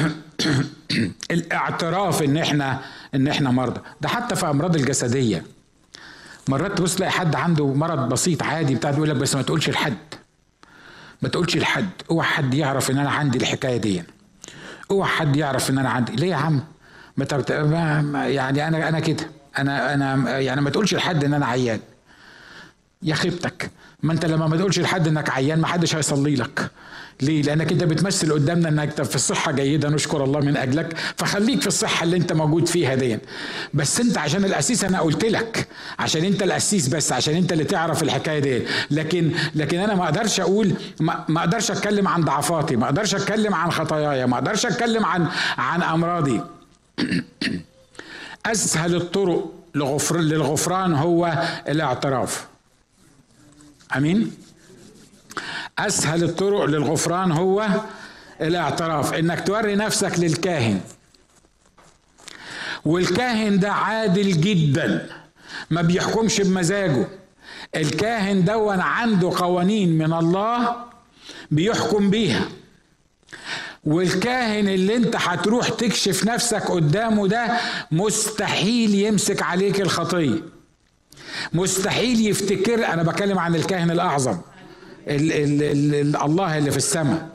الاعتراف 1.31 2.23
إن 2.23 2.37
إحنا 2.37 2.81
إن 3.15 3.27
إحنا 3.27 3.51
مرضى. 3.51 3.81
ده 4.01 4.09
حتى 4.09 4.35
في 4.35 4.49
أمراض 4.49 4.75
الجسدية. 4.75 5.43
مرات 6.47 6.77
تبص 6.77 6.95
تلاقي 6.95 7.11
حد 7.11 7.35
عنده 7.35 7.73
مرض 7.73 8.09
بسيط 8.09 8.43
عادي 8.43 8.75
بتاع 8.75 8.91
يقول 8.91 9.09
لك 9.09 9.15
بس 9.15 9.35
ما 9.35 9.41
تقولش 9.41 9.69
لحد. 9.69 9.97
ما 11.21 11.29
تقولش 11.29 11.57
لحد. 11.57 11.89
أوعى 12.11 12.27
حد 12.27 12.53
يعرف 12.53 12.91
إن 12.91 12.97
أنا 12.97 13.09
عندي 13.09 13.37
الحكاية 13.37 13.77
دي. 13.77 14.03
أوعى 14.91 15.09
حد 15.09 15.35
يعرف 15.35 15.69
إن 15.69 15.77
أنا 15.77 15.89
عندي. 15.89 16.15
ليه 16.15 16.29
يا 16.29 16.35
عم؟ 16.35 16.63
يعني 18.27 18.67
أنا 18.67 18.89
أنا 18.89 18.99
كده. 18.99 19.29
أنا 19.59 19.93
أنا 19.93 20.39
يعني 20.39 20.61
ما 20.61 20.69
تقولش 20.69 20.93
لحد 20.93 21.23
إن 21.23 21.33
أنا 21.33 21.45
عيان. 21.45 21.79
يا 23.03 23.15
خيبتك. 23.15 23.71
ما 24.03 24.13
أنت 24.13 24.25
لما 24.25 24.47
ما 24.47 24.57
تقولش 24.57 24.79
لحد 24.79 25.07
إنك 25.07 25.29
عيان 25.29 25.59
ما 25.59 25.67
حدش 25.67 25.95
هيصلي 25.95 26.35
لك. 26.35 26.71
ليه؟ 27.21 27.41
لأنك 27.41 27.71
أنت 27.71 27.83
بتمثل 27.83 28.33
قدامنا 28.33 28.69
إنك 28.69 29.03
في 29.03 29.15
الصحة 29.15 29.51
جيدة 29.51 29.89
نشكر 29.89 30.23
الله 30.23 30.39
من 30.39 30.57
أجلك. 30.57 30.97
فخليك 31.17 31.61
في 31.61 31.67
الصحة 31.67 32.03
اللي 32.03 32.17
أنت 32.17 32.33
موجود 32.33 32.67
فيها 32.67 32.95
دي. 32.95 33.19
بس 33.73 33.99
أنت 33.99 34.17
عشان 34.17 34.45
الاسيس 34.45 34.83
أنا 34.83 34.99
قلت 34.99 35.25
لك. 35.25 35.67
عشان 35.99 36.25
أنت 36.25 36.43
الاسيس 36.43 36.87
بس 36.87 37.11
عشان 37.11 37.35
أنت 37.35 37.51
اللي 37.53 37.63
تعرف 37.63 38.03
الحكاية 38.03 38.39
دي. 38.39 38.63
لكن 38.91 39.31
لكن 39.55 39.79
أنا 39.79 39.95
ما 39.95 40.03
أقدرش 40.03 40.39
أقول 40.39 40.73
ما, 40.99 41.25
ما 41.27 41.39
أقدرش 41.39 41.71
أتكلم 41.71 42.07
عن 42.07 42.21
ضعفاتي 42.21 42.75
ما 42.75 42.85
أقدرش 42.85 43.15
أتكلم 43.15 43.55
عن 43.55 43.71
خطاياي 43.71 44.25
ما 44.27 44.35
أقدرش 44.35 44.65
أتكلم 44.65 45.05
عن 45.05 45.27
عن 45.57 45.83
أمراضي. 45.83 46.41
اسهل 48.45 48.95
الطرق 48.95 49.53
لغفر 49.75 50.17
للغفران 50.17 50.93
هو 50.93 51.43
الاعتراف. 51.67 52.47
أمين؟ 53.95 54.31
اسهل 55.79 56.23
الطرق 56.23 56.63
للغفران 56.65 57.31
هو 57.31 57.67
الاعتراف. 58.41 59.13
إنك 59.13 59.47
توري 59.47 59.75
نفسك 59.75 60.19
للكاهن. 60.19 60.81
والكاهن 62.85 63.59
ده 63.59 63.71
عادل 63.71 64.41
جدا. 64.41 65.09
ما 65.69 65.81
بيحكمش 65.81 66.41
بمزاجه. 66.41 67.07
الكاهن 67.75 68.45
دون 68.45 68.79
عنده 68.79 69.31
قوانين 69.37 69.97
من 69.97 70.13
الله 70.13 70.75
بيحكم 71.51 72.09
بيها. 72.09 72.45
والكاهن 73.87 74.67
اللي 74.67 74.95
انت 74.95 75.15
هتروح 75.15 75.69
تكشف 75.69 76.23
نفسك 76.25 76.71
قدامه 76.71 77.27
ده 77.27 77.57
مستحيل 77.91 78.95
يمسك 78.95 79.41
عليك 79.43 79.81
الخطية. 79.81 80.41
مستحيل 81.53 82.27
يفتكر 82.27 82.85
أنا 82.93 83.03
بكلم 83.03 83.39
عن 83.39 83.55
الكاهن 83.55 83.91
الأعظم 83.91 84.37
ال 85.07 85.31
ال 85.31 85.63
ال 85.93 86.15
الله 86.21 86.57
اللي 86.57 86.71
في 86.71 86.77
السماء. 86.77 87.29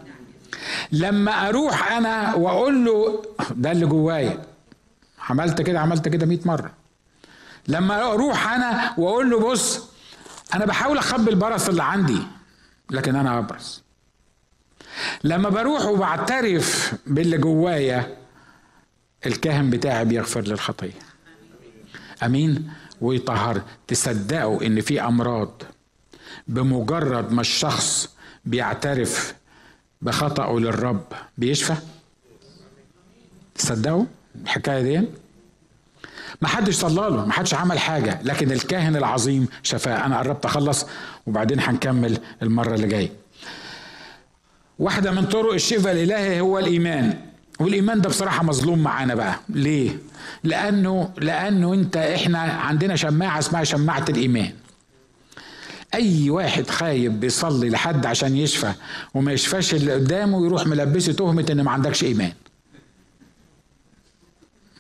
لما 0.93 1.49
أروح 1.49 1.93
أنا 1.93 2.35
وأقول 2.35 2.85
له 2.85 3.23
ده 3.51 3.73
اللي 3.73 3.87
جوايا. 3.87 4.43
عملت 5.31 5.63
كده 5.63 5.81
عملت 5.81 6.09
كده 6.09 6.27
100 6.27 6.39
مرة. 6.45 6.73
لما 7.69 8.13
أروح 8.13 8.53
أنا 8.53 8.95
وأقول 8.99 9.31
له 9.31 9.41
بص 9.41 9.81
أنا 10.55 10.65
بحاول 10.67 10.99
أخبي 10.99 11.31
البرص 11.31 11.69
اللي 11.69 11.83
عندي 11.83 12.19
لكن 12.91 13.17
أنا 13.17 13.39
أبرص. 13.39 13.82
لما 15.25 15.49
بروح 15.49 15.85
وبعترف 15.87 16.95
باللي 17.07 17.39
جوايا 17.39 18.17
الكاهن 19.27 19.71
بتاعي 19.71 20.05
بيغفر 20.05 20.41
لي 20.41 20.53
الخطية. 20.53 20.93
أمين؟ 22.23 22.71
ويطهر. 23.01 23.63
تصدقوا 23.89 24.67
إن 24.67 24.81
في 24.81 25.01
أمراض 25.03 25.63
بمجرد 26.49 27.33
ما 27.33 27.41
الشخص 27.41 28.09
بيعترف 28.45 29.35
بخطأه 30.03 30.59
للرب 30.59 31.05
بيشفى؟ 31.39 31.75
تصدقوا 33.55 34.05
الحكاية 34.43 34.83
دي؟ 34.83 35.09
ما 36.43 36.49
حدش 36.49 36.75
صلى 36.75 36.95
له 36.95 37.27
ما 37.27 37.33
حدش 37.33 37.55
عمل 37.55 37.79
حاجة 37.79 38.23
لكن 38.23 38.53
الكاهن 38.53 38.97
العظيم 38.97 39.49
شفاه. 39.63 40.07
أنا 40.07 40.19
قربت 40.19 40.45
أخلص 40.45 40.87
وبعدين 41.27 41.61
هنكمل 41.61 42.19
المرة 42.43 42.75
اللي 42.75 42.87
جاية. 42.89 43.22
واحدة 44.83 45.11
من 45.11 45.27
طرق 45.27 45.53
الشفاء 45.53 45.93
الالهي 45.93 46.41
هو 46.41 46.59
الإيمان. 46.59 47.19
والإيمان 47.61 48.01
ده 48.01 48.09
بصراحة 48.09 48.45
مظلوم 48.45 48.79
معانا 48.79 49.15
بقى. 49.15 49.35
ليه؟ 49.49 49.99
لأنه 50.45 51.11
لأنه 51.19 51.75
أنت 51.75 51.97
إحنا 51.97 52.39
عندنا 52.39 52.97
شماعة 52.97 53.39
اسمها 53.39 53.65
شماعة 53.65 54.05
الإيمان. 54.09 54.53
أي 55.95 56.31
واحد 56.31 56.71
خايب 56.71 57.21
بيصلي 57.21 57.71
لحد 57.71 58.07
عشان 58.07 58.37
يشفى 58.37 58.73
وما 59.15 59.33
يشفاش 59.33 59.75
اللي 59.75 59.93
قدامه 59.95 60.47
يروح 60.47 60.67
ملبسه 60.67 61.13
تهمة 61.13 61.47
ان 61.51 61.61
ما 61.61 61.71
عندكش 61.71 62.05
إيمان. 62.05 62.33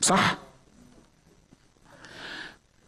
صح؟ 0.00 0.38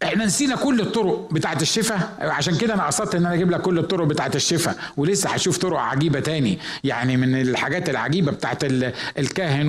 إحنا 0.03 0.25
نسينا 0.25 0.55
كل 0.55 0.81
الطرق 0.81 1.29
بتاعت 1.31 1.61
الشفاء 1.61 2.17
عشان 2.19 2.57
كده 2.57 2.73
أنا 2.73 2.85
قصدت 2.87 3.15
إن 3.15 3.25
أنا 3.25 3.35
أجيب 3.35 3.51
لك 3.51 3.61
كل 3.61 3.79
الطرق 3.79 4.05
بتاعت 4.07 4.35
الشفاء 4.35 4.75
ولسه 4.97 5.29
هشوف 5.29 5.57
طرق 5.57 5.79
عجيبة 5.79 6.19
تاني 6.19 6.59
يعني 6.83 7.17
من 7.17 7.41
الحاجات 7.41 7.89
العجيبة 7.89 8.31
بتاعت 8.31 8.63
الكاهن 9.19 9.67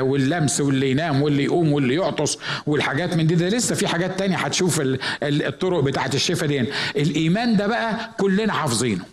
واللمس 0.00 0.60
واللي 0.60 0.90
ينام 0.90 1.22
واللي 1.22 1.44
يقوم 1.44 1.72
واللي 1.72 1.94
يعطس 1.94 2.38
والحاجات 2.66 3.14
من 3.14 3.26
دي 3.26 3.34
ده 3.34 3.48
لسه 3.48 3.74
في 3.74 3.88
حاجات 3.88 4.18
تانية 4.18 4.36
هتشوف 4.36 4.80
الطرق 5.22 5.80
بتاعت 5.80 6.14
الشفاء 6.14 6.48
دي. 6.48 6.64
الإيمان 6.96 7.56
ده 7.56 7.66
بقى 7.66 8.10
كلنا 8.20 8.52
حافظينه 8.52 9.04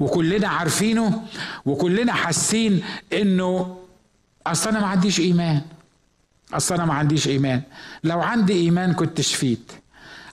وكلنا 0.00 0.48
عارفينه 0.48 1.22
وكلنا 1.66 2.12
حاسين 2.12 2.82
إنه 3.12 3.76
أصل 4.46 4.70
أنا 4.70 4.80
ما 4.80 4.86
عنديش 4.86 5.20
إيمان 5.20 5.60
أصل 6.54 6.74
أنا 6.74 6.84
ما 6.84 6.94
عنديش 6.94 7.28
إيمان. 7.28 7.62
لو 8.04 8.20
عندي 8.20 8.52
إيمان 8.52 8.92
كنت 8.92 9.20
شفيت. 9.20 9.72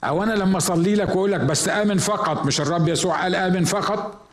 أو 0.04 0.22
أنا 0.22 0.32
لما 0.32 0.56
أصلي 0.56 0.94
لك 0.94 1.08
وأقول 1.08 1.32
لك 1.32 1.40
بس 1.40 1.68
آمن 1.68 1.98
فقط 1.98 2.44
مش 2.46 2.60
الرب 2.60 2.88
يسوع 2.88 3.22
قال 3.22 3.34
آمن 3.34 3.64
فقط؟ 3.64 4.26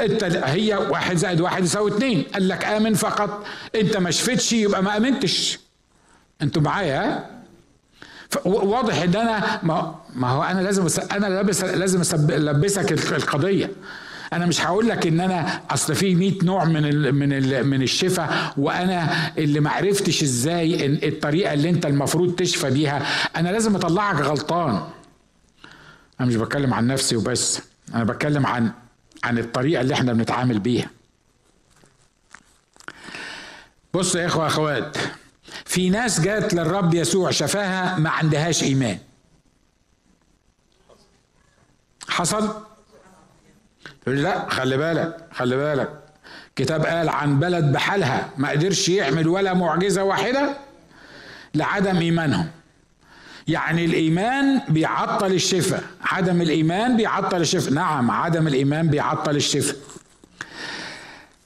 أنت 0.00 0.24
هي 0.24 0.74
واحد 0.74 1.16
زائد 1.16 1.40
واحد 1.40 1.64
يساوي 1.64 1.90
اتنين. 1.90 2.22
قال 2.34 2.48
لك 2.48 2.64
آمن 2.64 2.94
فقط. 2.94 3.46
أنت 3.74 3.96
ما 3.96 4.10
شفتش 4.10 4.52
يبقى 4.52 4.82
ما 4.82 4.96
آمنتش. 4.96 5.58
أنتوا 6.42 6.62
معايا؟ 6.62 7.24
واضح 8.44 9.02
إن 9.02 9.16
أنا 9.16 9.60
ما, 9.62 10.28
هو 10.28 10.42
أنا 10.42 10.60
لازم 10.60 10.86
أنا 11.12 11.42
لازم 11.62 12.02
البسك 12.30 12.92
القضية. 13.12 13.70
أنا 14.34 14.46
مش 14.46 14.60
هقول 14.66 14.88
لك 14.88 15.06
إن 15.06 15.20
أنا 15.20 15.60
أصل 15.70 15.94
في 15.94 16.14
100 16.14 16.32
نوع 16.44 16.64
من 16.64 16.84
ال 16.86 17.14
من 17.14 17.32
ال 17.32 17.66
من 17.66 17.82
الشفاء 17.82 18.54
وأنا 18.56 19.32
اللي 19.38 19.60
ما 19.60 19.70
عرفتش 19.70 20.22
إزاي 20.22 20.86
الطريقة 21.08 21.52
اللي 21.52 21.70
أنت 21.70 21.86
المفروض 21.86 22.34
تشفى 22.34 22.70
بيها 22.70 23.02
أنا 23.36 23.48
لازم 23.48 23.76
أطلعك 23.76 24.16
غلطان. 24.16 24.88
أنا 26.20 26.28
مش 26.28 26.36
بتكلم 26.36 26.74
عن 26.74 26.86
نفسي 26.86 27.16
وبس 27.16 27.60
أنا 27.94 28.04
بتكلم 28.04 28.46
عن 28.46 28.70
عن 29.24 29.38
الطريقة 29.38 29.80
اللي 29.80 29.94
إحنا 29.94 30.12
بنتعامل 30.12 30.58
بيها. 30.58 30.90
بص 33.94 34.14
يا 34.14 34.26
إخوة 34.26 34.46
أخوات 34.46 34.96
في 35.64 35.90
ناس 35.90 36.20
جات 36.20 36.54
للرب 36.54 36.94
يسوع 36.94 37.30
شفاها 37.30 37.98
ما 37.98 38.10
عندهاش 38.10 38.62
إيمان. 38.62 38.98
حصل؟ 42.08 42.54
لا 44.06 44.48
خلي 44.48 44.76
بالك 44.76 45.28
خلي 45.32 45.56
بالك. 45.56 45.88
كتاب 46.56 46.86
قال 46.86 47.08
عن 47.08 47.38
بلد 47.38 47.72
بحالها 47.72 48.28
ما 48.38 48.50
قدرش 48.50 48.88
يعمل 48.88 49.28
ولا 49.28 49.54
معجزة 49.54 50.02
واحدة 50.02 50.56
لعدم 51.54 51.96
إيمانهم. 51.96 52.48
يعني 53.48 53.84
الإيمان 53.84 54.60
بيعطل 54.68 55.32
الشفاء 55.32 55.82
عدم 56.02 56.40
الإيمان 56.40 56.96
بيعطل 56.96 57.40
الشفاء. 57.40 57.72
نعم 57.72 58.10
عدم 58.10 58.46
الإيمان 58.46 58.88
بيعطل 58.88 59.36
الشفاء. 59.36 59.76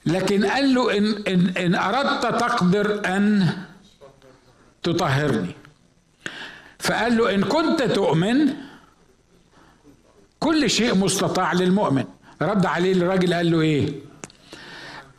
لكن 0.05 0.45
قال 0.45 0.73
له 0.73 0.97
إن 0.97 1.23
إن, 1.27 1.47
إن 1.57 1.75
أردت 1.75 2.23
تقدر 2.41 3.01
أن 3.05 3.47
تطهرني. 4.83 5.55
فقال 6.79 7.17
له 7.17 7.35
إن 7.35 7.43
كنت 7.43 7.81
تؤمن 7.81 8.53
كل 10.39 10.69
شيء 10.69 10.95
مستطاع 10.95 11.53
للمؤمن. 11.53 12.05
رد 12.41 12.65
عليه 12.65 12.93
الراجل 12.93 13.33
قال 13.33 13.51
له 13.51 13.61
إيه؟ 13.61 13.89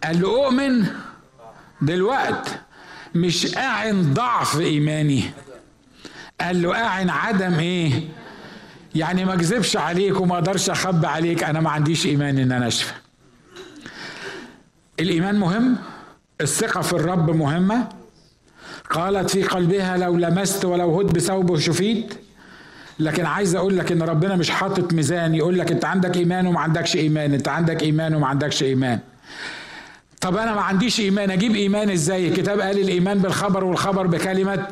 قال 0.04 0.20
له 0.20 0.28
أؤمن 0.44 0.86
دلوقت 1.82 2.60
مش 3.14 3.56
اعن 3.56 4.14
ضعف 4.14 4.60
إيماني. 4.60 5.22
قال 6.40 6.62
له 6.62 6.74
اعن 6.84 7.10
عدم 7.10 7.54
إيه؟ 7.58 8.08
يعني 8.94 9.24
ما 9.24 9.34
أكذبش 9.34 9.76
عليك 9.76 10.20
وما 10.20 10.34
أقدرش 10.34 10.70
أخبي 10.70 11.06
عليك 11.06 11.42
أنا 11.44 11.60
ما 11.60 11.70
عنديش 11.70 12.06
إيمان 12.06 12.38
إن 12.38 12.52
أنا 12.52 12.66
أشفى. 12.66 12.92
الإيمان 15.00 15.38
مهم؟ 15.38 15.76
الثقة 16.40 16.80
في 16.80 16.92
الرب 16.92 17.30
مهمة؟ 17.30 17.88
قالت 18.90 19.30
في 19.30 19.42
قلبها 19.42 19.96
لو 19.96 20.16
لمست 20.16 20.64
ولو 20.64 21.00
هد 21.00 21.06
بثوبه 21.12 21.58
شفيت 21.58 22.14
لكن 23.00 23.26
عايز 23.26 23.54
أقول 23.56 23.78
لك 23.78 23.92
إن 23.92 24.02
ربنا 24.02 24.36
مش 24.36 24.50
حاطط 24.50 24.92
ميزان 24.92 25.34
يقول 25.34 25.58
لك 25.58 25.72
أنت 25.72 25.84
عندك 25.84 26.16
إيمان 26.16 26.46
وما 26.46 26.60
عندكش 26.60 26.96
إيمان 26.96 27.34
أنت 27.34 27.48
عندك 27.48 27.82
إيمان 27.82 28.14
وما 28.14 28.26
عندكش 28.26 28.62
إيمان. 28.62 28.98
طب 30.20 30.36
أنا 30.36 30.54
ما 30.54 30.60
عنديش 30.60 31.00
إيمان 31.00 31.30
أجيب 31.30 31.54
إيمان 31.54 31.90
إزاي؟ 31.90 32.28
الكتاب 32.28 32.60
قال 32.60 32.78
الإيمان 32.78 33.18
بالخبر 33.18 33.64
والخبر 33.64 34.06
بكلمة 34.06 34.66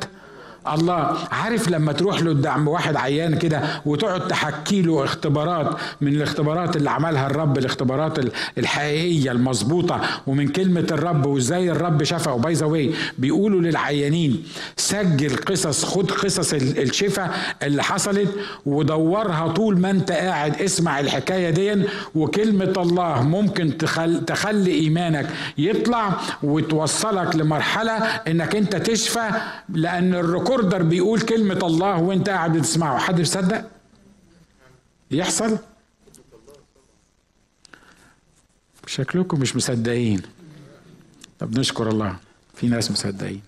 الله. 0.75 1.17
عارف 1.31 1.69
لما 1.69 1.93
تروح 1.93 2.21
له 2.23 2.31
قدام 2.31 2.69
واحد 2.69 2.97
عيان 2.97 3.39
كده 3.39 3.63
وتقعد 3.87 4.29
تحكي 4.29 4.83
له 4.83 5.05
اختبارات 5.05 5.77
من 6.01 6.15
الاختبارات 6.15 6.77
اللي 6.77 6.91
عملها 6.91 7.27
الرب 7.27 7.59
الاختبارات 7.59 8.19
الحقيقية 8.59 9.33
المظبوطة 9.33 10.01
ومن 10.27 10.49
كلمة 10.49 10.87
الرب 10.91 11.27
وإزاي 11.27 11.71
الرب 11.71 12.03
شفى 12.03 12.31
وباي 12.31 12.53
ذا 12.53 12.91
بيقولوا 13.19 13.61
للعيانين 13.61 14.43
سجل 14.77 15.37
قصص 15.37 15.85
خد 15.85 16.11
قصص 16.11 16.53
الشفاء 16.55 17.39
اللي 17.63 17.83
حصلت 17.83 18.29
ودورها 18.67 19.49
طول 19.49 19.79
ما 19.81 19.91
أنت 19.91 20.13
قاعد 20.13 20.63
اسمع 20.63 21.01
الحكاية 21.01 21.51
دي. 21.51 21.83
وكلمة 22.15 22.73
الله 22.77 23.23
ممكن 23.23 23.79
تخل 23.79 24.25
تخلي 24.25 24.71
إيمانك 24.71 25.27
يطلع 25.59 26.13
وتوصلك 26.43 27.37
لمرحلة 27.37 27.93
إنك 28.29 28.57
أنت 28.57 28.77
تشفى 28.77 29.29
لأن 29.69 30.15
الركوع 30.15 30.58
ريكوردر 30.59 30.83
بيقول 30.83 31.21
كلمة 31.21 31.59
الله 31.63 31.99
وانت 31.99 32.29
قاعد 32.29 32.57
بتسمعه. 32.57 32.99
حد 32.99 33.17
بيصدق 33.17 33.71
يحصل؟ 35.11 35.59
شكلكم 38.87 39.41
مش 39.41 39.57
مصدقين. 39.57 40.23
طب 41.39 41.59
نشكر 41.59 41.89
الله. 41.89 42.17
في 42.55 42.67
ناس 42.67 42.91
مصدقين. 42.91 43.43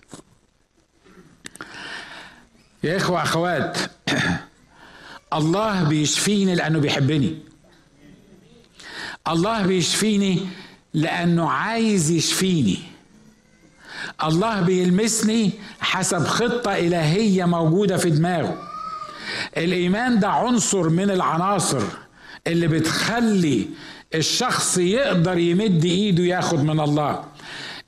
يا 2.83 2.97
إخوة 2.97 3.23
أخوات 3.23 3.77
الله 5.33 5.83
بيشفيني 5.83 6.55
لأنه 6.55 6.79
بيحبني. 6.79 7.39
الله 9.27 9.67
بيشفيني 9.67 10.47
لأنه 10.93 11.49
عايز 11.49 12.11
يشفيني. 12.11 12.90
الله 14.23 14.61
بيلمسني 14.61 15.51
حسب 15.79 16.25
خطة 16.27 16.75
إلهية 16.77 17.45
موجودة 17.45 17.97
في 17.97 18.09
دماغه. 18.09 18.57
الإيمان 19.57 20.19
ده 20.19 20.27
عنصر 20.29 20.89
من 20.89 21.11
العناصر 21.11 21.81
اللي 22.47 22.67
بتخلي 22.67 23.67
الشخص 24.15 24.77
يقدر 24.77 25.37
يمد 25.37 25.85
إيده 25.85 26.23
ياخد 26.23 26.63
من 26.63 26.79
الله. 26.79 27.23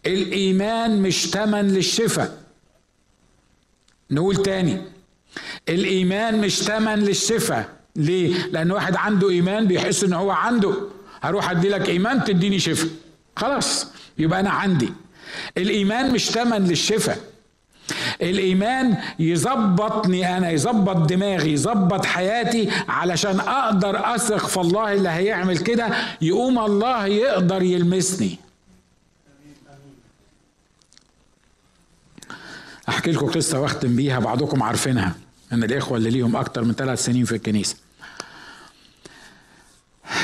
الإيمان 0.06 1.02
مش 1.02 1.30
تمن 1.30 1.68
للشفاء. 1.68 2.38
نقول 4.12 4.36
تاني. 4.36 4.82
الإيمان 5.70 6.42
مش 6.42 6.60
تمن 6.60 6.96
للشفاء. 6.96 7.70
ليه؟ 7.96 8.46
لأن 8.46 8.72
واحد 8.72 8.96
عنده 8.96 9.30
إيمان 9.30 9.68
بيحس 9.68 10.04
إن 10.04 10.14
هو 10.14 10.32
عنده. 10.32 10.74
هروح 11.22 11.50
أدي 11.52 11.70
لك 11.70 11.90
إيمان 11.90 12.24
تديني 12.24 12.60
شفاء. 12.60 12.90
خلاص. 13.36 13.88
يبقى 14.18 14.40
أنا 14.40 14.50
عندي. 14.50 14.90
الإيمان 15.58 16.12
مش 16.14 16.26
تمن 16.28 16.68
للشفاء. 16.68 17.20
الإيمان 18.22 18.98
يظبطني 19.20 20.38
أنا 20.38 20.50
يظبط 20.50 20.96
دماغي 21.10 21.52
يظبط 21.54 22.06
حياتي 22.06 22.70
علشان 22.88 23.40
أقدر 23.40 24.16
أثق 24.16 24.48
في 24.48 24.58
الله 24.58 24.94
اللي 24.94 25.10
هيعمل 25.10 25.58
كده 25.58 25.90
يقوم 26.22 26.60
الله 26.60 27.06
يقدر 27.06 27.62
يلمسني. 27.62 28.40
أحكي 32.90 33.12
لكم 33.12 33.28
قصة 33.28 33.60
واختم 33.60 33.96
بيها 33.96 34.20
بعضكم 34.20 34.64
عارفينها. 34.64 35.16
أن 35.52 35.64
الإخوة 35.64 35.98
اللي 35.98 36.10
ليهم 36.10 36.36
أكتر 36.36 36.64
من 36.64 36.74
ثلاث 36.74 37.06
سنين 37.06 37.26
في 37.26 37.36
الكنيسة. 37.36 37.76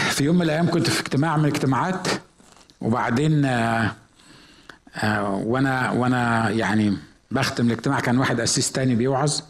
في 0.09 0.23
يوم 0.23 0.35
من 0.35 0.41
الأيام 0.41 0.71
كنت 0.71 0.89
في 0.89 0.99
اجتماع 1.01 1.37
من 1.37 1.45
الاجتماعات 1.45 2.07
وبعدين 2.81 3.45
آآ 3.45 3.91
وأنا 5.23 5.91
وأنا 5.91 6.49
يعني 6.49 6.97
بختم 7.31 7.67
الاجتماع. 7.67 7.99
كان 7.99 8.17
واحد 8.17 8.41
قسيس 8.41 8.71
تاني 8.71 8.95
بيوعظ 8.95 9.41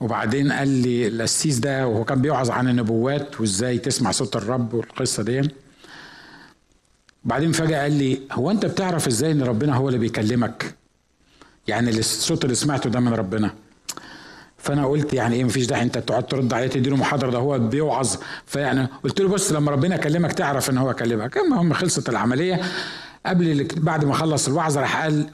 وبعدين 0.00 0.52
قال 0.52 0.68
لي 0.68 1.06
القسيس 1.08 1.58
ده 1.58 1.86
وهو 1.86 2.04
كان 2.04 2.20
بيوعظ 2.22 2.50
عن 2.50 2.68
النبوات 2.68 3.40
وازاي 3.40 3.78
تسمع 3.78 4.10
صوت 4.10 4.36
الرب 4.36 4.74
والقصة 4.74 5.22
دي. 5.22 5.50
بعدين 7.24 7.52
فجأة 7.52 7.82
قال 7.82 7.92
لي 7.92 8.20
هو 8.32 8.50
انت 8.50 8.66
بتعرف 8.66 9.06
إزاي 9.06 9.32
ان 9.32 9.42
ربنا 9.42 9.74
هو 9.74 9.88
اللي 9.88 9.98
بيكلمك؟ 9.98 10.74
يعني 11.68 11.90
الصوت 11.90 12.44
اللي 12.44 12.54
سمعته 12.54 12.90
ده 12.90 13.00
من 13.00 13.12
ربنا. 13.14 13.50
فأنا 14.58 14.86
قلت 14.86 15.12
يعني 15.12 15.36
إيه 15.36 15.44
مفيش 15.44 15.66
داعي 15.66 15.82
أنت 15.82 15.98
تقعد 15.98 16.26
ترد 16.26 16.52
عليه 16.52 16.66
تديله 16.66 16.96
محاضرة 16.96 17.30
ده 17.30 17.38
هو 17.38 17.58
بيوعظ. 17.58 18.16
فيعني 18.46 18.88
قلت 19.04 19.20
له 19.20 19.28
بص 19.28 19.52
لما 19.52 19.70
ربنا 19.70 19.94
يكلمك 19.94 20.32
تعرف 20.32 20.70
إن 20.70 20.78
هو 20.78 20.94
كلمك 20.94 21.36
المهم 21.36 21.72
خلصت 21.72 22.08
العملية. 22.08 22.60
قبل 23.26 23.68
بعد 23.76 24.04
ما 24.04 24.14
خلص 24.14 24.48
الوعظة 24.48 24.80
راح 24.80 25.02
قال 25.02 25.30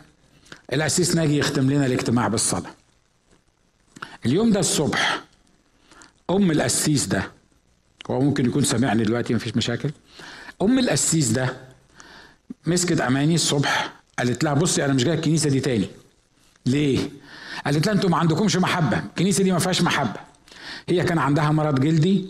القسيس 0.72 1.16
ناجي 1.16 1.38
يختم 1.38 1.70
لنا 1.70 1.86
الاجتماع 1.86 2.28
بالصلاة. 2.28 2.70
اليوم 4.26 4.50
ده 4.50 4.60
الصبح 4.60 5.20
أم 6.30 6.50
القسيس 6.50 7.06
ده 7.06 7.30
هو 8.10 8.20
ممكن 8.20 8.46
يكون 8.46 8.64
سامعني 8.64 9.02
دلوقتي 9.04 9.34
مفيش 9.34 9.56
مشاكل. 9.56 9.90
أم 10.62 10.78
القسيس 10.78 11.28
ده 11.28 11.56
مسكت 12.66 13.00
أماني 13.00 13.34
الصبح 13.34 13.92
قالت 14.18 14.44
لها 14.44 14.54
بصي 14.54 14.84
أنا 14.84 14.92
مش 14.92 15.04
جاي 15.04 15.14
الكنيسة 15.14 15.50
دي 15.50 15.60
تاني. 15.60 15.88
ليه؟ 16.66 17.10
قالت 17.64 17.86
لها 17.86 17.94
أنتوا 17.94 18.10
ما 18.10 18.16
عندكمش 18.16 18.56
محبة 18.56 18.98
الكنيسة 18.98 19.44
دي 19.44 19.52
ما 19.52 19.58
فيهاش 19.58 19.82
محبة. 19.82 20.20
هي 20.88 21.04
كان 21.04 21.18
عندها 21.18 21.50
مرض 21.50 21.80
جلدي 21.80 22.26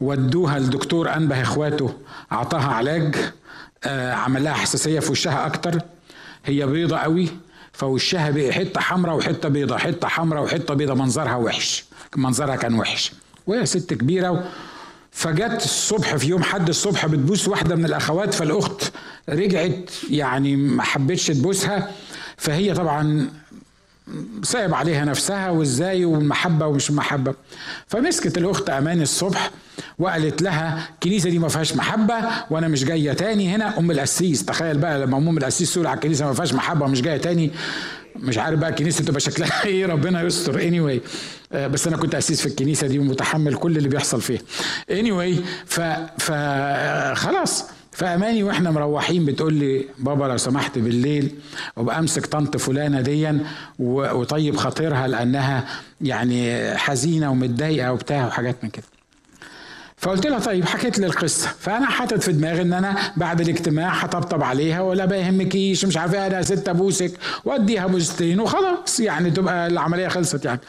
ودوها 0.00 0.58
لدكتور 0.58 1.14
أنبه 1.14 1.42
إخواته 1.42 1.94
أعطاها 2.32 2.68
علاج 2.68 3.16
عمل 3.86 4.44
لها 4.44 4.52
حساسية 4.54 5.00
في 5.00 5.10
وشها 5.12 5.46
أكتر. 5.46 5.78
هي 6.44 6.66
بيضة 6.66 6.96
قوي 6.98 7.28
فوشها 7.72 8.30
بقى 8.30 8.52
حتة 8.52 8.80
حمراء 8.80 9.16
وحتة 9.16 9.48
بيضة 9.48 9.78
حتة 9.78 10.08
حمراء 10.08 10.42
وحتة 10.44 10.74
بيضة. 10.74 10.94
منظرها 10.94 11.36
وحش 11.36 11.84
منظرها 12.16 12.56
كان 12.56 12.74
وحش. 12.74 13.12
وهي 13.46 13.66
ست 13.66 13.94
كبيرة 13.94 14.48
فجت 15.12 15.64
الصبح 15.64 16.16
في 16.16 16.26
يوم 16.28 16.42
حد 16.42 16.68
الصبح 16.68 17.06
بتبوس 17.06 17.48
واحدة 17.48 17.76
من 17.76 17.84
الأخوات 17.84 18.34
فالأخت 18.34 18.92
رجعت 19.28 19.90
يعني 20.10 20.56
ما 20.56 20.82
حبتش 20.82 21.26
تبوسها. 21.26 21.90
فهي 22.36 22.74
طبعا 22.74 23.30
صعب 24.42 24.74
عليها 24.74 25.04
نفسها 25.04 25.50
وإزاي 25.50 26.04
والمحبة 26.04 26.66
ومش 26.66 26.90
محبة. 26.90 27.34
فمسكت 27.86 28.38
الأخت 28.38 28.70
أمان 28.70 29.02
الصبح 29.02 29.50
وقالت 29.98 30.42
لها 30.42 30.88
الكنيسه 30.94 31.30
دي 31.30 31.38
ما 31.38 31.48
فيهاش 31.48 31.76
محبة 31.76 32.14
وأنا 32.50 32.68
مش 32.68 32.84
جاية 32.84 33.12
تاني. 33.12 33.54
هنا 33.54 33.78
أم 33.78 33.90
القسيس 33.90 34.44
تخيل 34.44 34.78
بقى 34.78 34.98
لما 34.98 35.16
أم 35.16 35.38
القسيس 35.38 35.74
تقول 35.74 35.86
على 35.86 35.94
الكنيسة 35.96 36.26
ما 36.26 36.32
فيهاش 36.32 36.54
محبة 36.54 36.84
ومش 36.84 37.02
جاية 37.02 37.16
تاني. 37.16 37.50
مش 38.16 38.38
عارف 38.38 38.58
بقى 38.58 38.70
الكنيسة 38.70 39.04
تبقى 39.04 39.20
شكلها 39.20 39.64
إيه 39.66 39.86
ربنا 39.86 40.22
يستر. 40.22 40.62
اني 40.62 41.00
anyway. 41.00 41.00
بس 41.56 41.86
أنا 41.86 41.96
كنت 41.96 42.14
اسيس 42.14 42.40
في 42.40 42.46
الكنيسة 42.46 42.86
دي 42.86 42.98
ومتحمل 42.98 43.54
كل 43.54 43.76
اللي 43.76 43.88
بيحصل 43.88 44.20
فيها. 44.20 44.40
اني 44.90 45.10
anyway 45.10 45.40
ف 45.66 45.80
ف 46.18 46.32
خلاص. 47.16 47.64
فاماني 48.00 48.42
وإحنا 48.42 48.70
مروحين 48.70 49.24
بتقول 49.24 49.54
لي 49.54 49.86
بابا 49.98 50.24
لو 50.24 50.36
سمحت 50.36 50.78
بالليل 50.78 51.34
وأبقى 51.76 51.98
أمسك 51.98 52.26
طنط 52.26 52.56
فلانة 52.56 53.00
ديا 53.00 53.38
وطيب 53.78 54.56
خاطرها 54.56 55.08
لأنها 55.08 55.64
يعني 56.00 56.70
حزينة 56.76 57.30
ومتضايقة 57.30 57.92
وبتاع 57.92 58.26
وحاجات 58.26 58.56
من 58.62 58.70
كده. 58.70 58.84
فقلت 59.96 60.26
لها 60.26 60.38
طيب 60.38 60.64
حكيت 60.64 60.98
لي 60.98 61.06
القصة. 61.06 61.48
فأنا 61.58 61.86
حاطط 61.86 62.22
في 62.22 62.32
دماغي 62.32 62.62
إن 62.62 62.72
أنا 62.72 62.96
بعد 63.16 63.40
الاجتماع 63.40 63.88
هطبطب 63.88 64.42
عليها 64.42 64.80
ولا 64.80 65.06
ما 65.06 65.16
يهمكيش 65.16 65.84
مش 65.84 65.96
عارف 65.96 66.14
إيه. 66.14 66.26
أنا 66.26 66.42
ست 66.42 66.68
أبوسك 66.68 67.12
وأديها 67.44 67.86
بوستين 67.86 68.40
وخلاص 68.40 69.00
يعني 69.00 69.30
تبقى 69.30 69.66
العملية 69.66 70.08
خلصت 70.08 70.44
يعني. 70.44 70.60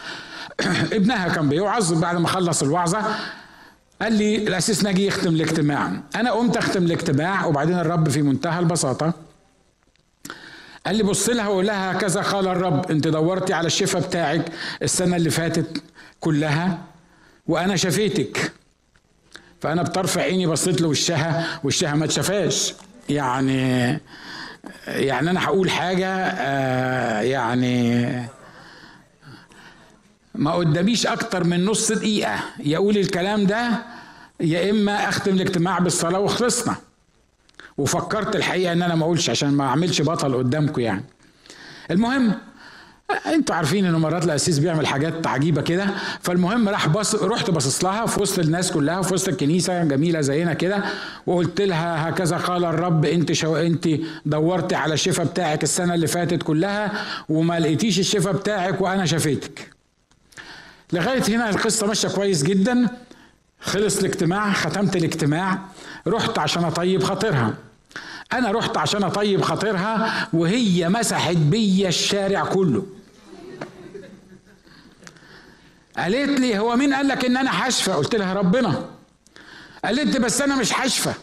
ابنها 0.94 1.28
كان 1.28 1.50
بيوعظ 1.50 1.94
بعد 1.94 2.18
ما 2.18 2.28
خلص 2.28 2.64
الوعظة 2.64 3.02
قال 4.02 4.14
لي 4.14 4.36
الأسيس 4.36 4.84
ناجي 4.84 5.06
يختم 5.06 5.36
الاجتماع 5.36 5.92
أنا 6.16 6.32
قمت 6.32 6.58
أختم 6.58 6.84
الاجتماع 6.84 7.46
وبعدين 7.46 7.80
الرب 7.80 8.10
في 8.10 8.22
منتهى 8.22 8.60
البساطة 8.60 9.14
قال 10.86 10.96
لي 10.96 11.04
بص 11.04 11.30
لها 11.30 11.48
وقول 11.48 11.68
لها 11.68 11.94
كذا 11.94 12.22
قال 12.22 12.48
الرب 12.48 12.92
أنت 12.92 13.08
دورتي 13.08 13.54
على 13.54 13.68
الشفاء 13.68 14.02
بتاعك 14.02 14.46
السنة 14.82 15.16
اللي 15.16 15.30
فاتت 15.30 15.84
كلها 16.20 16.78
وأنا 17.48 17.76
شفيتك. 17.76 18.52
فأنا 19.62 19.82
بطرف 19.84 20.18
عيني 20.18 20.48
بصيت 20.48 20.82
له 20.82 20.88
وشها 20.88 21.60
وشها 21.64 21.96
ما 21.96 22.06
اتشافاش 22.06 22.74
يعني 23.10 24.00
يعني 24.88 25.30
أنا 25.30 25.46
هقول 25.46 25.70
حاجة 25.70 26.08
آه 26.08 27.22
يعني 27.22 28.06
ما 30.36 30.52
قداميش 30.52 31.08
أكتر 31.08 31.44
من 31.44 31.66
نص 31.66 31.92
دقيقة. 31.92 32.40
يقول 32.60 32.98
الكلام 32.98 33.46
ده 33.46 33.70
يا 34.40 34.70
إما 34.70 35.10
أختم 35.10 35.34
الاجتماع 35.34 35.80
بالصلاة 35.80 36.20
وخلصنا. 36.20 36.76
وفكرت 37.78 38.36
الحقيقة 38.36 38.72
إن 38.74 38.82
أنا 38.82 38.96
ما 38.96 39.04
أقولش 39.04 39.30
عشان 39.30 39.50
ما 39.50 39.64
أعملش 39.66 40.02
بطل 40.02 40.36
قدامكم 40.36 40.82
يعني. 40.82 41.04
المهم 41.92 42.32
أنتوا 43.26 43.56
عارفين 43.56 43.86
إن 43.86 43.94
مرات 43.94 44.26
القسيس 44.26 44.60
بيعمل 44.60 44.88
حاجات 44.88 45.28
عجيبة 45.28 45.62
كده. 45.62 45.88
فالمهم 46.22 46.70
راح 46.70 46.88
بص 46.88 47.16
رحت 47.16 47.50
باصص 47.50 47.84
لها 47.84 48.06
في 48.06 48.22
وسط 48.22 48.40
الناس 48.40 48.72
كلها 48.72 49.02
في 49.02 49.14
وسط 49.14 49.28
الكنيسة 49.28 49.84
جميلة 49.84 50.22
زينا 50.22 50.54
كده. 50.54 50.84
وقلت 51.28 51.62
لها 51.62 52.10
هكذا 52.10 52.38
قال 52.38 52.66
الرب 52.66 53.06
أنت 53.06 53.32
شو 53.32 53.56
أنت 53.56 53.88
دورتي 54.26 54.76
على 54.76 54.94
الشفاء 54.94 55.26
بتاعك 55.26 55.64
السنة 55.64 55.94
اللي 55.94 56.08
فاتت 56.08 56.44
كلها 56.44 56.92
وما 57.30 57.60
لقيتيش 57.60 58.00
الشفاء 58.00 58.34
بتاعك 58.34 58.82
وأنا 58.82 59.06
شفيتك. 59.06 59.81
لغاية 60.94 61.24
هنا 61.24 61.50
القصة 61.50 61.88
ماشية 61.88 62.08
كويس 62.08 62.44
جدا. 62.44 62.88
خلص 63.62 63.98
الاجتماع 63.98 64.54
ختمت 64.54 64.96
الاجتماع. 64.96 65.60
رحت 66.08 66.40
عشان 66.40 66.64
أطيب 66.64 67.04
خاطرها. 67.04 67.54
أنا 68.34 68.52
رحت 68.52 68.78
عشان 68.78 69.04
أطيب 69.04 69.42
خاطرها 69.42 70.28
وهي 70.34 70.90
مسحت 70.90 71.36
بيا 71.36 71.90
الشارع 71.90 72.46
كله. 72.46 72.86
قالت 75.98 76.40
لي 76.40 76.60
هو 76.60 76.76
مين 76.76 76.94
قال 76.94 77.08
لك 77.08 77.26
إن 77.26 77.38
أنا 77.38 77.52
حشفه 77.52 77.94
قلت 77.94 78.16
لها 78.16 78.34
ربنا. 78.34 78.86
قالت 79.86 80.14
لي 80.14 80.20
بس 80.20 80.42
أنا 80.42 80.56
مش 80.56 80.72
حشفه 80.74 81.14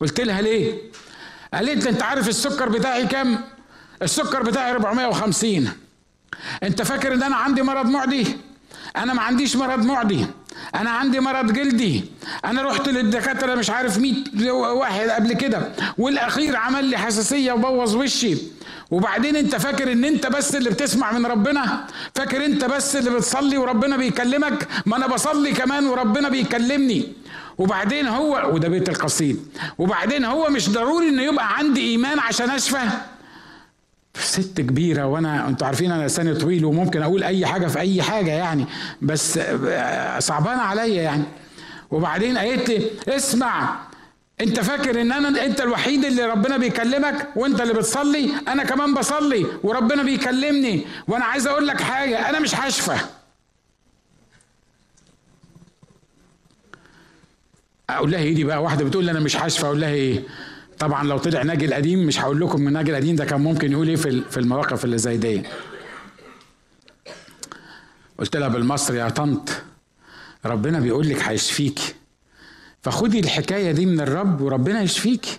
قلت 0.00 0.20
لها 0.20 0.40
ليه؟ 0.42 0.78
قالت 1.54 1.84
لي 1.84 1.90
أنت 1.90 2.02
عارف 2.02 2.28
السكر 2.28 2.68
بتاعي 2.68 3.06
كام؟ 3.06 3.38
السكر 4.02 4.42
بتاعي 4.42 4.70
450 4.72 5.70
انت 6.62 6.82
فاكر 6.82 7.14
ان 7.14 7.22
أنا 7.22 7.36
عندي 7.36 7.62
مرض 7.62 7.86
معدي؟ 7.86 8.26
أنا 8.96 9.14
ما 9.14 9.22
عنديش 9.22 9.56
مرض 9.56 9.84
معدي. 9.84 10.26
أنا 10.74 10.90
عندي 10.90 11.20
مرض 11.20 11.52
جلدي. 11.52 12.04
أنا 12.44 12.62
رحت 12.62 12.88
للدكاترة 12.88 13.54
مش 13.54 13.70
عارف 13.70 13.98
100 13.98 14.50
واحد 14.52 15.08
قبل 15.08 15.32
كده 15.32 15.68
والاخير 15.98 16.56
عمل 16.56 16.84
لي 16.84 16.96
حساسية 16.98 17.52
وبوظ 17.52 17.96
وشي. 17.96 18.36
وبعدين 18.90 19.36
انت 19.36 19.56
فاكر 19.56 19.92
ان 19.92 20.04
انت 20.04 20.26
بس 20.26 20.56
اللي 20.56 20.70
بتسمع 20.70 21.12
من 21.12 21.26
ربنا؟ 21.26 21.86
فاكر 22.14 22.44
انت 22.44 22.64
بس 22.64 22.96
اللي 22.96 23.10
بتصلي 23.10 23.56
وربنا 23.58 23.96
بيكلمك؟ 23.96 24.68
ما 24.86 24.96
أنا 24.96 25.06
بصلي 25.06 25.52
كمان 25.52 25.86
وربنا 25.86 26.28
بيكلمني. 26.28 27.12
وبعدين 27.58 28.06
هو 28.06 28.50
وده 28.54 28.68
بيت 28.68 28.88
القصيد. 28.88 29.46
وبعدين 29.78 30.24
هو 30.24 30.48
مش 30.50 30.70
ضروري 30.70 31.08
ان 31.08 31.18
يبقى 31.20 31.56
عندي 31.56 31.80
ايمان 31.90 32.18
عشان 32.18 32.50
اشفى؟ 32.50 32.80
ست 34.18 34.60
كبيرة 34.60 35.06
وأنا 35.06 35.48
أنتوا 35.48 35.66
عارفين 35.66 35.92
أنا 35.92 36.06
لساني 36.06 36.34
طويل 36.34 36.64
وممكن 36.64 37.02
أقول 37.02 37.22
أي 37.24 37.46
حاجة 37.46 37.66
في 37.66 37.78
أي 37.78 38.02
حاجة 38.02 38.30
يعني 38.30 38.66
بس 39.02 39.38
صعبانة 40.18 40.62
عليا 40.62 41.02
يعني. 41.02 41.24
وبعدين 41.90 42.38
قالت 42.38 42.68
لي 42.68 42.90
اسمع 43.08 43.76
أنت 44.40 44.60
فاكر 44.60 45.00
إن 45.00 45.12
أنا 45.12 45.44
أنت 45.44 45.60
الوحيد 45.60 46.04
اللي 46.04 46.24
ربنا 46.26 46.56
بيكلمك 46.56 47.28
وأنت 47.36 47.60
اللي 47.60 47.74
بتصلي؟ 47.74 48.30
أنا 48.48 48.64
كمان 48.64 48.94
بصلي 48.94 49.46
وربنا 49.62 50.02
بيكلمني. 50.02 50.86
وأنا 51.08 51.24
عايز 51.24 51.46
أقول 51.46 51.66
لك 51.66 51.80
حاجة 51.80 52.28
أنا 52.30 52.38
مش 52.40 52.54
هشفى. 52.54 52.96
أقول 57.90 58.10
لها 58.10 58.20
إيه 58.20 58.34
دي 58.34 58.44
بقى؟ 58.44 58.62
واحدة 58.62 58.84
بتقول 58.84 59.04
لي 59.04 59.10
أنا 59.10 59.20
مش 59.20 59.36
حاشفه 59.36 59.66
أقول 59.66 59.80
لها 59.80 59.90
إيه؟ 59.90 60.22
طبعا 60.78 61.04
لو 61.04 61.18
طلع 61.18 61.42
ناجي 61.42 61.64
القديم 61.64 62.06
مش 62.06 62.20
هقول 62.20 62.40
لكم 62.40 62.60
من 62.60 62.72
ناجي 62.72 62.90
القديم 62.90 63.16
ده 63.16 63.24
كان 63.24 63.40
ممكن 63.40 63.72
يقول 63.72 63.88
إيه 63.88 63.96
في 63.96 64.36
المواقف 64.36 64.84
اللي 64.84 64.98
زي 64.98 65.16
دي. 65.16 65.42
قلت 68.18 68.36
لها 68.36 68.48
بالمصري 68.48 68.98
يا 68.98 69.08
طنط 69.08 69.48
ربنا 70.44 70.80
بيقول 70.80 71.08
لك 71.08 71.22
هيشفيكي 71.22 71.94
فخدي 72.82 73.20
الحكاية 73.20 73.72
دي 73.72 73.86
من 73.86 74.00
الرب 74.00 74.40
وربنا 74.40 74.82
يشفيكي 74.82 75.38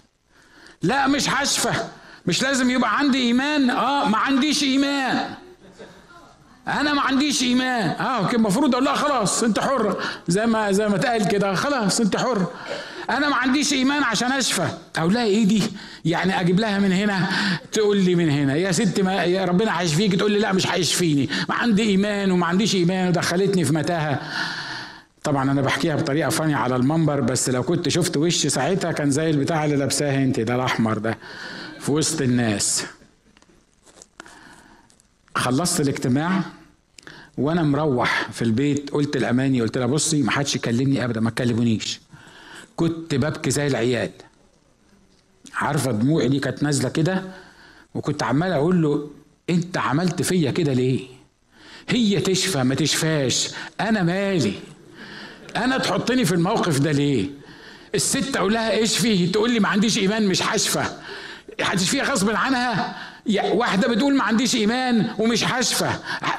لا 0.82 1.08
مش 1.08 1.30
هشفى 1.30 1.72
مش 2.26 2.44
لازم 2.44 2.70
يبقى 2.70 2.98
عندي 2.98 3.18
إيمان. 3.18 3.70
آه 3.70 4.10
ما 4.10 4.18
عنديش 4.18 4.64
إيمان. 4.64 5.34
أنا 6.68 6.94
ما 6.94 7.02
عنديش 7.02 7.44
إيمان. 7.44 7.90
آه 7.90 8.32
المفروض 8.32 8.72
أقول 8.76 8.86
لها 8.86 8.96
خلاص 8.96 9.44
أنت 9.44 9.60
حر. 9.60 10.04
زي 10.28 10.46
ما 10.46 10.72
زي 10.72 10.88
ما 10.88 10.96
اتقال 10.96 11.28
كده 11.28 11.54
خلاص 11.56 12.00
أنت 12.00 12.18
حر. 12.18 12.46
أنا 13.10 13.30
ما 13.30 13.36
عنديش 13.36 13.74
إيمان 13.74 14.04
عشان 14.04 14.32
أشفى. 14.32 14.68
أقول 14.96 15.14
لها 15.14 15.24
إيه 15.26 15.46
دي؟ 15.46 15.64
يعني 16.06 16.42
أجيب 16.42 16.60
لها 16.60 16.80
من 16.80 16.92
هنا 16.92 17.28
تقول 17.72 17.98
لي 17.98 18.16
من 18.16 18.30
هنا. 18.30 18.56
يا 18.56 18.72
ست 18.72 19.00
ما 19.02 19.14
يا 19.24 19.46
ربنا 19.46 19.82
هيشفيك. 19.82 20.16
تقول 20.16 20.32
لي 20.32 20.40
لا 20.40 20.54
مش 20.54 20.68
هيشفيني. 20.68 21.30
ما 21.50 21.56
عندي 21.56 21.84
إيمان 21.84 22.32
وما 22.32 22.46
عنديش 22.46 22.76
إيمان. 22.76 23.08
ودخلتني 23.08 23.66
في 23.66 23.74
متاهة. 23.74 24.22
طبعا 25.24 25.52
أنا 25.52 25.62
بحكيها 25.62 25.96
بطريقة 25.96 26.30
فانية 26.30 26.56
على 26.56 26.76
المنبر 26.76 27.22
بس 27.22 27.50
لو 27.50 27.64
كنت 27.64 27.90
شفت 27.90 28.18
وشي 28.18 28.50
ساعتها 28.50 28.92
كان 28.92 29.12
زي 29.12 29.30
البتاع 29.30 29.66
اللي 29.66 29.76
لابساه 29.76 30.24
أنت 30.24 30.40
ده 30.40 30.56
الأحمر 30.56 30.98
ده 30.98 31.18
في 31.80 31.92
وسط 31.92 32.22
الناس. 32.22 32.84
خلصت 35.36 35.82
الاجتماع 35.82 36.42
وأنا 37.38 37.64
مروح 37.64 38.28
في 38.32 38.42
البيت. 38.42 38.90
قلت 38.90 39.18
لأماني 39.18 39.62
قلت 39.62 39.78
لها 39.78 39.86
بصي 39.88 40.22
ما 40.22 40.32
حدش 40.32 40.56
يكلمني 40.56 41.06
ابدا 41.06 41.22
ما 41.22 41.30
تكلمونيش. 41.30 42.00
كنت 42.76 43.16
ببكي 43.16 43.52
زي 43.52 43.68
العيال. 43.68 44.12
عارفة 45.54 45.92
دموعي 45.92 46.28
دي 46.28 46.40
كانت 46.40 46.64
نازلة 46.64 46.90
كده 46.90 47.24
وكنت 47.96 48.24
عمال 48.24 48.52
أقول 48.52 48.82
له 48.82 49.10
أنت 49.50 49.78
عملت 49.78 50.22
فيا 50.22 50.52
كده 50.52 50.74
ليه؟ 50.74 51.08
هي 51.90 52.22
تشفى 52.22 52.64
ما 52.64 52.76
تشفاش 52.76 53.50
أنا 53.82 54.04
مالي؟ 54.04 54.54
أنا 55.56 55.78
تحطني 55.78 56.26
في 56.26 56.32
الموقف 56.32 56.80
ده 56.80 56.92
ليه؟ 56.92 57.28
الست 57.96 58.36
أقول 58.38 58.54
لها 58.54 58.72
إيش 58.72 58.98
فيه؟ 58.98 59.32
تقول 59.32 59.52
لي 59.52 59.60
ما 59.60 59.68
عنديش 59.70 59.98
إيمان 59.98 60.28
مش 60.28 60.44
هشفى 60.44 60.86
هتشفيها 61.62 62.04
غصب 62.04 62.30
عنها. 62.30 62.96
واحدة 63.54 63.88
بتقول 63.88 64.16
ما 64.16 64.24
عنديش 64.24 64.56
إيمان 64.56 65.08
ومش 65.20 65.44
هشفى. 65.44 65.90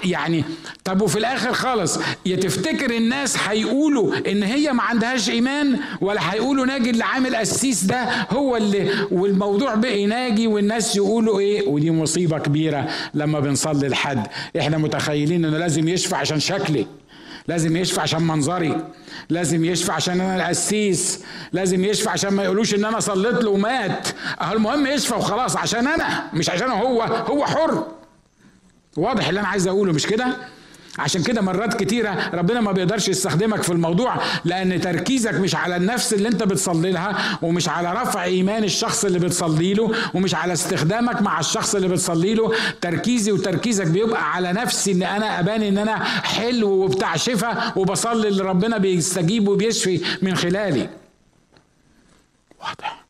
يعني 0.04 0.44
طب 0.84 1.02
وفي 1.02 1.18
الآخر 1.18 1.52
خالص 1.52 1.98
يا 2.26 2.36
تفتكر 2.36 2.90
الناس 2.96 3.36
هيقولوا 3.48 4.30
إن 4.30 4.42
هي 4.42 4.72
ما 4.72 4.82
عندهاش 4.82 5.30
إيمان 5.30 5.78
ولا 6.00 6.32
هيقولوا 6.32 6.66
ناجي 6.66 6.90
اللي 6.90 7.04
عامل 7.04 7.36
قسيس 7.36 7.84
ده 7.84 8.04
هو 8.30 8.56
اللي 8.56 8.90
والموضوع 9.10 9.74
بقي 9.74 10.06
ناجي 10.06 10.46
والناس 10.46 10.96
يقولوا 10.96 11.40
إيه؟ 11.40 11.68
ودي 11.68 11.90
مصيبة 11.90 12.38
كبيرة 12.38 12.88
لما 13.14 13.40
بنصلي 13.40 13.88
لحد. 13.88 14.26
إحنا 14.58 14.78
متخيلين 14.78 15.44
إنه 15.44 15.58
لازم 15.58 15.88
يشفى 15.88 16.14
عشان 16.16 16.40
شكلي. 16.40 16.86
لازم 17.48 17.76
يشفى 17.76 18.00
عشان 18.00 18.22
منظري 18.22 18.84
لازم 19.30 19.64
يشفى 19.64 19.92
عشان 19.92 20.20
أنا 20.20 20.36
القسيس 20.36 21.20
لازم 21.52 21.84
يشفى 21.84 22.08
عشان 22.10 22.32
ما 22.34 22.44
يقولوش 22.44 22.74
إن 22.74 22.84
أنا 22.84 23.00
صليت 23.00 23.44
له 23.44 23.50
ومات. 23.50 24.08
المهم 24.52 24.86
يشفى 24.86 25.14
وخلاص 25.14 25.56
عشان 25.56 25.86
أنا 25.86 26.30
مش 26.34 26.50
عشان 26.50 26.70
هو 26.70 27.02
هو 27.02 27.46
حر. 27.46 27.86
واضح 28.96 29.28
اللي 29.28 29.40
أنا 29.40 29.48
عايز 29.48 29.66
أقوله 29.68 29.92
مش 29.92 30.06
كده؟ 30.06 30.26
عشان 30.98 31.22
كده 31.22 31.40
مرات 31.42 31.80
كتيرة 31.82 32.30
ربنا 32.34 32.60
ما 32.60 32.72
بيقدرش 32.72 33.08
يستخدمك 33.08 33.62
في 33.62 33.72
الموضوع 33.72 34.16
لأن 34.44 34.80
تركيزك 34.80 35.34
مش 35.34 35.54
على 35.54 35.76
النفس 35.76 36.14
اللي 36.14 36.28
أنت 36.28 36.42
بتصلي 36.42 36.92
لها 36.92 37.38
ومش 37.42 37.68
على 37.68 37.92
رفع 37.92 38.24
إيمان 38.24 38.64
الشخص 38.64 39.04
اللي 39.04 39.18
بتصلي 39.18 39.74
له 39.74 39.92
ومش 40.14 40.34
على 40.34 40.52
استخدامك 40.52 41.22
مع 41.22 41.40
الشخص 41.40 41.74
اللي 41.74 41.88
بتصلي 41.88 42.34
له. 42.34 42.52
تركيزي 42.80 43.32
وتركيزك 43.32 43.86
بيبقى 43.86 44.32
على 44.32 44.52
نفسي 44.52 44.92
إن 44.92 45.02
أنا 45.02 45.40
أبان 45.40 45.62
إن 45.62 45.78
أنا 45.78 46.04
حلو 46.04 46.68
وبتاع 46.68 47.16
شفا 47.16 47.72
وبصلي 47.78 48.28
اللي 48.28 48.42
ربنا 48.42 48.78
بيستجيب 48.78 49.48
وبيشفي 49.48 50.00
من 50.22 50.36
خلالي. 50.36 50.88
واضح. 52.60 53.04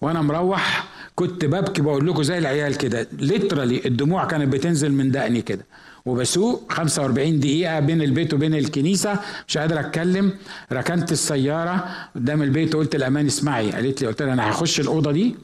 وأنا 0.00 0.22
مروح 0.22 0.84
كنت 1.14 1.44
ببكي 1.44 1.82
بقول 1.82 2.06
لكم 2.08 2.22
زي 2.22 2.38
العيال 2.38 2.76
كده 2.76 3.06
ليترالي 3.12 3.82
الدموع 3.86 4.24
كانت 4.24 4.52
بتنزل 4.52 4.92
من 4.92 5.10
دقني 5.10 5.42
كده. 5.42 5.66
وبسوق 6.06 6.72
45 6.72 7.40
دقيقة 7.40 7.80
بين 7.80 8.02
البيت 8.02 8.34
وبين 8.34 8.54
الكنيسة 8.54 9.18
مش 9.48 9.58
قادر 9.58 9.80
أتكلم. 9.80 10.32
ركنت 10.72 11.12
السيارة 11.12 11.88
قدام 12.16 12.42
البيت 12.42 12.74
وقلت 12.74 12.96
لأمان 12.96 13.26
اسمعي. 13.26 13.70
قالت 13.70 14.00
لي 14.02 14.06
قلت 14.08 14.22
لها 14.22 14.32
أنا 14.32 14.50
هخش 14.50 14.80
الأوضة 14.80 15.12
دي 15.12 15.36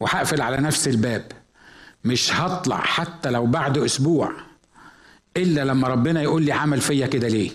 وهقفل 0.00 0.40
على 0.40 0.56
نفس 0.56 0.88
الباب. 0.88 1.24
مش 2.04 2.32
هطلع 2.34 2.76
حتى 2.80 3.30
لو 3.30 3.46
بعد 3.46 3.78
أسبوع 3.78 4.32
إلا 5.36 5.64
لما 5.64 5.88
ربنا 5.88 6.22
يقول 6.22 6.42
لي 6.42 6.52
عمل 6.52 6.80
فيا 6.80 7.06
كده 7.06 7.28
ليه؟ 7.28 7.50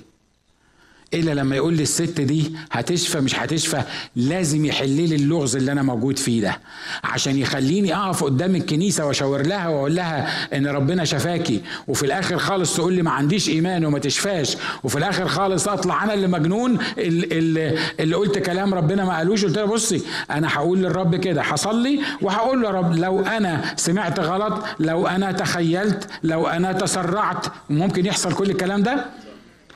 إلا 1.14 1.32
لما 1.32 1.56
يقول 1.56 1.74
لي 1.74 1.84
الست 1.84 2.22
دي 2.22 2.56
هتشفى 2.72 3.20
مش 3.20 3.36
هتشفى 3.40 3.82
لازم 4.16 4.66
يحل 4.66 4.90
لي 4.90 5.16
اللغز 5.16 5.56
اللي 5.56 5.72
أنا 5.72 5.82
موجود 5.82 6.20
فيه 6.20 6.42
ده 6.42 6.60
عشان 7.04 7.38
يخليني 7.38 7.96
أقف 7.96 8.24
قدام 8.24 8.56
الكنيسة 8.56 9.06
وأشاور 9.06 9.42
لها 9.42 9.68
وأقول 9.68 9.96
لها 9.96 10.28
إن 10.58 10.68
ربنا 10.68 11.06
شفاكي 11.06 11.62
وفي 11.88 12.06
الآخر 12.06 12.38
خالص 12.38 12.76
تقول 12.76 12.94
لي 12.94 13.02
ما 13.02 13.12
عنديش 13.12 13.50
إيمان 13.50 13.86
وما 13.86 14.00
تشفاش 14.00 14.58
وفي 14.84 14.98
الآخر 14.98 15.28
خالص 15.28 15.68
أطلع 15.68 16.04
أنا 16.04 16.14
اللي 16.14 16.28
مجنون 16.28 16.78
اللي, 16.98 17.78
اللي 18.00 18.16
قلت 18.16 18.38
كلام 18.38 18.74
ربنا 18.74 19.06
ما 19.06 19.18
قالوش 19.18 19.46
قلت 19.46 19.58
لها 19.58 19.66
بصي 19.66 20.02
أنا 20.32 20.48
هقول 20.54 20.80
للرب 20.80 21.16
كده 21.16 21.42
هصلي 21.42 22.00
وهقول 22.22 22.62
له 22.62 22.70
رب 22.70 22.94
لو 22.96 23.20
أنا 23.22 23.74
سمعت 23.76 24.20
غلط 24.20 24.64
لو 24.80 25.08
أنا 25.08 25.32
تخيلت 25.32 26.08
لو 26.24 26.48
أنا 26.48 26.72
تسرعت 26.74 27.46
ممكن 27.70 28.06
يحصل 28.06 28.34
كل 28.34 28.50
الكلام 28.50 28.84
ده؟ 28.84 29.06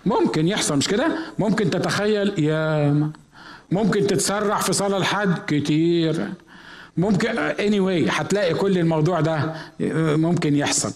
ممكن 0.06 0.48
يحصل 0.48 0.78
مش 0.78 0.88
كده؟ 0.88 1.18
ممكن 1.40 1.70
تتخيل 1.70 2.40
يا 2.40 3.12
ممكن 3.72 4.08
تتسرع 4.08 4.60
في 4.60 4.74
صلاة 4.74 4.98
الحد 4.98 5.40
كتير. 5.48 6.30
ممكن 6.98 7.30
anyway 7.54 8.12
هتلاقي 8.12 8.54
كل 8.54 8.78
الموضوع 8.78 9.22
ده 9.22 9.54
ممكن 10.18 10.56
يحصل. 10.56 10.94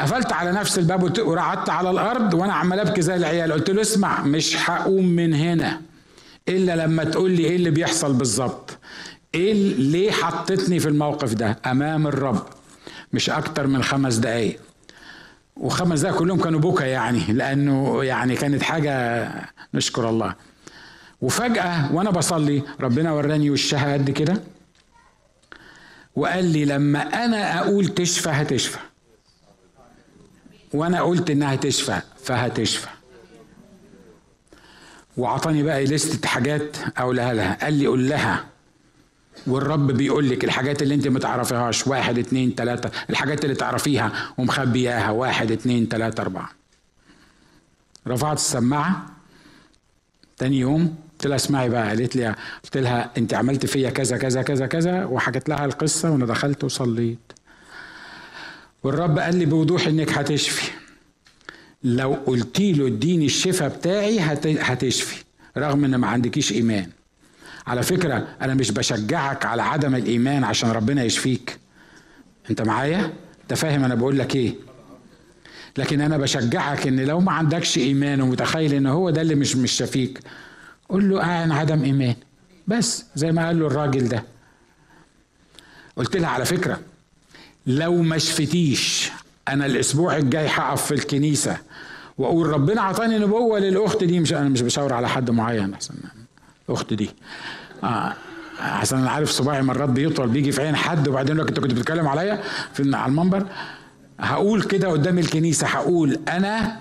قفلت 0.00 0.32
على 0.32 0.52
نفس 0.52 0.78
الباب 0.78 1.18
وقعدت 1.18 1.70
على 1.70 1.90
الأرض 1.90 2.34
وأنا 2.34 2.52
عمال 2.52 2.80
أبكي 2.80 3.02
زي 3.02 3.14
العيال. 3.14 3.52
قلت 3.52 3.70
له 3.70 3.80
اسمع 3.80 4.22
مش 4.22 4.70
هقوم 4.70 5.06
من 5.06 5.34
هنا 5.34 5.80
إلا 6.48 6.76
لما 6.76 7.04
تقول 7.04 7.30
لي 7.30 7.44
إيه 7.44 7.56
اللي 7.56 7.70
بيحصل 7.70 8.12
بالظبط. 8.12 8.78
إيه 9.34 9.52
ليه 9.74 10.10
حطتني 10.10 10.78
في 10.80 10.88
الموقف 10.88 11.34
ده 11.34 11.58
أمام 11.66 12.06
الرب؟ 12.06 12.46
مش 13.12 13.30
أكتر 13.30 13.66
من 13.66 13.82
خمس 13.82 14.16
دقايق. 14.16 14.58
وخمس 15.56 16.00
دقايق 16.00 16.18
كلهم 16.18 16.40
كانوا 16.40 16.60
بكى 16.60 16.88
يعني 16.88 17.18
لأنه 17.32 18.04
يعني 18.04 18.34
كانت 18.36 18.62
حاجة 18.62 19.28
نشكر 19.74 20.08
الله. 20.08 20.34
وفجأة 21.20 21.94
وأنا 21.94 22.10
بصلي 22.10 22.62
ربنا 22.80 23.12
وراني 23.12 23.50
وشها 23.50 23.92
قد 23.92 24.10
كده 24.10 24.42
وقال 26.16 26.44
لي 26.44 26.64
لما 26.64 27.24
أنا 27.24 27.58
أقول 27.58 27.86
تشفى 27.86 28.28
هتشفى. 28.28 28.78
وأنا 30.74 31.02
قلت 31.02 31.30
إنها 31.30 31.56
تشفى 31.56 32.00
فهتشفى. 32.24 32.88
وعطاني 35.16 35.62
بقى 35.62 35.84
لستة 35.84 36.28
حاجات 36.28 36.76
أقولها 36.96 37.34
لها. 37.34 37.58
قال 37.62 37.74
لي 37.74 37.86
قول 37.86 38.08
لها. 38.08 38.44
والرب 39.46 39.86
بيقول 39.90 40.30
لك 40.30 40.44
الحاجات 40.44 40.82
اللي 40.82 40.94
انت 40.94 41.08
ما 41.08 41.18
تعرفيهاش 41.18 41.86
واحد 41.86 42.18
اتنين 42.18 42.54
تلاتة 42.54 42.90
الحاجات 43.10 43.44
اللي 43.44 43.54
تعرفيها 43.56 44.12
ومخبياها 44.38 45.10
واحد 45.10 45.50
اتنين 45.52 45.88
تلاتة 45.88 46.20
اربعة. 46.20 46.50
رفعت 48.06 48.36
السماعة. 48.36 49.06
تاني 50.38 50.58
يوم 50.58 50.96
قلت 51.12 51.26
لها 51.26 51.36
اسمعي 51.36 51.68
بقى 51.68 51.88
قالت 51.88 52.16
لي 52.16 52.34
قلت 52.64 52.76
لها 52.76 53.10
انت 53.18 53.34
عملت 53.34 53.66
فيا 53.66 53.90
كذا 53.90 54.16
كذا 54.16 54.42
كذا 54.42 54.66
كذا 54.66 55.04
وحكيت 55.04 55.48
لها 55.48 55.64
القصة 55.64 56.10
وأنا 56.10 56.26
دخلت 56.26 56.64
وصليت. 56.64 57.32
والرب 58.82 59.18
قال 59.18 59.36
لي 59.36 59.44
بوضوح 59.46 59.86
انك 59.86 60.12
هتشفي. 60.18 60.70
لو 61.84 62.14
قلت 62.26 62.60
له 62.60 62.86
اديني 62.86 63.26
الشفاء 63.26 63.68
بتاعي 63.68 64.20
هتشفي 64.60 65.24
رغم 65.56 65.84
ان 65.84 65.94
ما 65.94 66.06
عندكيش 66.06 66.52
ايمان. 66.52 66.90
على 67.66 67.82
فكرة 67.82 68.28
أنا 68.42 68.54
مش 68.54 68.70
بشجعك 68.70 69.46
على 69.46 69.62
عدم 69.62 69.94
الإيمان 69.94 70.44
عشان 70.44 70.70
ربنا 70.70 71.02
يشفيك 71.04 71.58
أنت 72.50 72.62
معايا؟ 72.62 73.12
أنت 73.42 73.54
فاهم 73.54 73.84
أنا 73.84 73.94
بقول 73.94 74.18
لك 74.18 74.36
إيه؟ 74.36 74.54
لكن 75.78 76.00
أنا 76.00 76.18
بشجعك 76.18 76.86
إن 76.86 77.00
لو 77.00 77.20
ما 77.20 77.32
عندكش 77.32 77.78
إيمان 77.78 78.20
ومتخيل 78.20 78.74
إن 78.74 78.86
هو 78.86 79.10
ده 79.10 79.22
اللي 79.22 79.34
مش 79.34 79.56
مش 79.56 79.72
شفيك 79.72 80.20
قول 80.88 81.08
له 81.10 81.22
أعلن 81.22 81.52
عدم 81.52 81.84
إيمان 81.84 82.14
بس 82.68 83.04
زي 83.14 83.32
ما 83.32 83.46
قال 83.46 83.60
له 83.60 83.66
الراجل 83.66 84.08
ده 84.08 84.22
قلت 85.96 86.16
لها 86.16 86.28
على 86.28 86.44
فكرة 86.44 86.80
لو 87.66 88.02
ما 88.02 88.18
شفتيش 88.18 89.10
أنا 89.48 89.66
الأسبوع 89.66 90.16
الجاي 90.16 90.46
هقف 90.46 90.84
في 90.86 90.94
الكنيسة 90.94 91.56
وأقول 92.18 92.46
ربنا 92.46 92.80
عطاني 92.82 93.18
نبوة 93.18 93.58
للأخت 93.58 94.04
دي 94.04 94.20
مش 94.20 94.32
أنا 94.32 94.48
مش 94.48 94.62
بشاور 94.62 94.92
على 94.92 95.08
حد 95.08 95.30
معين 95.30 95.74
احسن 95.74 95.94
الاخت 96.68 96.94
دي. 96.94 97.10
آه 97.84 98.12
عشان 98.60 98.98
أنا 98.98 99.10
عارف 99.10 99.30
صباعي 99.30 99.62
مرات 99.62 99.88
بيطول 99.88 100.28
بيجي 100.28 100.52
في 100.52 100.62
عين 100.62 100.76
حد 100.76 101.08
وبعدين 101.08 101.36
لك 101.36 101.48
أنت 101.48 101.60
كنت 101.60 101.72
بتتكلم 101.72 102.08
عليا 102.08 102.42
في 102.72 102.96
على 102.96 103.10
المنبر. 103.10 103.46
هقول 104.20 104.62
كده 104.62 104.88
قدام 104.88 105.18
الكنيسة 105.18 105.66
هقول 105.66 106.20
أنا 106.28 106.80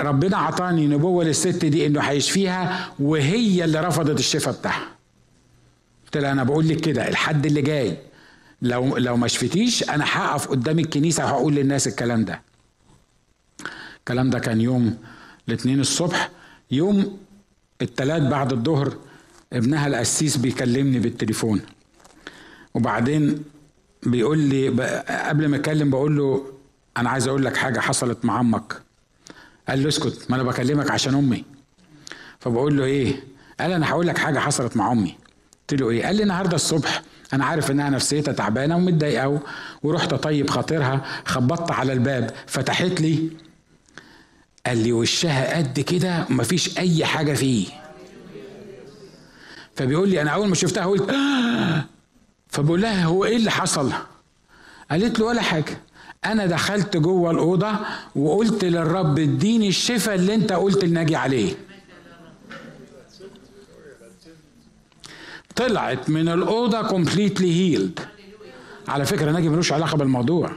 ربنا 0.00 0.36
عطاني 0.36 0.86
نبوة 0.86 1.24
للست 1.24 1.64
دي 1.64 1.86
إنه 1.86 2.00
هيشفيها 2.00 2.88
وهي 2.98 3.64
اللي 3.64 3.80
رفضت 3.80 4.18
الشفاء 4.18 4.54
بتاعها. 4.54 4.86
قلت 6.04 6.16
لها 6.16 6.32
أنا 6.32 6.44
بقول 6.44 6.68
لك 6.68 6.80
كده 6.80 7.08
الحد 7.08 7.46
اللي 7.46 7.62
جاي 7.62 7.98
لو 8.62 8.96
لو 8.96 9.16
ما 9.16 9.28
شفتيش 9.28 9.90
أنا 9.90 10.04
هقف 10.08 10.48
قدام 10.48 10.78
الكنيسة 10.78 11.24
وهقول 11.24 11.54
للناس 11.54 11.86
الكلام 11.86 12.24
ده. 12.24 12.42
الكلام 13.98 14.30
ده 14.30 14.38
كان 14.38 14.60
يوم 14.60 14.98
الاثنين 15.48 15.80
الصبح 15.80 16.30
يوم 16.70 17.18
الثلاث 17.82 18.22
بعد 18.22 18.52
الظهر 18.52 18.96
ابنها 19.52 19.86
القسيس 19.86 20.36
بيكلمني 20.36 20.98
بالتليفون. 20.98 21.60
وبعدين 22.74 23.44
بيقول 24.02 24.38
لي 24.38 24.68
قبل 25.28 25.48
ما 25.48 25.56
اتكلم 25.56 25.90
بقول 25.90 26.16
له 26.16 26.52
أنا 26.96 27.10
عايز 27.10 27.28
أقول 27.28 27.44
لك 27.44 27.56
حاجة 27.56 27.80
حصلت 27.80 28.24
مع 28.24 28.38
عمك 28.38 28.82
قال 29.68 29.82
له 29.82 29.88
اسكت 29.88 30.30
ما 30.30 30.36
أنا 30.36 30.42
بكلمك 30.42 30.90
عشان 30.90 31.14
أمي. 31.14 31.44
فبقول 32.40 32.76
له 32.76 32.84
إيه؟ 32.84 33.24
قال 33.60 33.72
أنا 33.72 33.90
هقول 33.90 34.06
لك 34.06 34.18
حاجة 34.18 34.38
حصلت 34.38 34.76
مع 34.76 34.92
أمي. 34.92 35.16
قلت 35.70 35.80
له 35.80 35.90
إيه؟ 35.90 36.04
قال 36.06 36.16
لي 36.16 36.22
النهارده 36.22 36.54
الصبح 36.54 37.02
أنا 37.32 37.44
عارف 37.44 37.70
إنها 37.70 37.90
نفسيتها 37.90 38.32
تعبانة 38.32 38.76
ومتضايقة 38.76 39.40
ورحت 39.82 40.12
أطيب 40.12 40.50
خاطرها 40.50 41.04
خبطت 41.24 41.70
على 41.70 41.92
الباب 41.92 42.30
فتحت 42.46 43.00
لي 43.00 43.30
قال 44.66 44.78
لي 44.78 44.92
وشها 44.92 45.56
قد 45.56 45.80
كده 45.80 46.26
مفيش 46.30 46.78
أي 46.78 47.04
حاجة 47.04 47.34
فيه. 47.34 47.66
فبيقول 49.74 50.08
لي 50.08 50.22
أنا 50.22 50.30
أول 50.30 50.48
ما 50.48 50.54
شفتها 50.54 50.86
قلت 50.86 51.10
آه! 51.10 51.84
فبقول 52.48 52.82
لها 52.82 53.04
هو 53.04 53.24
إيه 53.24 53.36
اللي 53.36 53.50
حصل؟ 53.50 53.92
قالت 54.90 55.18
له 55.18 55.26
ولا 55.26 55.42
حاجة. 55.42 55.80
أنا 56.24 56.46
دخلت 56.46 56.96
جوه 56.96 57.30
الأوضة 57.30 57.72
وقلت 58.16 58.64
للرب 58.64 59.18
اديني 59.18 59.68
الشفاء 59.68 60.14
اللي 60.14 60.34
أنت 60.34 60.52
قلت 60.52 60.84
لناجي 60.84 61.16
عليه. 61.16 61.54
طلعت 65.56 66.10
من 66.10 66.28
الأوضة 66.28 66.82
completely 66.82 67.52
healed 67.52 68.00
على 68.88 69.06
فكرة 69.06 69.30
ناجي 69.32 69.48
ملوش 69.48 69.72
علاقة 69.72 69.96
بالموضوع. 69.96 70.52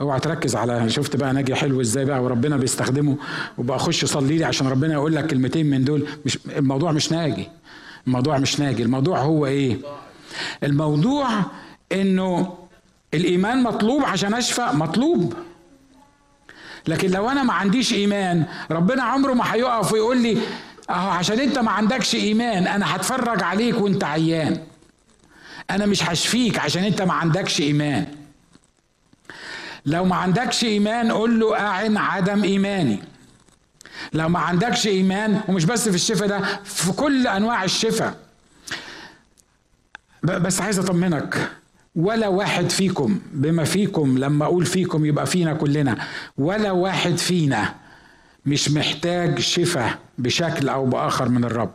اوعى 0.00 0.20
تركز 0.20 0.56
على 0.56 0.90
شفت 0.90 1.16
بقى 1.16 1.32
ناجي 1.32 1.54
حلو 1.54 1.80
إزاي 1.80 2.04
بقى 2.04 2.22
وربنا 2.22 2.56
بيستخدمه. 2.56 3.16
وبقى 3.58 3.76
اخش 3.76 4.04
صلي 4.04 4.38
لي 4.38 4.44
عشان 4.44 4.68
ربنا 4.68 4.92
يقول 4.92 5.14
لك 5.14 5.26
كلمتين 5.26 5.66
من 5.66 5.84
دول. 5.84 6.06
مش 6.24 6.38
الموضوع 6.56 6.92
مش 6.92 7.12
ناجي. 7.12 7.48
الموضوع 8.06 8.38
مش 8.38 8.60
ناجي. 8.60 8.82
الموضوع 8.82 9.18
هو 9.18 9.46
إيه؟ 9.46 9.76
الموضوع 10.62 11.28
انه 11.92 12.54
الايمان 13.14 13.62
مطلوب 13.62 14.02
عشان 14.04 14.34
اشفى 14.34 14.68
مطلوب. 14.72 15.34
لكن 16.88 17.10
لو 17.10 17.28
أنا 17.30 17.42
ما 17.42 17.52
عنديش 17.52 17.92
ايمان 17.92 18.44
ربنا 18.70 19.02
عمره 19.02 19.32
ما 19.32 19.54
هيقف 19.54 19.92
ويقول 19.92 20.22
لي 20.22 20.38
أهو 20.90 21.10
عشان 21.10 21.40
انت 21.40 21.58
ما 21.58 21.70
عندكش 21.70 22.14
ايمان 22.14 22.66
أنا 22.66 22.96
هتفرج 22.96 23.42
عليك 23.42 23.80
وانت 23.80 24.04
عيان. 24.04 24.58
أنا 25.70 25.86
مش 25.86 26.02
هشفيك 26.02 26.58
عشان 26.58 26.84
انت 26.84 27.02
ما 27.02 27.12
عندكش 27.12 27.60
ايمان. 27.60 28.06
لو 29.86 30.04
ما 30.04 30.16
عندكش 30.16 30.64
إيمان 30.64 31.12
قول 31.12 31.40
له 31.40 31.58
أعن 31.60 31.96
عدم 31.96 32.44
إيماني. 32.44 32.98
لو 34.12 34.28
ما 34.28 34.38
عندكش 34.38 34.86
إيمان 34.86 35.40
ومش 35.48 35.64
بس 35.64 35.88
في 35.88 35.94
الشفاء 35.94 36.28
ده 36.28 36.60
في 36.64 36.92
كل 36.92 37.26
أنواع 37.26 37.64
الشفاء. 37.64 38.16
بس 40.22 40.60
عايز 40.60 40.78
أطمنك 40.78 41.50
ولا 41.96 42.28
واحد 42.28 42.70
فيكم 42.70 43.20
بما 43.32 43.64
فيكم 43.64 44.18
لما 44.18 44.44
أقول 44.44 44.66
فيكم 44.66 45.04
يبقى 45.04 45.26
فينا 45.26 45.54
كلنا 45.54 46.06
ولا 46.38 46.70
واحد 46.70 47.16
فينا 47.16 47.74
مش 48.46 48.70
محتاج 48.70 49.38
شفاء 49.38 49.98
بشكل 50.18 50.68
أو 50.68 50.86
بآخر 50.86 51.28
من 51.28 51.44
الرب. 51.44 51.72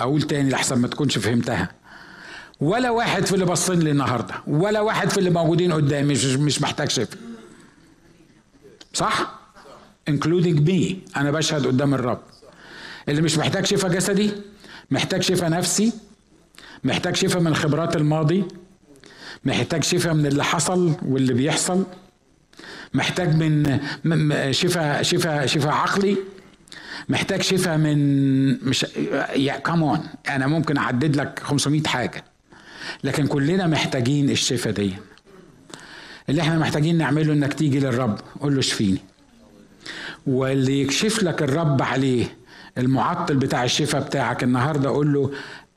أقول 0.00 0.22
تاني 0.22 0.50
لحسن 0.50 0.78
ما 0.78 0.88
تكونش 0.88 1.18
فهمتها. 1.18 1.68
ولا 2.64 2.90
واحد 2.90 3.26
في 3.26 3.32
اللي 3.34 3.44
باصين 3.44 3.80
لي 3.80 3.90
النهارده 3.90 4.34
ولا 4.46 4.80
واحد 4.80 5.10
في 5.10 5.18
اللي 5.18 5.30
موجودين 5.30 5.72
قدامي 5.72 6.12
مش 6.12 6.24
مش 6.24 6.62
محتاج 6.62 6.90
شفاء 6.90 7.18
صح؟ 8.92 9.40
Including 10.10 10.58
me. 10.68 10.94
أنا 11.16 11.30
بشهد 11.30 11.66
قدام 11.66 11.94
الرب. 11.94 12.20
اللي 13.08 13.22
مش 13.22 13.38
محتاج 13.38 13.66
شفاء 13.66 13.90
جسدي 13.92 14.30
محتاج 14.90 15.22
شفاء 15.22 15.50
نفسي 15.50 15.92
محتاج 16.84 17.16
شفاء 17.16 17.42
من 17.42 17.54
خبرات 17.54 17.96
الماضي 17.96 18.44
محتاج 19.44 19.84
شفاء 19.84 20.14
من 20.14 20.26
اللي 20.26 20.44
حصل 20.44 20.92
واللي 21.06 21.34
بيحصل 21.34 21.84
محتاج 22.94 23.36
من 23.36 23.78
شفاء 24.52 25.02
شفاء 25.02 25.46
شفاء 25.46 25.72
عقلي 25.72 26.16
محتاج 27.08 27.42
شفاء 27.42 27.76
من 27.76 27.98
مش 28.68 28.86
يا 29.36 29.56
كمون 29.56 30.00
أنا 30.28 30.46
ممكن 30.46 30.76
أعدد 30.76 31.16
لك 31.16 31.38
500 31.44 31.82
حاجة. 31.82 32.24
لكن 33.04 33.26
كلنا 33.26 33.66
محتاجين 33.66 34.30
الشفاء 34.30 34.72
دي. 34.72 34.94
اللي 36.28 36.42
إحنا 36.42 36.58
محتاجين 36.58 36.98
نعمله 36.98 37.32
انك 37.32 37.54
تيجي 37.54 37.80
للرب 37.80 38.18
قول 38.40 38.52
له 38.54 38.58
اشفيني. 38.60 38.98
واللي 40.26 40.80
يكشف 40.80 41.22
لك 41.22 41.42
الرب 41.42 41.82
عليه 41.82 42.36
المعطل 42.78 43.36
بتاع 43.36 43.64
الشفاء 43.64 44.02
بتاعك 44.02 44.42
النهارده 44.44 44.88
قول 44.90 45.12
له 45.12 45.30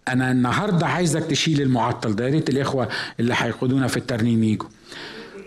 أنا 0.07 0.31
النهارده 0.31 0.87
عايزك 0.87 1.23
تشيل 1.23 1.61
المعطل 1.61 2.15
ده. 2.15 2.25
يا 2.25 2.29
ريت 2.31 2.49
الإخوة 2.49 2.87
اللي 3.19 3.33
هيقودونا 3.37 3.87
في 3.87 3.97
الترنيم 3.97 4.43
يجوا 4.43 4.67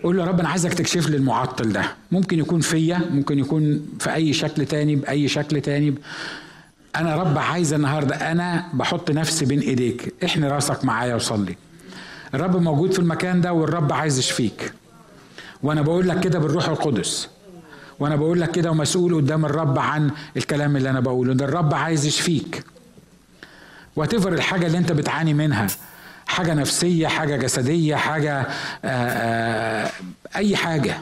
قول 0.03 0.17
له 0.17 0.23
يا 0.23 0.27
رب 0.27 0.39
أنا 0.39 0.49
عايزك 0.49 0.73
تكشف 0.73 1.09
لي 1.09 1.17
المعطل 1.17 1.71
ده. 1.73 1.83
ممكن 2.11 2.39
يكون 2.39 2.61
فيا 2.61 3.01
ممكن 3.11 3.39
يكون 3.39 3.87
في 3.99 4.13
أي 4.13 4.33
شكل 4.33 4.65
تاني 4.65 4.95
بأي 4.95 5.27
شكل 5.27 5.61
تاني 5.61 5.95
أنا 6.95 7.15
رب 7.15 7.37
عايز 7.37 7.73
النهارده 7.73 8.31
أنا 8.31 8.65
بحط 8.73 9.11
نفسي 9.11 9.45
بين 9.45 9.59
ايديك. 9.59 10.13
احني 10.25 10.47
راسك 10.47 10.85
معايا 10.85 11.15
وصلي. 11.15 11.55
الرب 12.33 12.57
موجود 12.61 12.93
في 12.93 12.99
المكان 12.99 13.41
ده 13.41 13.53
والرب 13.53 13.93
عايز 13.93 14.19
يشفيك 14.19 14.73
وأنا 15.63 15.81
بقول 15.81 16.09
لك 16.09 16.19
كده 16.19 16.39
بالروح 16.39 16.67
القدس. 16.69 17.29
وأنا 17.99 18.15
بقول 18.15 18.41
لك 18.41 18.51
كده 18.51 18.71
ومسؤول 18.71 19.15
قدام 19.15 19.45
الرب 19.45 19.79
عن 19.79 20.11
الكلام 20.37 20.77
اللي 20.77 20.89
أنا 20.89 20.99
بقوله. 20.99 21.33
ده 21.33 21.45
الرب 21.45 21.73
عايز 21.73 22.05
يشفيك 22.05 22.63
وتفر 23.95 24.33
الحاجة 24.33 24.67
اللي 24.67 24.77
انت 24.77 24.91
بتعاني 24.91 25.33
منها 25.33 25.67
حاجة 26.27 26.53
نفسية 26.53 27.07
حاجة 27.07 27.35
جسدية 27.35 27.95
حاجة 27.95 28.39
آآ 28.41 28.47
آآ 28.85 29.91
أي 30.35 30.55
حاجة. 30.55 30.97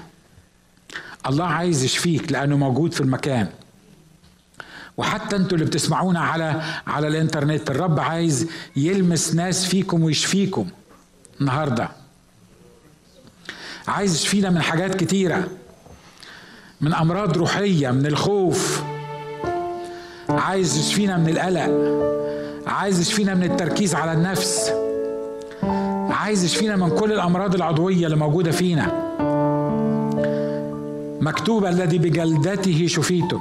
الله 1.27 1.45
عايز 1.45 1.83
يشفيك 1.83 2.31
لأنه 2.31 2.57
موجود 2.57 2.93
في 2.93 3.01
المكان. 3.01 3.47
وحتى 4.99 5.35
أنتوا 5.35 5.57
اللي 5.57 5.65
بتسمعونا 5.65 6.19
على 6.19 6.61
على 6.87 7.07
الانترنت 7.07 7.71
الرب 7.71 7.99
عايز 7.99 8.47
يلمس 8.75 9.35
ناس 9.35 9.65
فيكم 9.65 10.03
ويشفيكم 10.03 10.67
النهارده. 11.41 11.89
عايز 13.87 14.15
يشفينا 14.15 14.49
من 14.49 14.61
حاجات 14.61 14.95
كتيرة 14.95 15.47
من 16.81 16.93
أمراض 16.93 17.37
روحية 17.37 17.91
من 17.91 18.05
الخوف. 18.05 18.83
عايز 20.29 20.77
يشفينا 20.77 21.17
من 21.17 21.29
القلق. 21.29 21.69
عايز 22.67 22.99
يشفينا 22.99 23.33
من 23.33 23.43
التركيز 23.43 23.95
على 23.95 24.13
النفس. 24.13 24.71
عايز 26.09 26.43
يشفينا 26.43 26.75
من 26.75 26.89
كل 26.89 27.11
الأمراض 27.13 27.55
العضوية 27.55 28.05
اللي 28.05 28.17
موجودة 28.17 28.51
فينا. 28.51 29.09
مكتوب 31.21 31.65
الذي 31.65 31.97
بجلدته 31.97 32.87
شفيتم. 32.87 33.39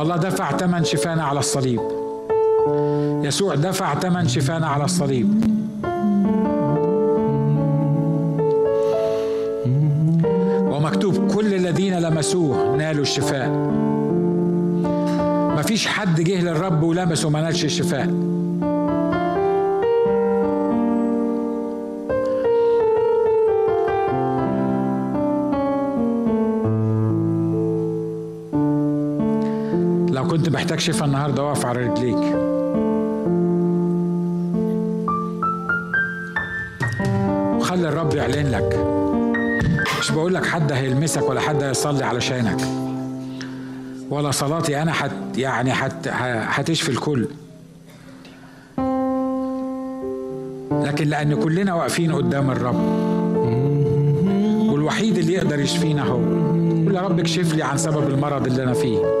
والله 0.00 0.16
دفع 0.16 0.56
ثمن 0.56 0.84
شفانا 0.84 1.24
على 1.24 1.38
الصليب. 1.38 1.80
يسوع 3.22 3.54
دفع 3.54 3.94
ثمن 3.94 4.28
شفانا 4.28 4.66
على 4.66 4.84
الصليب. 4.84 5.44
ومكتوب 10.72 11.32
كل 11.34 11.54
الذين 11.54 11.98
لمسوه 11.98 12.76
نالوا 12.76 13.02
الشفاء. 13.02 13.48
مفيش 15.58 15.86
حد 15.86 16.20
جه 16.20 16.40
للرب 16.40 16.82
ولمسه 16.82 17.28
وما 17.28 17.42
نالش 17.42 17.64
الشفاء. 17.64 18.29
كنت 30.30 30.48
محتاج 30.48 30.80
شفاء 30.80 31.04
النهارده 31.04 31.42
اقف 31.42 31.66
على 31.66 31.86
رجليك. 31.86 32.16
خلي 37.62 37.88
الرب 37.88 38.14
يعلن 38.14 38.50
لك. 38.50 38.86
مش 40.00 40.10
بقول 40.10 40.34
لك 40.34 40.46
حد 40.46 40.72
هيلمسك 40.72 41.28
ولا 41.28 41.40
حد 41.40 41.62
هيصلي 41.62 42.04
علشانك. 42.04 42.60
ولا 44.10 44.30
صلاتي 44.30 44.82
أنا 44.82 44.92
حت 44.92 45.10
يعني 45.36 45.72
حت 45.72 46.08
هتشفي 46.08 46.88
الكل. 46.88 47.26
لكن 50.86 51.08
لأن 51.08 51.34
كلنا 51.42 51.74
واقفين 51.74 52.12
قدام 52.12 52.50
الرب. 52.50 52.80
والوحيد 54.72 55.18
اللي 55.18 55.32
يقدر 55.32 55.60
يشفينا 55.60 56.02
هو. 56.04 56.16
قول 56.84 56.94
يا 56.94 57.00
رب 57.00 57.18
اكشف 57.18 57.54
لي 57.54 57.62
عن 57.62 57.76
سبب 57.76 58.08
المرض 58.08 58.46
اللي 58.46 58.62
أنا 58.62 58.72
فيه. 58.72 59.19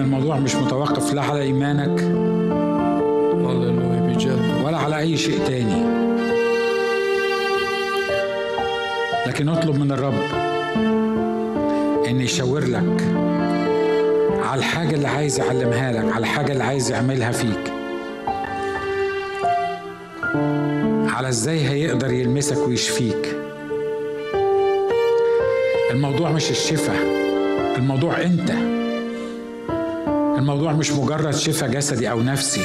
إن 0.00 0.04
الموضوع 0.04 0.38
مش 0.38 0.54
متوقف 0.54 1.14
لا 1.14 1.22
على 1.22 1.42
إيمانك 1.42 2.00
ولا 4.64 4.78
على 4.78 4.98
أي 4.98 5.16
شيء 5.16 5.38
تاني. 5.46 5.84
لكن 9.26 9.48
اطلب 9.48 9.78
من 9.80 9.92
الرب 9.92 10.14
إن 12.08 12.20
يشاور 12.20 12.64
لك 12.64 13.02
على 14.42 14.58
الحاجة 14.58 14.94
اللي 14.94 15.08
عايز 15.08 15.38
يعلمها 15.38 15.92
لك 15.92 16.12
على 16.12 16.18
الحاجة 16.18 16.52
اللي 16.52 16.64
عايز 16.64 16.90
يعملها 16.90 17.30
فيك. 17.30 17.72
على 21.14 21.28
إزاي 21.28 21.68
هيقدر 21.68 22.12
يلمسك 22.12 22.68
ويشفيك. 22.68 23.36
الموضوع 25.90 26.30
مش 26.30 26.50
الشفاء 26.50 27.02
الموضوع 27.76 28.22
أنت. 28.22 28.79
الموضوع 30.40 30.72
مش 30.72 30.92
مجرد 30.92 31.34
شفاء 31.34 31.70
جسدي 31.70 32.10
أو 32.10 32.22
نفسي. 32.22 32.62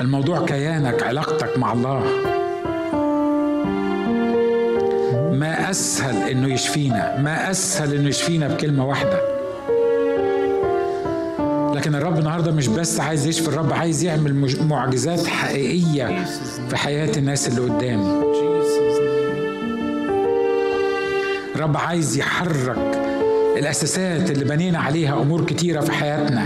الموضوع 0.00 0.46
كيانك 0.46 1.02
علاقتك 1.02 1.58
مع 1.58 1.72
الله. 1.72 2.04
ما 5.32 5.70
أسهل 5.70 6.30
إنه 6.30 6.54
يشفينا 6.54 7.20
ما 7.20 7.50
أسهل 7.50 7.94
إنه 7.94 8.08
يشفينا 8.08 8.48
بكلمة 8.48 8.86
واحدة. 8.86 9.20
لكن 11.74 11.94
الرب 11.94 12.18
النهارده 12.18 12.52
مش 12.52 12.68
بس 12.68 13.00
عايز 13.00 13.26
يشفي 13.26 13.48
الرب 13.48 13.72
عايز 13.72 14.04
يعمل 14.04 14.48
معجزات 14.68 15.26
حقيقية 15.26 16.24
في 16.68 16.76
حياة 16.76 17.18
الناس 17.18 17.48
اللي 17.48 17.60
قدامي. 17.60 18.22
الرب 21.54 21.76
عايز 21.76 22.16
يحرك 22.16 23.11
الأساسات 23.56 24.30
اللي 24.30 24.44
بنينا 24.44 24.78
عليها 24.78 25.22
أمور 25.22 25.44
كتيرة 25.44 25.80
في 25.80 25.92
حياتنا. 25.92 26.44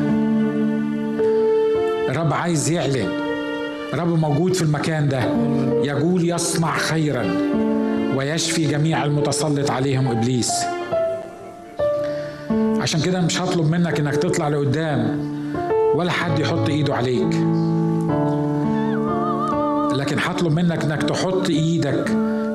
الرب 2.09 2.33
عايز 2.33 2.71
يعلن. 2.71 3.09
الرب 3.93 4.19
موجود 4.19 4.55
في 4.55 4.63
المكان 4.63 5.09
ده. 5.09 5.23
يقول 5.85 6.31
يصنع 6.31 6.77
خيرا 6.77 7.27
ويشفي 8.17 8.67
جميع 8.67 9.05
المتسلط 9.05 9.71
عليهم 9.71 10.09
إبليس. 10.09 10.53
عشان 12.81 13.01
كده 13.01 13.21
مش 13.21 13.41
هطلب 13.41 13.71
منك 13.71 14.01
إنك 14.01 14.17
تطلع 14.17 14.49
لقدام 14.49 15.21
ولا 15.95 16.11
حد 16.11 16.39
يحط 16.39 16.69
إيده 16.69 16.95
عليك. 16.95 17.35
لكن 19.97 20.19
هطلب 20.19 20.53
منك 20.53 20.85
إنك 20.85 21.03
تحط 21.03 21.51
إيدك 21.51 22.07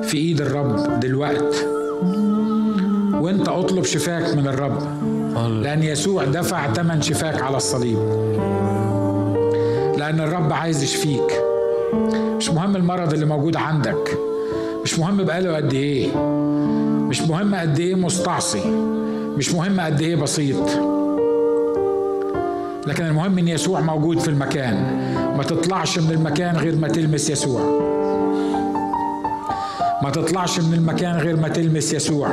في 0.02 0.16
إيد 0.16 0.40
الرب 0.40 1.00
دلوقت. 1.00 1.81
وانت 3.32 3.48
اطلب 3.48 3.84
شفاك 3.84 4.34
من 4.34 4.46
الرب. 4.46 4.78
لأن 5.62 5.82
يسوع 5.82 6.24
دفع 6.24 6.72
ثمن 6.72 7.02
شفاك 7.02 7.42
على 7.42 7.56
الصليب. 7.56 7.98
لأن 9.98 10.20
الرب 10.20 10.52
عايز 10.52 10.82
يشفيك. 10.82 11.42
مش 12.36 12.50
مهم 12.50 12.76
المرض 12.76 13.12
اللي 13.12 13.26
موجود 13.26 13.56
عندك. 13.56 14.18
مش 14.84 14.98
مهم 14.98 15.24
بقاله 15.24 15.56
قد 15.56 15.74
إيه. 15.74 16.16
مش 17.08 17.22
مهم 17.22 17.54
قد 17.54 17.80
إيه 17.80 17.94
مستعصي. 17.94 18.62
مش 19.36 19.54
مهم 19.54 19.80
قد 19.80 20.00
إيه 20.00 20.16
بسيط. 20.16 20.70
لكن 22.86 23.04
المهم 23.04 23.38
إن 23.38 23.48
يسوع 23.48 23.80
موجود 23.80 24.18
في 24.18 24.28
المكان. 24.28 24.74
ما 25.36 25.42
تطلعش 25.42 25.98
من 25.98 26.10
المكان 26.10 26.56
غير 26.56 26.76
ما 26.76 26.88
تلمس 26.88 27.30
يسوع. 27.30 27.91
ما 30.02 30.10
تطلعش 30.10 30.60
من 30.60 30.74
المكان 30.74 31.16
غير 31.16 31.36
ما 31.36 31.48
تلمس 31.48 31.92
يسوع. 31.94 32.28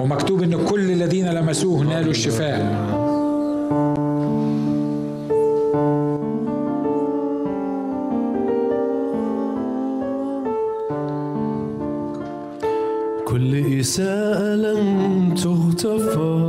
ومكتوب 0.00 0.42
إن 0.42 0.64
كل 0.64 0.90
الذين 0.90 1.28
لمسوه 1.28 1.82
نالوا 1.82 2.10
الشفاء. 2.10 2.92
كل 13.26 13.80
إساءة 13.80 14.54
لم 14.54 15.34
تغتفر 15.34 16.42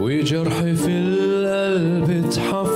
وجرح 0.00 0.58
في 0.60 0.88
القلب 0.90 2.24
اتحفر 2.24 2.69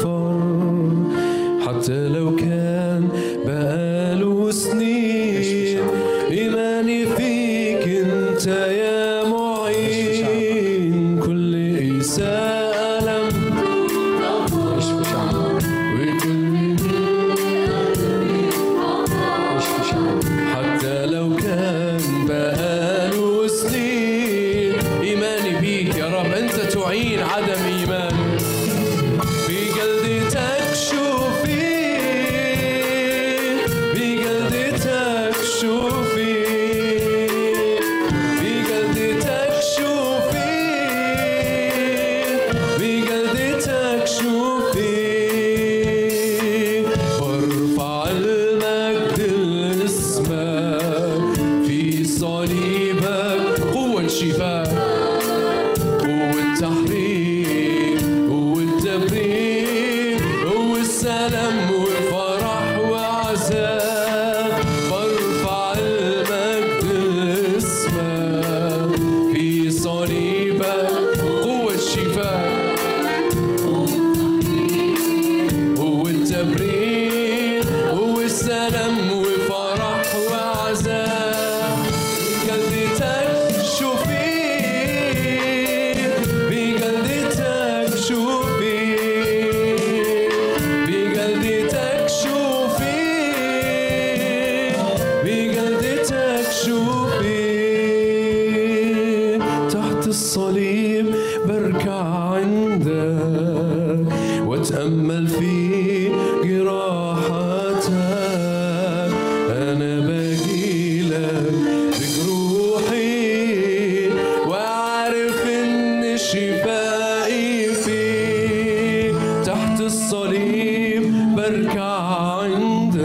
عندك 121.94 123.04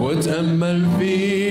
واتأمل 0.00 0.86
في 0.98 1.43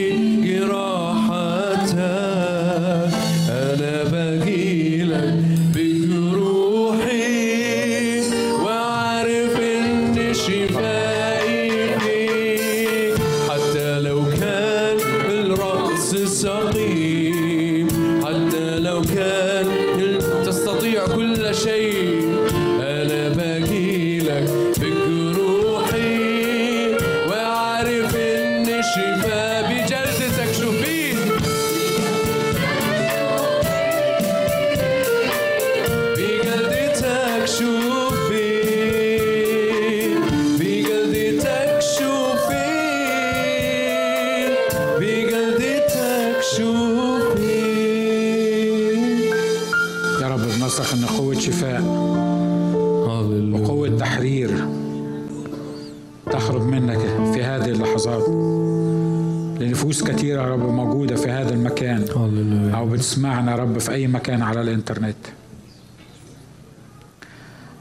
بتسمعنا 63.74 63.74
يا 63.74 63.74
رب 63.74 63.80
في 63.80 63.92
أي 63.92 64.08
مكان 64.08 64.42
على 64.42 64.62
الإنترنت. 64.62 65.16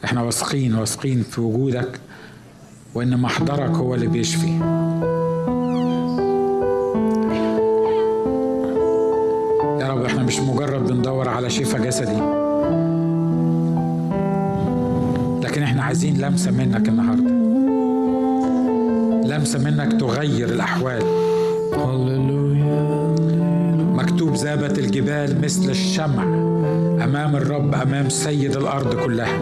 إحنا 0.04 0.22
واثقين 0.22 0.74
واثقين 0.74 1.22
في 1.22 1.40
وجودك 1.40 2.00
وإن 2.94 3.20
محضرك 3.20 3.70
هو 3.70 3.94
اللي 3.94 4.06
بيشفي. 4.06 4.50
يا 9.80 9.88
رب 9.92 10.04
إحنا 10.04 10.22
مش 10.22 10.40
مجرد 10.40 10.86
بندور 10.86 11.28
على 11.28 11.50
شفاء 11.50 11.82
جسدي. 11.82 12.20
لكن 15.46 15.62
إحنا 15.62 15.82
عايزين 15.82 16.18
لمسة 16.18 16.50
منك 16.50 16.88
النهاردة. 16.88 17.32
لمسة 19.28 19.58
منك 19.58 20.00
تغير 20.00 20.48
الأحوال. 20.48 21.02
هللويا. 21.74 22.41
ذابت 24.42 24.78
الجبال 24.78 25.40
مثل 25.40 25.70
الشمع 25.70 26.22
أمام 27.04 27.36
الرب 27.36 27.74
أمام 27.74 28.08
سيد 28.08 28.56
الأرض 28.56 28.94
كلها. 28.94 29.38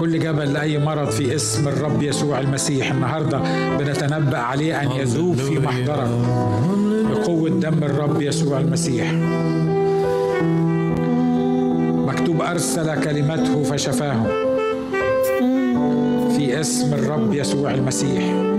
كل 0.00 0.18
جبل 0.18 0.52
لاي 0.52 0.78
مرض 0.78 1.10
في 1.10 1.34
اسم 1.34 1.68
الرب 1.68 2.02
يسوع 2.02 2.40
المسيح 2.40 2.90
النهارده 2.90 3.40
بنتنبأ 3.78 4.38
عليه 4.38 4.82
أن 4.82 4.90
يذوب 4.90 5.36
في 5.36 5.58
محضرك 5.58 6.10
بقوة 7.10 7.50
دم 7.50 7.84
الرب 7.84 8.22
يسوع 8.22 8.60
المسيح. 8.60 9.12
مكتوب 12.06 12.42
أرسل 12.42 13.04
كلمته 13.04 13.62
فشفاهم 13.62 14.26
في 16.36 16.60
اسم 16.60 16.94
الرب 16.94 17.34
يسوع 17.34 17.74
المسيح. 17.74 18.49